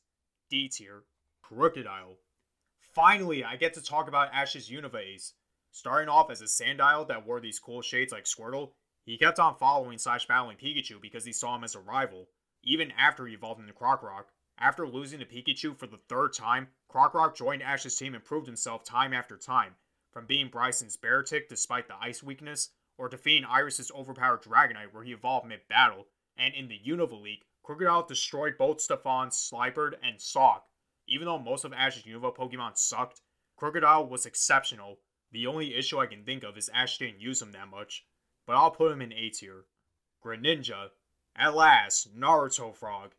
D 0.50 0.68
tier. 0.68 1.04
Krookodile. 1.44 2.16
Finally, 2.94 3.44
I 3.44 3.56
get 3.56 3.74
to 3.74 3.82
talk 3.82 4.08
about 4.08 4.32
Ash's 4.32 4.68
Unova 4.68 5.00
Ace. 5.00 5.34
Starting 5.70 6.08
off 6.08 6.30
as 6.30 6.40
a 6.40 6.44
Sandile 6.44 7.08
that 7.08 7.26
wore 7.26 7.40
these 7.40 7.58
cool 7.58 7.82
shades 7.82 8.12
like 8.12 8.24
Squirtle, 8.24 8.72
he 9.04 9.16
kept 9.16 9.38
on 9.38 9.56
following 9.56 9.98
slash 9.98 10.26
battling 10.26 10.56
Pikachu 10.56 11.00
because 11.00 11.24
he 11.24 11.32
saw 11.32 11.56
him 11.56 11.64
as 11.64 11.74
a 11.74 11.80
rival, 11.80 12.28
even 12.62 12.90
after 12.92 13.26
he 13.26 13.34
evolved 13.34 13.60
into 13.60 13.72
Krokorok. 13.72 14.24
After 14.60 14.88
losing 14.88 15.20
to 15.20 15.24
Pikachu 15.24 15.76
for 15.76 15.86
the 15.86 16.00
third 16.08 16.32
time, 16.32 16.68
Krokorok 16.90 17.36
joined 17.36 17.62
Ash's 17.62 17.96
team 17.96 18.14
and 18.14 18.24
proved 18.24 18.46
himself 18.46 18.82
time 18.82 19.12
after 19.12 19.36
time, 19.36 19.76
from 20.10 20.26
being 20.26 20.48
Brycen's 20.48 20.96
Beartic 20.96 21.48
despite 21.48 21.86
the 21.86 21.94
ice 22.00 22.24
weakness, 22.24 22.70
or 22.96 23.08
defeating 23.08 23.44
Iris's 23.44 23.92
overpowered 23.92 24.42
Dragonite 24.42 24.92
where 24.92 25.04
he 25.04 25.12
evolved 25.12 25.46
mid-battle, 25.46 26.08
and 26.36 26.54
in 26.54 26.66
the 26.66 26.80
Unova 26.84 27.20
League, 27.20 27.44
Krookodile 27.64 28.08
destroyed 28.08 28.58
both 28.58 28.80
Stephan, 28.80 29.28
Slippert, 29.28 29.92
and 30.02 30.20
Sawk. 30.20 30.66
Even 31.06 31.26
though 31.26 31.38
most 31.38 31.64
of 31.64 31.72
Ash's 31.72 32.02
Unova 32.02 32.34
Pokemon 32.34 32.76
sucked, 32.76 33.20
Krookodile 33.60 34.08
was 34.08 34.26
exceptional. 34.26 34.98
The 35.30 35.46
only 35.46 35.74
issue 35.76 35.98
I 35.98 36.06
can 36.06 36.24
think 36.24 36.42
of 36.42 36.58
is 36.58 36.68
Ash 36.70 36.98
didn't 36.98 37.20
use 37.20 37.40
him 37.40 37.52
that 37.52 37.68
much, 37.68 38.06
but 38.44 38.56
I'll 38.56 38.72
put 38.72 38.90
him 38.90 39.02
in 39.02 39.12
A 39.12 39.30
tier. 39.30 39.66
Greninja. 40.24 40.90
At 41.36 41.54
last, 41.54 42.18
Naruto 42.18 42.74
Frog. 42.74 43.14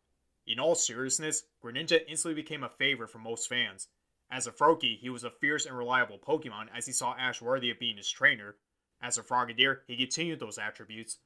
In 0.50 0.58
all 0.58 0.74
seriousness, 0.74 1.44
Greninja 1.62 2.00
instantly 2.08 2.34
became 2.34 2.64
a 2.64 2.68
favorite 2.68 3.10
for 3.10 3.20
most 3.20 3.48
fans. 3.48 3.86
As 4.28 4.48
a 4.48 4.50
Froakie, 4.50 4.98
he 4.98 5.08
was 5.08 5.22
a 5.22 5.30
fierce 5.30 5.64
and 5.64 5.78
reliable 5.78 6.18
Pokemon 6.18 6.66
as 6.76 6.86
he 6.86 6.92
saw 6.92 7.14
Ash 7.16 7.40
worthy 7.40 7.70
of 7.70 7.78
being 7.78 7.98
his 7.98 8.10
trainer. 8.10 8.56
As 9.00 9.16
a 9.16 9.22
Frogadier, 9.22 9.82
he 9.86 9.96
continued 9.96 10.40
those 10.40 10.58
attributes. 10.58 11.18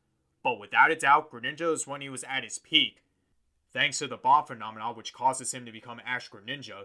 But 0.42 0.60
without 0.60 0.90
a 0.90 0.96
doubt, 0.96 1.30
Greninja 1.30 1.72
is 1.72 1.86
when 1.86 2.02
he 2.02 2.10
was 2.10 2.22
at 2.24 2.44
his 2.44 2.58
peak, 2.58 3.02
thanks 3.72 3.98
to 4.00 4.06
the 4.06 4.18
bond 4.18 4.46
phenomenon 4.46 4.94
which 4.94 5.14
causes 5.14 5.54
him 5.54 5.64
to 5.64 5.72
become 5.72 6.02
Ash 6.04 6.28
Greninja. 6.28 6.84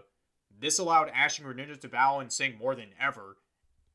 This 0.58 0.78
allowed 0.78 1.10
Ash 1.10 1.38
and 1.38 1.46
Greninja 1.46 1.78
to 1.78 1.88
battle 1.88 2.20
and 2.20 2.32
sing 2.32 2.56
more 2.56 2.74
than 2.74 2.94
ever, 2.98 3.36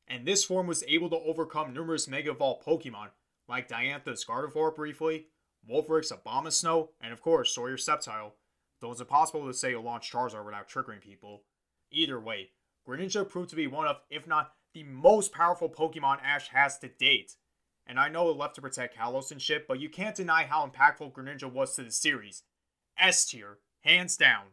and 0.06 0.24
this 0.24 0.44
form 0.44 0.68
was 0.68 0.84
able 0.86 1.10
to 1.10 1.16
overcome 1.16 1.74
numerous 1.74 2.06
Mega 2.06 2.30
Evolved 2.30 2.64
Pokemon, 2.64 3.08
like 3.48 3.68
Diantha's 3.68 4.24
Gardevoir 4.24 4.72
briefly, 4.72 5.26
Wulfric's 5.68 6.12
Abomasnow, 6.12 6.88
and 7.00 7.12
of 7.12 7.20
course 7.20 7.54
Sawyer's 7.54 7.84
Sceptile, 7.84 8.32
though 8.80 8.92
it's 8.92 9.00
impossible 9.00 9.46
to 9.46 9.54
say 9.54 9.70
you'll 9.70 9.82
launch 9.82 10.10
Charizard 10.10 10.44
without 10.44 10.68
triggering 10.68 11.00
people. 11.00 11.42
Either 11.90 12.20
way, 12.20 12.50
Greninja 12.86 13.28
proved 13.28 13.50
to 13.50 13.56
be 13.56 13.66
one 13.66 13.86
of, 13.86 13.96
if 14.10 14.26
not 14.26 14.52
the 14.74 14.84
most 14.84 15.32
powerful 15.32 15.68
Pokemon 15.68 16.22
Ash 16.22 16.48
has 16.48 16.78
to 16.78 16.88
date. 16.88 17.36
And 17.86 17.98
I 17.98 18.08
know 18.08 18.30
it 18.30 18.36
left 18.36 18.56
to 18.56 18.60
protect 18.60 18.96
Kalos 18.96 19.30
and 19.30 19.40
shit, 19.40 19.66
but 19.66 19.80
you 19.80 19.88
can't 19.88 20.16
deny 20.16 20.44
how 20.44 20.66
impactful 20.66 21.12
Greninja 21.12 21.50
was 21.50 21.74
to 21.74 21.82
the 21.82 21.90
series, 21.90 22.42
S 22.98 23.24
tier, 23.26 23.58
hands 23.80 24.16
down. 24.16 24.46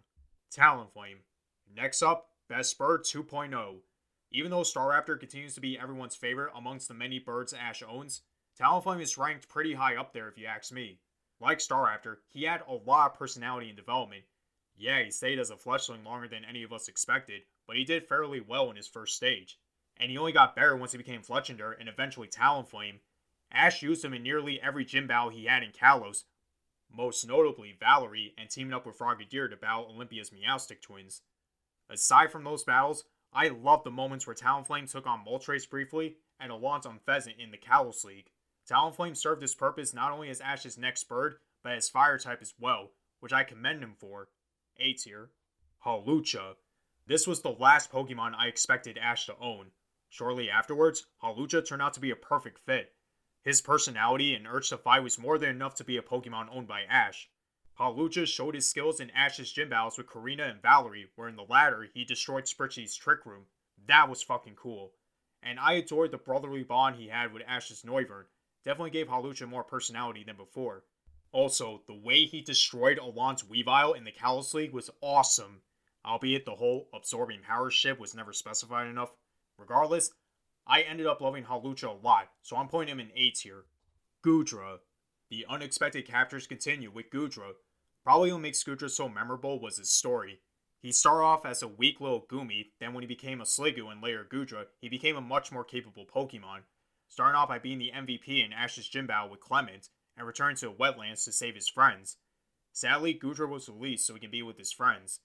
Talonflame. 0.56 1.22
Next 1.76 2.04
up, 2.04 2.30
Bespurr 2.50 3.00
2.0. 3.00 3.78
Even 4.32 4.52
though 4.52 4.62
Staraptor 4.62 5.20
continues 5.20 5.56
to 5.56 5.62
be 5.62 5.78
everyone's 5.78 6.16
favorite 6.16 6.52
amongst 6.56 6.88
the 6.88 6.94
many 6.94 7.20
birds 7.20 7.54
Ash 7.54 7.84
owns, 7.88 8.22
Talonflame 8.60 9.02
is 9.02 9.18
ranked 9.18 9.50
pretty 9.50 9.74
high 9.74 9.96
up 9.96 10.14
there 10.14 10.28
if 10.28 10.38
you 10.38 10.46
ask 10.46 10.72
me. 10.72 11.00
Like 11.44 11.60
Star 11.60 11.86
Staraptor, 11.86 12.20
he 12.30 12.44
had 12.44 12.64
a 12.70 12.74
lot 12.74 13.12
of 13.12 13.20
personality 13.20 13.68
and 13.68 13.76
development. 13.76 14.24
Yeah, 14.78 15.04
he 15.04 15.12
stayed 15.12 15.40
as 15.40 15.50
a 15.50 15.58
fletchling 15.58 16.06
longer 16.06 16.30
than 16.30 16.46
any 16.46 16.64
of 16.64 16.72
us 16.72 16.88
expected, 16.88 17.42
but 17.68 17.76
he 17.76 17.84
did 17.84 18.08
fairly 18.08 18.40
well 18.40 18.70
in 18.70 18.78
his 18.78 18.88
first 18.88 19.18
stage. 19.18 19.60
And 19.98 20.10
he 20.10 20.18
only 20.18 20.32
got 20.32 20.56
better 20.56 20.78
once 20.78 20.94
he 20.94 20.98
became 20.98 21.22
Fletchinder 21.22 21.76
and 21.78 21.90
eventually 21.90 22.30
Talonflame. 22.30 23.02
Ash 23.52 23.84
used 23.84 24.06
him 24.06 24.14
in 24.14 24.24
nearly 24.24 24.62
every 24.62 24.86
gym 24.86 25.06
battle 25.06 25.32
he 25.32 25.44
had 25.44 25.64
in 25.64 25.74
Kalos, 25.74 26.24
most 26.90 27.28
notably 27.28 27.76
Valerie 27.78 28.34
and 28.38 28.50
teaming 28.50 28.74
up 28.74 28.86
with 28.86 28.98
Frogadier 28.98 29.50
to 29.50 29.58
battle 29.58 29.92
Olympia's 29.94 30.30
Meowstic 30.30 30.82
twins. 30.82 31.24
Aside 31.90 32.32
from 32.32 32.46
those 32.46 32.64
battles, 32.64 33.04
I 33.34 33.50
love 33.50 33.84
the 33.84 33.92
moments 33.92 34.26
where 34.26 34.36
Talonflame 34.36 34.90
took 34.90 35.06
on 35.06 35.26
Moltres 35.26 35.70
briefly 35.70 36.16
and 36.40 36.54
Allant 36.54 36.86
on 36.86 37.00
Pheasant 37.00 37.36
in 37.38 37.52
the 37.52 37.58
Kalos 37.58 38.06
League. 38.06 38.32
Talonflame 38.70 39.18
served 39.18 39.42
his 39.42 39.56
purpose 39.56 39.94
not 39.94 40.12
only 40.12 40.30
as 40.30 40.40
Ash's 40.40 40.78
next 40.78 41.06
bird, 41.06 41.36
but 41.64 41.74
as 41.74 41.90
fire 41.90 42.18
type 42.18 42.42
as 42.42 42.54
well, 42.60 42.92
which 43.20 43.34
I 43.34 43.44
commend 43.44 43.84
him 43.84 43.96
for. 44.00 44.30
A 44.78 44.94
tier. 44.94 45.32
Hawlucha. 45.86 46.56
This 47.06 47.28
was 47.28 47.42
the 47.42 47.52
last 47.52 47.92
Pokemon 47.92 48.34
I 48.36 48.48
expected 48.48 48.98
Ash 48.98 49.26
to 49.26 49.38
own. 49.38 49.72
Shortly 50.10 50.50
afterwards, 50.50 51.08
Hawlucha 51.22 51.68
turned 51.68 51.82
out 51.82 51.94
to 51.96 52.00
be 52.00 52.12
a 52.12 52.16
perfect 52.16 52.60
fit. 52.60 52.96
His 53.42 53.62
personality 53.62 54.34
and 54.34 54.48
urge 54.48 54.70
to 54.70 54.78
fight 54.78 55.04
was 55.04 55.20
more 55.20 55.38
than 55.38 55.50
enough 55.50 55.76
to 55.76 55.84
be 55.84 55.98
a 55.98 56.02
Pokemon 56.02 56.48
owned 56.50 56.68
by 56.68 56.84
Ash. 56.84 57.30
Hawlucha 57.80 58.26
showed 58.28 58.56
his 58.56 58.70
skills 58.70 59.02
in 59.02 59.10
Ash's 59.10 59.52
gym 59.52 59.70
battles 59.70 59.98
with 59.98 60.08
Korrina 60.08 60.50
and 60.50 60.62
Valerie, 60.62 61.12
where 61.16 61.28
in 61.28 61.36
the 61.36 61.44
latter 61.44 61.90
he 61.94 62.06
destroyed 62.06 62.46
Spritzee's 62.46 62.96
Trick 62.96 63.26
Room. 63.26 63.48
That 63.88 64.08
was 64.08 64.24
fucking 64.24 64.56
cool. 64.56 64.94
And 65.42 65.60
I 65.60 65.74
adored 65.74 66.12
the 66.12 66.18
brotherly 66.18 66.64
bond 66.64 66.96
he 66.96 67.10
had 67.10 67.34
with 67.34 67.44
Ash's 67.46 67.82
Noivern. 67.82 68.26
Definitely 68.66 68.92
gave 68.92 69.08
Hawlucha 69.08 69.48
more 69.48 69.64
personality 69.64 70.24
than 70.24 70.38
before. 70.38 70.84
Also, 71.32 71.82
the 71.88 71.96
way 71.96 72.26
he 72.26 72.42
destroyed 72.42 73.00
Alain's 73.00 73.44
Weavile 73.44 73.98
in 73.98 74.04
the 74.04 74.12
Kalos 74.12 74.54
League 74.54 74.74
was 74.74 74.92
awesome, 75.02 75.62
albeit 76.06 76.46
the 76.46 76.56
whole 76.56 76.90
absorbing 76.94 77.42
power 77.42 77.72
ship 77.72 78.00
was 78.00 78.16
never 78.16 78.32
specified 78.32 78.88
enough. 78.88 79.12
Regardless, 79.58 80.12
I 80.66 80.82
ended 80.82 81.08
up 81.08 81.22
loving 81.22 81.44
Hawlucha 81.44 81.90
a 81.90 82.06
lot, 82.06 82.30
so 82.42 82.56
I'm 82.56 82.68
putting 82.68 82.92
him 82.92 83.00
in 83.00 83.12
A 83.16 83.32
tier. 83.32 83.66
Goodra. 84.24 84.80
The 85.30 85.46
unexpected 85.50 86.08
captures 86.08 86.48
continue 86.48 86.92
with 86.92 87.10
Goodra. 87.10 87.54
Probably 88.04 88.32
what 88.32 88.42
makes 88.42 88.64
Goodra 88.64 88.90
so 88.90 89.10
memorable 89.10 89.60
was 89.60 89.78
his 89.78 89.92
story. 89.92 90.40
He 90.82 90.92
started 90.92 91.26
off 91.26 91.46
as 91.46 91.64
a 91.64 91.68
weak 91.68 92.00
little 92.00 92.26
Goomy, 92.30 92.68
then 92.80 92.94
when 92.94 93.02
he 93.02 93.08
became 93.08 93.42
a 93.42 93.46
Sliggoo 93.46 93.92
and 93.92 94.02
later 94.02 94.28
Goodra, 94.30 94.66
he 94.80 94.90
became 94.90 95.16
a 95.16 95.22
much 95.22 95.52
more 95.52 95.64
capable 95.64 96.06
Pokemon, 96.06 96.60
starting 97.14 97.36
off 97.36 97.48
by 97.48 97.60
being 97.60 97.78
the 97.78 97.92
MVP 97.96 98.44
in 98.44 98.52
Ash's 98.52 98.88
gym 98.88 99.06
battle 99.06 99.30
with 99.30 99.40
Clemont, 99.40 99.90
and 100.18 100.26
returning 100.26 100.56
to 100.58 100.66
the 100.66 100.74
wetlands 100.74 101.24
to 101.26 101.32
save 101.32 101.54
his 101.54 101.70
friends. 101.70 102.18
Sadly, 102.72 103.14
Goodra 103.14 103.48
was 103.48 103.70
released 103.70 104.08
so 104.08 104.16
he 104.16 104.20
can 104.20 104.32
be 104.32 104.42
with 104.42 104.58
his 104.58 104.72
friends. 104.72 105.20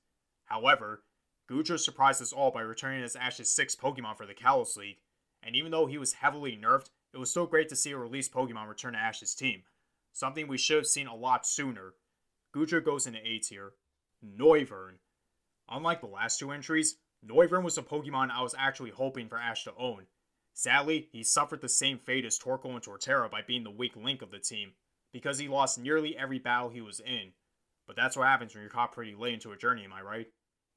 However, 0.44 1.02
Goodra 1.50 1.78
surprised 1.78 2.20
us 2.20 2.32
all 2.32 2.50
by 2.50 2.60
returning 2.60 3.02
as 3.02 3.16
Ash's 3.16 3.50
sixth 3.50 3.80
Pokemon 3.80 4.18
for 4.18 4.26
the 4.26 4.34
Kalos 4.34 4.76
League, 4.76 4.98
and 5.42 5.56
even 5.56 5.70
though 5.70 5.86
he 5.86 5.96
was 5.96 6.12
heavily 6.12 6.60
nerfed, 6.62 6.90
it 7.14 7.18
was 7.18 7.30
still 7.30 7.46
great 7.46 7.70
to 7.70 7.76
see 7.76 7.92
a 7.92 7.96
released 7.96 8.32
Pokemon 8.34 8.68
return 8.68 8.92
to 8.92 8.98
Ash's 8.98 9.34
team, 9.34 9.62
something 10.12 10.46
we 10.46 10.58
should 10.58 10.76
have 10.76 10.86
seen 10.86 11.06
a 11.06 11.16
lot 11.16 11.46
sooner. 11.46 11.94
Goodra 12.54 12.84
goes 12.84 13.06
into 13.06 13.26
A 13.26 13.38
tier. 13.38 13.72
Noivern. 14.22 14.98
Unlike 15.70 16.00
the 16.02 16.06
last 16.06 16.38
two 16.38 16.50
entries, 16.50 16.96
Noivern 17.26 17.62
was 17.62 17.78
a 17.78 17.82
Pokemon 17.82 18.30
I 18.30 18.42
was 18.42 18.54
actually 18.58 18.90
hoping 18.90 19.28
for 19.28 19.38
Ash 19.38 19.64
to 19.64 19.74
own. 19.78 20.06
Sadly, 20.58 21.08
he 21.12 21.22
suffered 21.22 21.60
the 21.60 21.68
same 21.68 22.00
fate 22.00 22.24
as 22.24 22.36
Torkoal 22.36 22.72
and 22.72 22.82
Torterra 22.82 23.30
by 23.30 23.42
being 23.46 23.62
the 23.62 23.70
weak 23.70 23.94
link 23.94 24.22
of 24.22 24.32
the 24.32 24.40
team, 24.40 24.72
because 25.12 25.38
he 25.38 25.46
lost 25.46 25.78
nearly 25.78 26.18
every 26.18 26.40
battle 26.40 26.68
he 26.68 26.80
was 26.80 26.98
in. 26.98 27.30
But 27.86 27.94
that's 27.94 28.16
what 28.16 28.26
happens 28.26 28.52
when 28.52 28.62
you're 28.62 28.70
caught 28.70 28.90
pretty 28.90 29.14
late 29.14 29.34
into 29.34 29.52
a 29.52 29.56
journey, 29.56 29.84
am 29.84 29.92
I 29.92 30.02
right? 30.02 30.26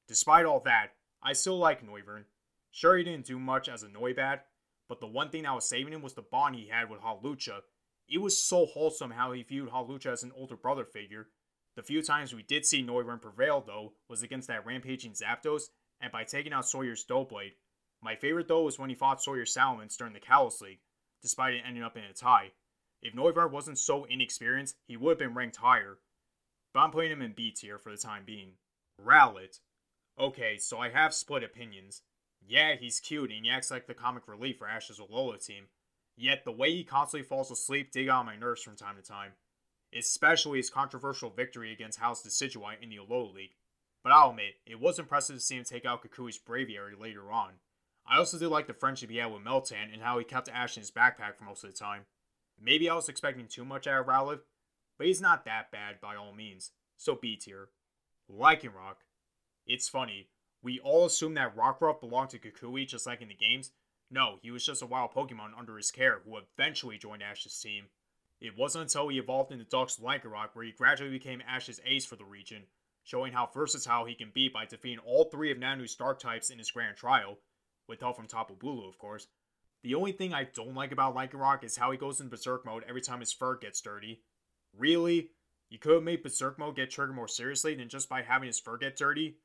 Despite 0.06 0.46
all 0.46 0.60
that, 0.60 0.90
I 1.20 1.32
still 1.32 1.58
like 1.58 1.84
Noivern. 1.84 2.26
Sure, 2.70 2.96
he 2.96 3.02
didn't 3.02 3.26
do 3.26 3.40
much 3.40 3.68
as 3.68 3.82
a 3.82 3.88
Noibat, 3.88 4.42
but 4.88 5.00
the 5.00 5.08
one 5.08 5.30
thing 5.30 5.42
that 5.42 5.52
was 5.52 5.68
saving 5.68 5.92
him 5.92 6.02
was 6.02 6.14
the 6.14 6.22
bond 6.22 6.54
he 6.54 6.68
had 6.68 6.88
with 6.88 7.00
Hawlucha. 7.00 7.62
It 8.08 8.18
was 8.18 8.40
so 8.40 8.66
wholesome 8.66 9.10
how 9.10 9.32
he 9.32 9.42
viewed 9.42 9.70
Hawlucha 9.70 10.12
as 10.12 10.22
an 10.22 10.30
older 10.36 10.56
brother 10.56 10.84
figure. 10.84 11.26
The 11.74 11.82
few 11.82 12.02
times 12.02 12.32
we 12.32 12.44
did 12.44 12.64
see 12.64 12.84
Noivern 12.84 13.20
prevail, 13.20 13.60
though, 13.66 13.94
was 14.08 14.22
against 14.22 14.46
that 14.46 14.64
rampaging 14.64 15.14
Zapdos 15.14 15.64
and 16.00 16.12
by 16.12 16.22
taking 16.22 16.52
out 16.52 16.68
Sawyer's 16.68 17.04
Doublade. 17.04 17.54
My 18.02 18.16
favorite 18.16 18.48
though 18.48 18.64
was 18.64 18.78
when 18.78 18.90
he 18.90 18.96
fought 18.96 19.22
Sawyer 19.22 19.44
Salamence 19.44 19.96
during 19.96 20.12
the 20.12 20.20
Kalos 20.20 20.60
League, 20.60 20.80
despite 21.22 21.54
it 21.54 21.62
ending 21.66 21.84
up 21.84 21.96
in 21.96 22.04
a 22.04 22.12
tie. 22.12 22.52
If 23.00 23.14
Noivern 23.14 23.50
wasn't 23.50 23.78
so 23.78 24.04
inexperienced, 24.04 24.76
he 24.86 24.96
would 24.96 25.12
have 25.12 25.18
been 25.18 25.34
ranked 25.34 25.56
higher. 25.56 25.98
But 26.74 26.80
I'm 26.80 26.90
putting 26.90 27.12
him 27.12 27.22
in 27.22 27.32
B 27.32 27.50
tier 27.50 27.78
for 27.78 27.90
the 27.90 27.96
time 27.96 28.22
being. 28.24 28.52
Rowlet. 29.00 29.60
Okay, 30.18 30.58
so 30.58 30.78
I 30.78 30.90
have 30.90 31.14
split 31.14 31.42
opinions. 31.42 32.02
Yeah, 32.46 32.74
he's 32.74 33.00
cute 33.00 33.30
and 33.30 33.44
he 33.44 33.50
acts 33.50 33.70
like 33.70 33.86
the 33.86 33.94
comic 33.94 34.26
relief 34.26 34.58
for 34.58 34.68
Ash's 34.68 34.98
Alola 34.98 35.44
team. 35.44 35.64
Yet 36.16 36.44
the 36.44 36.52
way 36.52 36.72
he 36.72 36.84
constantly 36.84 37.26
falls 37.26 37.50
asleep 37.50 37.92
dig 37.92 38.08
on 38.08 38.26
my 38.26 38.36
nerves 38.36 38.62
from 38.62 38.76
time 38.76 38.96
to 38.96 39.02
time. 39.02 39.32
Especially 39.96 40.58
his 40.58 40.70
controversial 40.70 41.30
victory 41.30 41.72
against 41.72 41.98
Hau's 41.98 42.22
Decidueye 42.22 42.82
in 42.82 42.88
the 42.88 42.96
Alola 42.96 43.34
League. 43.34 43.54
But 44.02 44.12
I'll 44.12 44.30
admit, 44.30 44.54
it 44.66 44.80
was 44.80 44.98
impressive 44.98 45.36
to 45.36 45.42
see 45.42 45.56
him 45.56 45.64
take 45.64 45.84
out 45.84 46.02
Kukui's 46.02 46.38
Braviary 46.38 46.98
later 46.98 47.30
on. 47.30 47.52
I 48.06 48.18
also 48.18 48.38
did 48.38 48.48
like 48.48 48.66
the 48.66 48.74
friendship 48.74 49.10
he 49.10 49.18
had 49.18 49.32
with 49.32 49.44
Meltan 49.44 49.92
and 49.92 50.02
how 50.02 50.18
he 50.18 50.24
kept 50.24 50.48
Ash 50.48 50.76
in 50.76 50.82
his 50.82 50.90
backpack 50.90 51.36
for 51.36 51.44
most 51.44 51.64
of 51.64 51.70
the 51.70 51.78
time. 51.78 52.02
Maybe 52.60 52.88
I 52.88 52.94
was 52.94 53.08
expecting 53.08 53.46
too 53.46 53.64
much 53.64 53.86
out 53.86 54.00
of 54.00 54.06
Rowlet, 54.06 54.40
but 54.98 55.06
he's 55.06 55.20
not 55.20 55.44
that 55.44 55.70
bad 55.70 56.00
by 56.00 56.16
all 56.16 56.32
means, 56.32 56.72
so 56.96 57.14
B 57.14 57.36
tier. 57.36 57.68
Lycanroc. 58.30 58.96
It's 59.66 59.88
funny, 59.88 60.28
we 60.62 60.78
all 60.80 61.06
assumed 61.06 61.36
that 61.36 61.56
Rockruff 61.56 62.00
belonged 62.00 62.30
to 62.30 62.38
Kukui 62.38 62.86
just 62.86 63.06
like 63.06 63.20
in 63.20 63.28
the 63.28 63.34
games. 63.34 63.72
No, 64.10 64.38
he 64.42 64.50
was 64.50 64.64
just 64.64 64.82
a 64.82 64.86
wild 64.86 65.12
Pokemon 65.12 65.58
under 65.58 65.76
his 65.76 65.90
care 65.90 66.20
who 66.24 66.38
eventually 66.38 66.98
joined 66.98 67.22
Ash's 67.22 67.58
team. 67.58 67.86
It 68.40 68.56
wasn't 68.56 68.82
until 68.82 69.08
he 69.08 69.18
evolved 69.18 69.52
into 69.52 69.64
Dusk 69.64 70.00
Lycanroc 70.00 70.50
where 70.52 70.64
he 70.64 70.72
gradually 70.72 71.10
became 71.10 71.42
Ash's 71.48 71.80
ace 71.84 72.04
for 72.04 72.16
the 72.16 72.24
region, 72.24 72.64
showing 73.02 73.32
how 73.32 73.46
versatile 73.46 74.04
he 74.04 74.14
can 74.14 74.30
be 74.32 74.48
by 74.48 74.66
defeating 74.66 74.98
all 74.98 75.24
three 75.24 75.50
of 75.50 75.58
Nanu's 75.58 75.94
Dark 75.94 76.18
types 76.18 76.50
in 76.50 76.58
his 76.58 76.70
Grand 76.70 76.96
Trial, 76.96 77.38
with 77.92 78.00
help 78.00 78.16
from 78.16 78.26
Tapu 78.26 78.56
Bulu, 78.56 78.88
of 78.88 78.98
course. 78.98 79.26
The 79.82 79.94
only 79.94 80.12
thing 80.12 80.32
I 80.32 80.44
don't 80.44 80.74
like 80.74 80.92
about 80.92 81.14
Lycanroc 81.14 81.62
is 81.62 81.76
how 81.76 81.90
he 81.90 81.98
goes 81.98 82.20
in 82.20 82.30
Berserk 82.30 82.64
mode 82.64 82.84
every 82.88 83.02
time 83.02 83.20
his 83.20 83.34
fur 83.34 83.56
gets 83.58 83.82
dirty. 83.82 84.22
Really? 84.76 85.28
You 85.68 85.78
could 85.78 85.94
have 85.94 86.02
made 86.02 86.22
Berserk 86.22 86.58
mode 86.58 86.76
get 86.76 86.90
triggered 86.90 87.14
more 87.14 87.28
seriously 87.28 87.74
than 87.74 87.90
just 87.90 88.08
by 88.08 88.22
having 88.22 88.46
his 88.46 88.58
fur 88.58 88.78
get 88.78 88.96
dirty? 88.96 89.36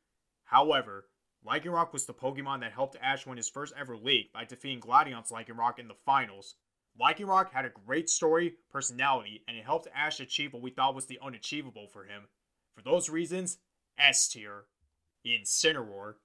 However, 0.45 1.09
Lycanroc 1.45 1.91
was 1.91 2.05
the 2.05 2.13
Pokemon 2.13 2.61
that 2.61 2.71
helped 2.71 2.95
Ash 3.01 3.25
win 3.25 3.35
his 3.35 3.49
first 3.49 3.73
ever 3.77 3.97
league 3.97 4.31
by 4.31 4.45
defeating 4.45 4.79
Gladion's 4.79 5.29
Lycanroc 5.29 5.77
in 5.77 5.89
the 5.89 5.95
finals. 6.05 6.55
Lycanroc 6.99 7.51
had 7.51 7.65
a 7.65 7.71
great 7.85 8.09
story, 8.09 8.55
personality, 8.71 9.43
and 9.47 9.57
it 9.57 9.65
helped 9.65 9.89
Ash 9.93 10.21
achieve 10.21 10.53
what 10.53 10.61
we 10.61 10.71
thought 10.71 10.95
was 10.95 11.07
the 11.07 11.19
unachievable 11.21 11.87
for 11.87 12.05
him. 12.05 12.23
For 12.73 12.81
those 12.81 13.09
reasons, 13.09 13.57
S 13.97 14.29
tier. 14.29 14.65
Incineroar 15.25 16.15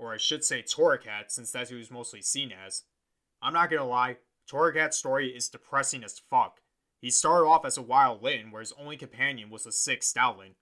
or 0.00 0.14
I 0.14 0.16
should 0.16 0.42
say 0.42 0.62
Torracat, 0.62 1.30
since 1.30 1.52
that's 1.52 1.68
who 1.68 1.76
he's 1.76 1.90
mostly 1.90 2.22
seen 2.22 2.52
as. 2.52 2.84
I'm 3.42 3.52
not 3.52 3.70
gonna 3.70 3.84
lie, 3.84 4.16
Torracat's 4.50 4.96
story 4.96 5.28
is 5.28 5.50
depressing 5.50 6.02
as 6.02 6.18
fuck. 6.18 6.62
He 7.00 7.10
started 7.10 7.46
off 7.46 7.66
as 7.66 7.76
a 7.76 7.82
wild 7.82 8.22
Litten, 8.22 8.50
where 8.50 8.60
his 8.60 8.72
only 8.72 8.96
companion 8.96 9.50
was 9.50 9.66
a 9.66 9.72
sick 9.72 10.00
Stoutland. 10.00 10.54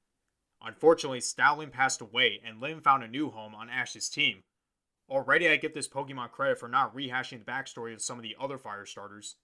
Unfortunately, 0.61 1.21
Stoutland 1.21 1.71
passed 1.71 2.01
away, 2.01 2.41
and 2.45 2.61
Litten 2.61 2.81
found 2.81 3.05
a 3.05 3.09
new 3.09 3.31
home 3.31 3.55
on 3.55 3.71
Ash's 3.71 4.09
team. 4.09 4.43
Already, 5.09 5.49
I 5.49 5.57
give 5.57 5.73
this 5.73 5.89
Pokemon 5.89 6.33
credit 6.33 6.59
for 6.59 6.69
not 6.69 6.95
rehashing 6.95 7.39
the 7.39 7.51
backstory 7.51 7.95
of 7.95 8.03
some 8.03 8.19
of 8.19 8.25
the 8.25 8.37
other 8.41 8.59
fire 8.59 8.87
starters. 8.87 9.37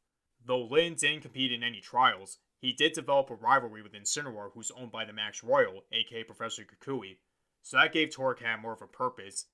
Though 0.44 0.64
Litten 0.64 0.94
didn't 0.94 1.22
compete 1.22 1.52
in 1.52 1.62
any 1.62 1.80
trials, 1.80 2.38
he 2.60 2.72
did 2.72 2.92
develop 2.92 3.30
a 3.30 3.34
rivalry 3.34 3.82
with 3.82 3.92
Incineroar, 3.92 4.50
who's 4.54 4.72
owned 4.72 4.90
by 4.90 5.04
the 5.04 5.12
Masked 5.12 5.44
Royal, 5.44 5.84
aka 5.92 6.24
Professor 6.24 6.64
Kukui, 6.64 7.18
so 7.62 7.78
that 7.78 7.92
gave 7.92 8.10
Torracat 8.10 8.60
more 8.60 8.74
of 8.74 8.82
a 8.82 8.86
purpose, 8.86 9.46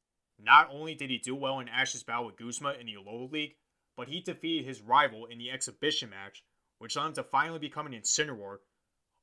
not 0.42 0.68
only 0.72 0.94
did 0.94 1.10
he 1.10 1.18
do 1.18 1.34
well 1.34 1.60
in 1.60 1.68
Ash's 1.68 2.02
battle 2.02 2.26
with 2.26 2.36
Guzma 2.36 2.74
in 2.78 2.86
the 2.86 2.94
Alola 2.94 3.30
League, 3.30 3.56
but 3.96 4.08
he 4.08 4.20
defeated 4.20 4.66
his 4.66 4.80
rival 4.80 5.26
in 5.26 5.38
the 5.38 5.50
exhibition 5.50 6.10
match, 6.10 6.44
which 6.78 6.96
led 6.96 7.06
him 7.06 7.12
to 7.14 7.22
finally 7.22 7.58
become 7.58 7.86
an 7.86 7.92
Incineroar, 7.92 8.58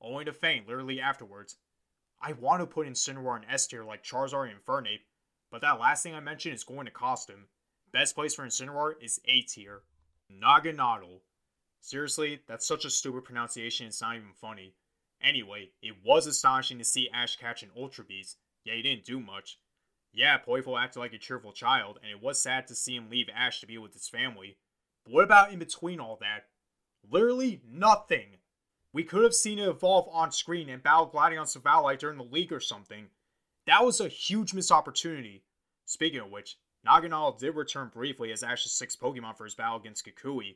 only 0.01 0.25
to 0.25 0.33
faint 0.33 0.67
literally 0.67 1.01
afterwards. 1.01 1.57
I 2.21 2.33
want 2.33 2.61
to 2.61 2.67
put 2.67 2.87
Incineroar 2.87 3.37
in 3.37 3.49
S 3.49 3.67
tier 3.67 3.83
like 3.83 4.03
Charizard 4.03 4.49
and 4.49 4.63
Infernape, 4.63 5.05
but 5.51 5.61
that 5.61 5.79
last 5.79 6.03
thing 6.03 6.13
I 6.13 6.19
mentioned 6.19 6.55
is 6.55 6.63
going 6.63 6.85
to 6.85 6.91
cost 6.91 7.29
him. 7.29 7.47
Best 7.91 8.15
place 8.15 8.35
for 8.35 8.45
Incineroar 8.45 8.93
is 9.01 9.19
A 9.25 9.41
tier. 9.41 9.81
Naganadel. 10.31 11.21
Seriously, 11.79 12.41
that's 12.47 12.67
such 12.67 12.85
a 12.85 12.89
stupid 12.89 13.23
pronunciation, 13.23 13.87
it's 13.87 14.01
not 14.01 14.15
even 14.15 14.33
funny. 14.33 14.73
Anyway, 15.21 15.69
it 15.81 15.95
was 16.03 16.27
astonishing 16.27 16.77
to 16.77 16.83
see 16.83 17.09
Ash 17.13 17.37
catch 17.37 17.63
an 17.63 17.71
Ultra 17.75 18.03
Beast, 18.03 18.37
yet 18.63 18.75
he 18.75 18.81
didn't 18.81 19.05
do 19.05 19.19
much. 19.19 19.57
Yeah, 20.17 20.39
Poipole 20.39 20.81
acted 20.81 20.99
like 20.99 21.13
a 21.13 21.19
cheerful 21.19 21.51
child, 21.51 21.99
and 22.01 22.09
it 22.09 22.23
was 22.23 22.41
sad 22.41 22.65
to 22.67 22.75
see 22.75 22.95
him 22.95 23.07
leave 23.07 23.29
Ash 23.31 23.59
to 23.59 23.67
be 23.67 23.77
with 23.77 23.93
his 23.93 24.09
family. 24.09 24.57
But 25.05 25.13
what 25.13 25.23
about 25.23 25.53
in 25.53 25.59
between 25.59 25.99
all 25.99 26.17
that? 26.21 26.45
Literally 27.07 27.61
nothing. 27.69 28.37
We 28.91 29.03
could 29.03 29.23
have 29.23 29.35
seen 29.35 29.59
it 29.59 29.69
evolve 29.69 30.09
on 30.11 30.31
screen 30.31 30.69
and 30.69 30.81
battle 30.81 31.05
Gladion 31.05 31.43
Silvally 31.43 31.99
during 31.99 32.17
the 32.17 32.23
league 32.23 32.51
or 32.51 32.59
something. 32.59 33.09
That 33.67 33.85
was 33.85 34.01
a 34.01 34.07
huge 34.07 34.55
missed 34.55 34.71
opportunity. 34.71 35.43
Speaking 35.85 36.21
of 36.21 36.31
which, 36.31 36.57
Naganadel 36.83 37.37
did 37.37 37.55
return 37.55 37.91
briefly 37.93 38.31
as 38.31 38.41
Ash's 38.41 38.71
sixth 38.71 38.99
Pokemon 38.99 39.37
for 39.37 39.43
his 39.43 39.53
battle 39.53 39.77
against 39.77 40.03
Kukui. 40.03 40.55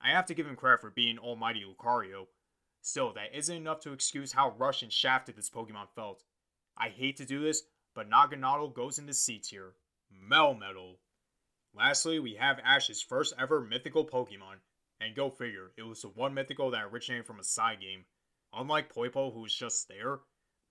I 0.00 0.10
have 0.10 0.26
to 0.26 0.34
give 0.34 0.46
him 0.46 0.54
credit 0.54 0.82
for 0.82 0.90
being 0.90 1.18
almighty 1.18 1.64
Lucario. 1.64 2.26
Still, 2.80 3.12
that 3.14 3.36
isn't 3.36 3.56
enough 3.56 3.80
to 3.80 3.92
excuse 3.92 4.30
how 4.30 4.54
rushed 4.56 4.84
and 4.84 4.92
shafted 4.92 5.34
this 5.34 5.50
Pokemon 5.50 5.88
felt. 5.96 6.22
I 6.78 6.90
hate 6.90 7.16
to 7.16 7.26
do 7.26 7.42
this, 7.42 7.64
but 7.94 8.08
Naganadel 8.08 8.74
goes 8.74 8.98
into 8.98 9.14
C 9.14 9.38
tier. 9.38 9.74
Melmetal. 10.12 10.96
Lastly, 11.72 12.18
we 12.18 12.34
have 12.34 12.58
Ash's 12.64 13.02
first 13.02 13.32
ever 13.38 13.60
mythical 13.60 14.04
Pokemon, 14.04 14.60
and 15.00 15.14
go 15.14 15.30
figure, 15.30 15.72
it 15.76 15.82
was 15.82 16.02
the 16.02 16.08
one 16.08 16.34
mythical 16.34 16.70
that 16.70 16.84
originated 16.84 17.26
from 17.26 17.40
a 17.40 17.44
side 17.44 17.80
game. 17.80 18.04
Unlike 18.52 18.92
Poipole, 18.92 19.32
who 19.32 19.40
was 19.40 19.54
just 19.54 19.88
there, 19.88 20.20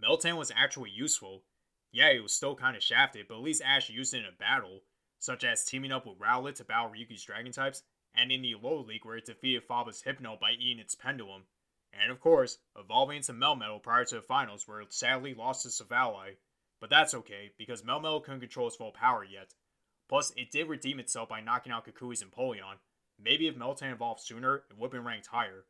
Meltan 0.03 0.37
was 0.37 0.51
actually 0.55 0.91
useful. 0.91 1.45
Yeah, 1.91 2.09
it 2.09 2.21
was 2.21 2.35
still 2.35 2.55
kinda 2.55 2.81
shafted, 2.81 3.27
but 3.27 3.35
at 3.35 3.41
least 3.41 3.61
Ash 3.61 3.89
used 3.89 4.13
it 4.13 4.19
in 4.19 4.25
a 4.25 4.31
battle, 4.31 4.83
such 5.17 5.43
as 5.43 5.65
teaming 5.65 5.91
up 5.91 6.05
with 6.05 6.19
Rowlet 6.19 6.55
to 6.55 6.65
battle 6.65 6.91
Ryuki's 6.91 7.23
dragon 7.23 7.51
types, 7.51 7.83
and 8.13 8.31
in 8.31 8.41
the 8.41 8.53
Alola 8.53 8.85
League 8.85 9.05
where 9.05 9.17
it 9.17 9.25
defeated 9.25 9.63
Faba's 9.63 10.01
Hypno 10.01 10.37
by 10.37 10.51
eating 10.51 10.79
its 10.79 10.95
pendulum. 10.95 11.47
And 11.91 12.11
of 12.11 12.19
course, 12.19 12.59
evolving 12.77 13.17
into 13.17 13.33
Melmetal 13.33 13.81
prior 13.81 14.05
to 14.05 14.15
the 14.15 14.21
finals 14.21 14.67
where 14.67 14.81
it 14.81 14.93
sadly 14.93 15.33
lost 15.33 15.63
to 15.63 15.69
Silvally. 15.69 16.37
But 16.79 16.89
that's 16.89 17.13
okay, 17.13 17.51
because 17.57 17.81
Melmetal 17.81 18.23
couldn't 18.23 18.39
control 18.39 18.67
its 18.67 18.77
full 18.77 18.91
power 18.91 19.23
yet. 19.23 19.53
Plus, 20.07 20.31
it 20.35 20.51
did 20.51 20.67
redeem 20.67 20.99
itself 20.99 21.29
by 21.29 21.41
knocking 21.41 21.71
out 21.71 21.85
Kukui's 21.85 22.23
Empoleon. 22.23 22.77
Maybe 23.21 23.47
if 23.47 23.55
Meltan 23.55 23.91
evolved 23.91 24.21
sooner, 24.21 24.63
it 24.69 24.77
would 24.77 24.87
have 24.87 24.91
been 24.91 25.03
ranked 25.03 25.27
higher. 25.27 25.65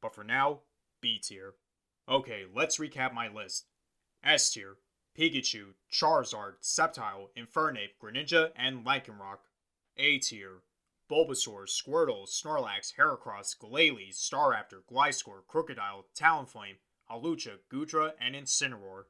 But 0.00 0.14
for 0.14 0.24
now, 0.24 0.60
B 1.00 1.18
tier. 1.18 1.54
Okay, 2.08 2.44
let's 2.54 2.78
recap 2.78 3.12
my 3.12 3.28
list. 3.28 3.66
S 4.24 4.50
tier, 4.50 4.76
Pikachu, 5.18 5.74
Charizard, 5.92 6.54
Sceptile, 6.62 7.28
Infernape, 7.36 7.96
Greninja, 8.00 8.50
and 8.56 8.84
Lycanroc. 8.84 9.38
A 9.98 10.18
tier, 10.18 10.62
Bulbasaur, 11.10 11.66
Squirtle, 11.66 12.26
Snorlax, 12.26 12.94
Heracross, 12.98 13.54
Glalie, 13.58 14.12
Staraptor, 14.12 14.80
Gliscor, 14.90 15.42
Krookodile, 15.52 16.04
Talonflame, 16.18 16.78
Hawlucha, 17.10 17.58
Goodra, 17.70 18.12
and 18.18 18.34
Incineroar. 18.34 19.04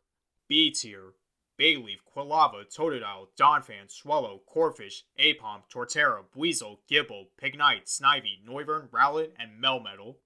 B 0.48 0.70
tier, 0.72 1.14
Bayleef, 1.62 1.98
Quilava, 2.12 2.64
Totodile, 2.66 3.28
Donphan, 3.38 3.88
Swellow, 3.88 4.40
Corphish, 4.52 5.02
Aipom, 5.16 5.62
Torterra, 5.72 6.24
Buizel, 6.36 6.78
Gible, 6.90 7.26
Pignite, 7.40 7.86
Snivy, 7.86 8.44
Noivern, 8.44 8.88
Rowlet, 8.90 9.30
and 9.38 9.62
Melmetal. 9.62 10.16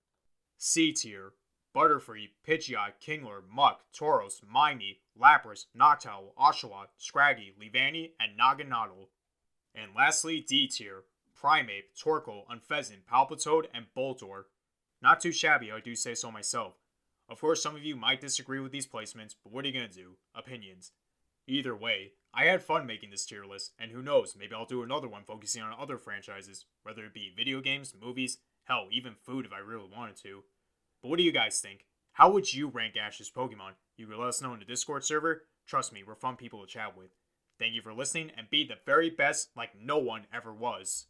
C 0.56 0.94
tier, 0.94 1.34
Butterfree, 1.74 2.30
Pidgeot, 2.48 2.94
Kingler, 3.06 3.42
Muk, 3.52 3.82
Tauros, 3.94 4.40
Miney, 4.50 5.00
Lapras, 5.20 5.66
Noctowl, 5.78 6.34
Oshawott, 6.38 6.86
Scraggy, 6.96 7.52
Leavanny, 7.60 8.12
and 8.18 8.38
Naganadel. 8.40 9.08
And 9.74 9.90
lastly, 9.94 10.40
D 10.40 10.66
tier, 10.66 11.02
Primeape, 11.38 11.92
Torkoal, 12.02 12.44
Unfezant, 12.50 13.04
Palpitoad, 13.12 13.66
and 13.74 13.84
Boldore. 13.94 14.44
Not 15.02 15.20
too 15.20 15.32
shabby, 15.32 15.70
I 15.70 15.80
do 15.80 15.94
say 15.94 16.14
so 16.14 16.30
myself. 16.30 16.76
Of 17.28 17.42
course, 17.42 17.62
some 17.62 17.76
of 17.76 17.84
you 17.84 17.94
might 17.94 18.22
disagree 18.22 18.60
with 18.60 18.72
these 18.72 18.86
placements, 18.86 19.34
but 19.42 19.52
what 19.52 19.66
are 19.66 19.68
you 19.68 19.74
gonna 19.74 19.88
do? 19.88 20.16
Opinions. 20.34 20.92
Either 21.46 21.76
way, 21.76 22.12
I 22.34 22.44
had 22.44 22.62
fun 22.62 22.86
making 22.86 23.10
this 23.10 23.24
tier 23.24 23.44
list, 23.44 23.72
and 23.78 23.92
who 23.92 24.02
knows, 24.02 24.36
maybe 24.38 24.54
I'll 24.54 24.66
do 24.66 24.82
another 24.82 25.08
one 25.08 25.24
focusing 25.24 25.62
on 25.62 25.72
other 25.78 25.96
franchises, 25.96 26.66
whether 26.82 27.04
it 27.04 27.14
be 27.14 27.32
video 27.34 27.60
games, 27.60 27.94
movies, 27.98 28.38
hell, 28.64 28.88
even 28.90 29.14
food 29.14 29.46
if 29.46 29.52
I 29.52 29.58
really 29.58 29.88
wanted 29.94 30.16
to. 30.22 30.42
But 31.02 31.08
what 31.08 31.18
do 31.18 31.22
you 31.22 31.32
guys 31.32 31.60
think? 31.60 31.86
How 32.12 32.30
would 32.30 32.52
you 32.52 32.68
rank 32.68 32.96
Ash's 32.96 33.30
Pokemon? 33.30 33.72
You 33.96 34.06
can 34.06 34.18
let 34.18 34.28
us 34.28 34.42
know 34.42 34.54
in 34.54 34.58
the 34.58 34.64
Discord 34.64 35.04
server. 35.04 35.44
Trust 35.66 35.92
me, 35.92 36.02
we're 36.06 36.14
fun 36.14 36.36
people 36.36 36.60
to 36.60 36.66
chat 36.66 36.96
with. 36.96 37.10
Thank 37.58 37.74
you 37.74 37.82
for 37.82 37.94
listening, 37.94 38.32
and 38.36 38.50
be 38.50 38.66
the 38.66 38.78
very 38.84 39.08
best 39.08 39.50
like 39.56 39.70
no 39.80 39.98
one 39.98 40.26
ever 40.32 40.52
was. 40.52 41.06